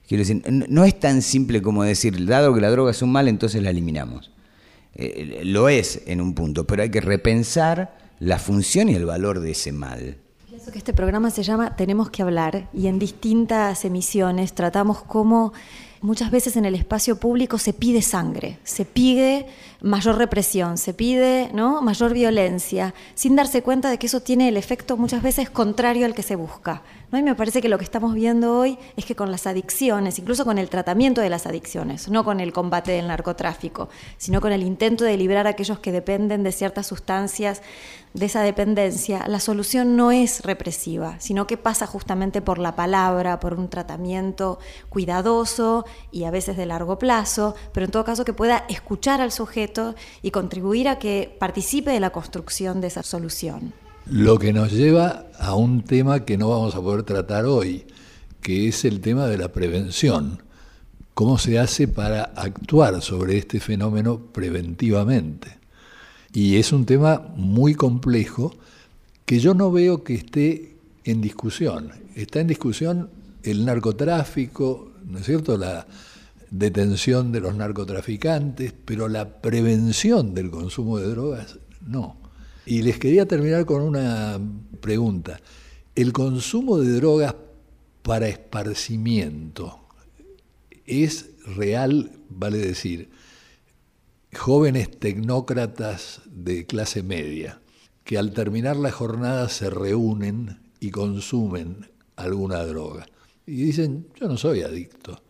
Quiero 0.07 0.21
decir, 0.21 0.43
no 0.69 0.85
es 0.85 1.01
tan 1.01 1.23
simple 1.23 1.63
como 1.63 1.83
decir, 1.83 2.27
dado 2.27 2.53
que 2.53 2.61
la 2.61 2.71
droga 2.71 2.91
es 2.91 3.01
un 3.01 3.11
mal, 3.11 3.27
entonces 3.27 3.63
la 3.63 3.71
eliminamos. 3.71 4.31
Eh, 4.95 5.41
lo 5.45 5.71
es 5.71 6.03
en 6.05 6.21
un 6.21 6.35
punto, 6.35 6.67
pero 6.67 6.83
hay 6.83 6.91
que 6.91 7.01
repensar 7.01 7.97
la 8.21 8.39
función 8.39 8.91
y 8.91 8.95
el 8.95 9.07
valor 9.07 9.41
de 9.41 9.53
ese 9.53 9.73
mal. 9.73 10.19
Pienso 10.47 10.71
que 10.73 10.77
este 10.77 10.93
programa 10.93 11.31
se 11.31 11.43
llama 11.43 11.75
Tenemos 11.75 12.11
que 12.11 12.21
hablar 12.21 12.69
y 12.75 12.89
en 12.89 12.99
distintas 12.99 13.87
emisiones 13.87 14.53
tratamos 14.53 15.03
cómo 15.05 15.55
muchas 16.03 16.31
veces 16.31 16.57
en 16.57 16.65
el 16.65 16.75
espacio 16.75 17.17
público 17.17 17.59
se 17.59 17.73
pide 17.73 18.03
sangre, 18.03 18.59
se 18.65 18.85
pide 18.85 19.47
mayor 19.81 20.19
represión, 20.19 20.77
se 20.77 20.93
pide 20.93 21.51
¿no? 21.55 21.81
mayor 21.81 22.13
violencia, 22.13 22.93
sin 23.15 23.37
darse 23.37 23.63
cuenta 23.63 23.89
de 23.89 23.99
que 23.99 24.07
eso 24.07 24.21
tiene 24.21 24.49
el 24.49 24.57
efecto 24.57 24.97
muchas 24.97 25.23
veces 25.23 25.49
contrario 25.49 26.05
al 26.05 26.15
que 26.15 26.23
se 26.23 26.37
busca. 26.37 26.83
¿No? 27.13 27.23
Me 27.23 27.35
parece 27.35 27.61
que 27.61 27.69
lo 27.69 27.79
que 27.79 27.85
estamos 27.85 28.15
viendo 28.15 28.59
hoy 28.59 28.79
es 28.97 29.05
que 29.05 29.15
con 29.15 29.31
las 29.31 29.47
adicciones, 29.47 30.19
incluso 30.19 30.45
con 30.45 30.59
el 30.59 30.69
tratamiento 30.69 31.21
de 31.21 31.29
las 31.29 31.47
adicciones, 31.47 32.09
no 32.09 32.25
con 32.25 32.41
el 32.41 32.53
combate 32.53 32.93
del 32.93 33.07
narcotráfico, 33.07 33.91
sino 34.17 34.41
con 34.41 34.51
el 34.51 34.63
intento 34.63 35.05
de 35.05 35.17
librar 35.17 35.47
a 35.47 35.51
aquellos 35.51 35.79
que 35.79 35.93
dependen 35.93 36.43
de 36.43 36.53
ciertas 36.53 36.87
sustancias 36.87 37.63
de 38.15 38.27
esa 38.27 38.43
dependencia, 38.43 39.27
la 39.27 39.41
solución 39.41 39.97
no 39.97 40.13
es 40.13 40.43
represiva, 40.43 41.17
sino 41.19 41.47
que 41.47 41.57
pasa 41.57 41.87
justamente 41.87 42.43
por 42.43 42.59
la 42.59 42.77
palabra, 42.77 43.41
por 43.41 43.55
un 43.55 43.69
tratamiento 43.69 44.59
cuidadoso 44.91 45.87
y 46.11 46.25
a 46.25 46.31
veces 46.31 46.57
de 46.57 46.67
largo 46.67 46.99
plazo, 46.99 47.55
pero 47.73 47.87
en 47.87 47.93
todo 47.93 48.05
caso 48.05 48.25
que 48.25 48.35
pueda 48.35 48.65
escuchar 48.69 49.21
al 49.21 49.33
sujeto 49.33 49.95
y 50.21 50.31
contribuir 50.31 50.89
a 50.89 50.99
que 50.99 51.35
participe 51.39 51.91
de 51.91 52.01
la 52.01 52.11
construcción 52.11 52.81
de 52.81 52.89
esa 52.89 53.03
solución. 53.03 53.82
Lo 54.11 54.39
que 54.39 54.53
nos 54.53 54.73
lleva 54.73 55.27
a 55.39 55.55
un 55.55 55.83
tema 55.83 56.25
que 56.25 56.37
no 56.37 56.51
vamos 56.51 56.75
a 56.75 56.81
poder 56.81 57.05
tratar 57.05 57.47
hoy, 57.47 57.85
que 58.41 58.67
es 58.67 58.85
el 58.85 59.01
tema 59.01 59.27
de 59.27 59.39
la 59.39 59.53
prevención. 59.53 60.43
¿Cómo 61.15 61.39
se 61.39 61.59
hace 61.59 61.87
para 61.87 62.25
actuar 62.25 63.01
sobre 63.01 63.39
este 63.39 63.61
fenómeno 63.61 64.19
preventivamente? 64.19 65.59
Y 66.33 66.57
es 66.57 66.73
un 66.73 66.85
tema 66.85 67.33
muy 67.37 67.75
complejo 67.75 68.55
que 69.25 69.39
yo 69.39 69.55
no 69.55 69.71
veo 69.71 70.03
que 70.03 70.15
esté 70.15 70.77
en 71.05 71.21
discusión. 71.21 71.93
Está 72.17 72.41
en 72.41 72.49
discusión 72.49 73.09
el 73.45 73.65
narcotráfico, 73.65 74.93
¿no 75.07 75.19
es 75.19 75.27
cierto? 75.27 75.57
La 75.57 75.87
detención 76.51 77.31
de 77.31 77.41
los 77.41 77.55
narcotraficantes, 77.55 78.75
pero 78.85 79.09
la 79.09 79.41
prevención 79.41 80.35
del 80.35 80.51
consumo 80.51 80.99
de 80.99 81.09
drogas, 81.09 81.59
no. 81.87 82.22
Y 82.65 82.83
les 82.83 82.99
quería 82.99 83.27
terminar 83.27 83.67
con 83.67 83.83
una 83.83 84.41
pregunta. 84.81 85.41
¿El 85.95 86.13
consumo 86.13 86.79
de 86.79 86.93
drogas 86.93 87.35
para 88.03 88.29
esparcimiento 88.29 89.81
es 90.87 91.31
real, 91.57 92.13
vale 92.29 92.59
decir, 92.59 93.11
jóvenes 94.33 94.91
tecnócratas 94.91 96.23
de 96.27 96.67
clase 96.67 97.03
media 97.03 97.61
que 98.05 98.19
al 98.19 98.33
terminar 98.33 98.77
la 98.77 98.91
jornada 98.91 99.49
se 99.49 99.69
reúnen 99.69 100.61
y 100.81 100.91
consumen 100.91 101.91
alguna 102.17 102.65
droga? 102.65 103.07
Y 103.47 103.57
dicen, 103.57 104.07
yo 104.19 104.29
no 104.29 104.37
soy 104.37 104.63
adicto. 104.63 105.21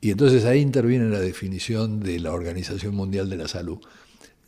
Y 0.00 0.10
entonces 0.10 0.44
ahí 0.44 0.60
interviene 0.60 1.10
la 1.10 1.20
definición 1.20 2.00
de 2.00 2.18
la 2.18 2.32
Organización 2.32 2.94
Mundial 2.94 3.30
de 3.30 3.36
la 3.36 3.48
Salud 3.48 3.78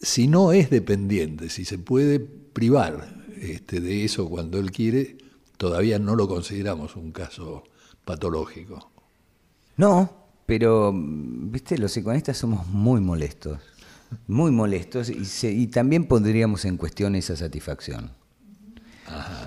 si 0.03 0.27
no 0.27 0.53
es 0.53 0.69
dependiente, 0.69 1.49
si 1.49 1.65
se 1.65 1.79
puede 1.79 2.21
privar 2.21 3.23
este, 3.41 3.81
de 3.81 4.05
eso 4.05 4.29
cuando 4.29 4.59
él 4.59 4.73
quiere, 4.73 5.17
todavía 5.57 5.99
no 5.99 6.17
lo 6.17 6.29
consideramos 6.29 6.97
un 6.97 7.13
caso 7.13 7.63
patológico. 8.05 8.91
No, 9.77 10.13
pero, 10.45 10.93
viste, 10.95 11.79
los 11.79 11.93
psicoanalistas 11.93 12.37
somos 12.37 12.67
muy 12.67 13.01
molestos, 13.01 13.59
muy 14.27 14.51
molestos, 14.51 15.09
y, 15.09 15.47
y 15.47 15.67
también 15.69 16.05
pondríamos 16.05 16.65
en 16.65 16.77
cuestión 16.77 17.15
esa 17.15 17.37
satisfacción. 17.37 18.11
Ajá 19.07 19.42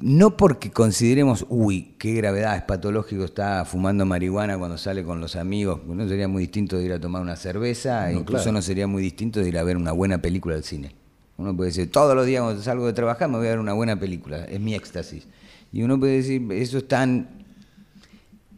no 0.00 0.36
porque 0.36 0.70
consideremos, 0.70 1.44
uy, 1.48 1.94
qué 1.98 2.12
gravedad, 2.14 2.56
es 2.56 2.62
patológico, 2.62 3.24
está 3.24 3.64
fumando 3.64 4.06
marihuana 4.06 4.56
cuando 4.56 4.78
sale 4.78 5.02
con 5.02 5.20
los 5.20 5.34
amigos, 5.34 5.80
no 5.84 6.08
sería 6.08 6.28
muy 6.28 6.42
distinto 6.42 6.78
de 6.78 6.84
ir 6.84 6.92
a 6.92 7.00
tomar 7.00 7.20
una 7.20 7.36
cerveza, 7.36 8.12
incluso 8.12 8.52
no 8.52 8.62
sería 8.62 8.86
muy 8.86 9.02
distinto 9.02 9.40
de 9.40 9.48
ir 9.48 9.58
a 9.58 9.64
ver 9.64 9.76
una 9.76 9.92
buena 9.92 10.18
película 10.18 10.54
al 10.54 10.62
cine. 10.62 10.94
Uno 11.36 11.56
puede 11.56 11.70
decir, 11.70 11.90
todos 11.90 12.14
los 12.14 12.26
días 12.26 12.42
cuando 12.42 12.62
salgo 12.62 12.86
de 12.86 12.92
trabajar 12.92 13.28
me 13.28 13.38
voy 13.38 13.46
a 13.46 13.50
ver 13.50 13.58
una 13.58 13.72
buena 13.72 13.98
película, 13.98 14.44
es 14.44 14.60
mi 14.60 14.74
éxtasis. 14.74 15.26
Y 15.72 15.82
uno 15.82 15.98
puede 15.98 16.16
decir, 16.16 16.46
eso 16.52 16.78
es 16.78 16.88
tan, 16.88 17.28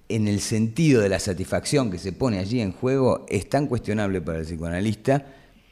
en 0.09 0.29
el 0.29 0.41
sentido 0.41 1.01
de 1.01 1.09
la 1.09 1.19
satisfacción 1.19 1.91
que 1.91 1.99
se 1.99 2.13
pone 2.13 2.39
allí 2.39 2.61
en 2.61 2.73
juego, 2.73 3.25
es 3.29 3.49
tan 3.49 3.67
cuestionable 3.67 4.21
para 4.21 4.39
el 4.39 4.45
psicoanalista 4.45 5.27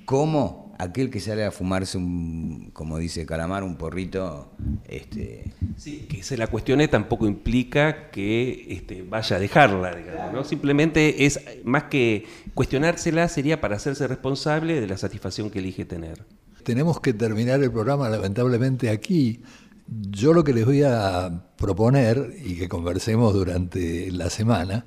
como 0.04 0.67
aquel 0.78 1.10
que 1.10 1.20
sale 1.20 1.44
a 1.44 1.50
fumarse 1.50 1.98
un, 1.98 2.70
como 2.72 2.98
dice 2.98 3.26
Calamar, 3.26 3.64
un 3.64 3.76
porrito. 3.76 4.52
Este... 4.86 5.52
Sí, 5.76 6.06
que 6.08 6.22
se 6.22 6.36
la 6.36 6.46
cuestione 6.46 6.88
tampoco 6.88 7.26
implica 7.26 8.10
que 8.10 8.66
este, 8.70 9.02
vaya 9.02 9.36
a 9.36 9.38
dejarla, 9.40 9.94
digamos, 9.94 10.32
¿no? 10.32 10.44
Simplemente 10.44 11.26
es, 11.26 11.40
más 11.64 11.84
que 11.84 12.26
cuestionársela, 12.54 13.28
sería 13.28 13.60
para 13.60 13.76
hacerse 13.76 14.06
responsable 14.06 14.80
de 14.80 14.86
la 14.86 14.96
satisfacción 14.96 15.50
que 15.50 15.58
elige 15.58 15.84
tener. 15.84 16.24
Tenemos 16.62 17.00
que 17.00 17.12
terminar 17.12 17.62
el 17.62 17.70
programa, 17.70 18.08
lamentablemente, 18.08 18.90
aquí. 18.90 19.42
Yo 19.88 20.32
lo 20.32 20.44
que 20.44 20.52
les 20.52 20.64
voy 20.64 20.82
a 20.82 21.46
proponer 21.56 22.36
y 22.44 22.56
que 22.56 22.68
conversemos 22.68 23.32
durante 23.34 24.10
la 24.12 24.30
semana 24.30 24.84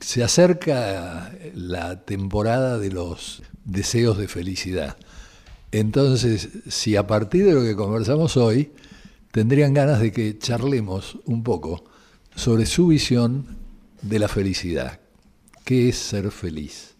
se 0.00 0.22
acerca 0.22 1.32
la 1.54 2.04
temporada 2.04 2.78
de 2.78 2.90
los 2.90 3.42
deseos 3.64 4.18
de 4.18 4.28
felicidad. 4.28 4.96
Entonces, 5.72 6.48
si 6.68 6.96
a 6.96 7.06
partir 7.06 7.44
de 7.44 7.54
lo 7.54 7.62
que 7.62 7.76
conversamos 7.76 8.36
hoy, 8.36 8.72
tendrían 9.32 9.74
ganas 9.74 10.00
de 10.00 10.12
que 10.12 10.38
charlemos 10.38 11.18
un 11.24 11.42
poco 11.42 11.84
sobre 12.34 12.66
su 12.66 12.88
visión 12.88 13.46
de 14.02 14.18
la 14.18 14.28
felicidad. 14.28 15.00
¿Qué 15.64 15.88
es 15.88 15.96
ser 15.96 16.30
feliz? 16.30 16.94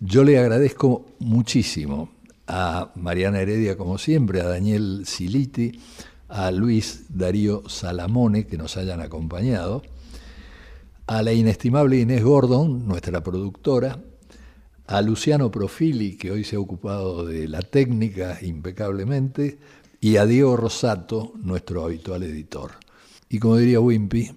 Yo 0.00 0.24
le 0.24 0.38
agradezco 0.38 1.06
muchísimo 1.18 2.10
a 2.46 2.92
Mariana 2.94 3.40
Heredia, 3.40 3.76
como 3.76 3.98
siempre, 3.98 4.40
a 4.40 4.48
Daniel 4.48 5.02
Siliti, 5.06 5.78
a 6.28 6.50
Luis 6.50 7.04
Darío 7.08 7.68
Salamone, 7.68 8.46
que 8.46 8.58
nos 8.58 8.76
hayan 8.76 9.00
acompañado, 9.00 9.82
a 11.06 11.22
la 11.22 11.32
inestimable 11.32 12.00
Inés 12.00 12.22
Gordon, 12.22 12.86
nuestra 12.86 13.22
productora, 13.22 13.98
a 14.88 15.02
Luciano 15.02 15.50
Profili, 15.50 16.16
que 16.16 16.30
hoy 16.30 16.44
se 16.44 16.56
ha 16.56 16.60
ocupado 16.60 17.26
de 17.26 17.46
la 17.46 17.60
técnica 17.60 18.38
impecablemente, 18.40 19.58
y 20.00 20.16
a 20.16 20.24
Diego 20.24 20.56
Rosato, 20.56 21.34
nuestro 21.36 21.84
habitual 21.84 22.22
editor. 22.22 22.72
Y 23.28 23.38
como 23.38 23.58
diría 23.58 23.80
Wimpy, 23.80 24.30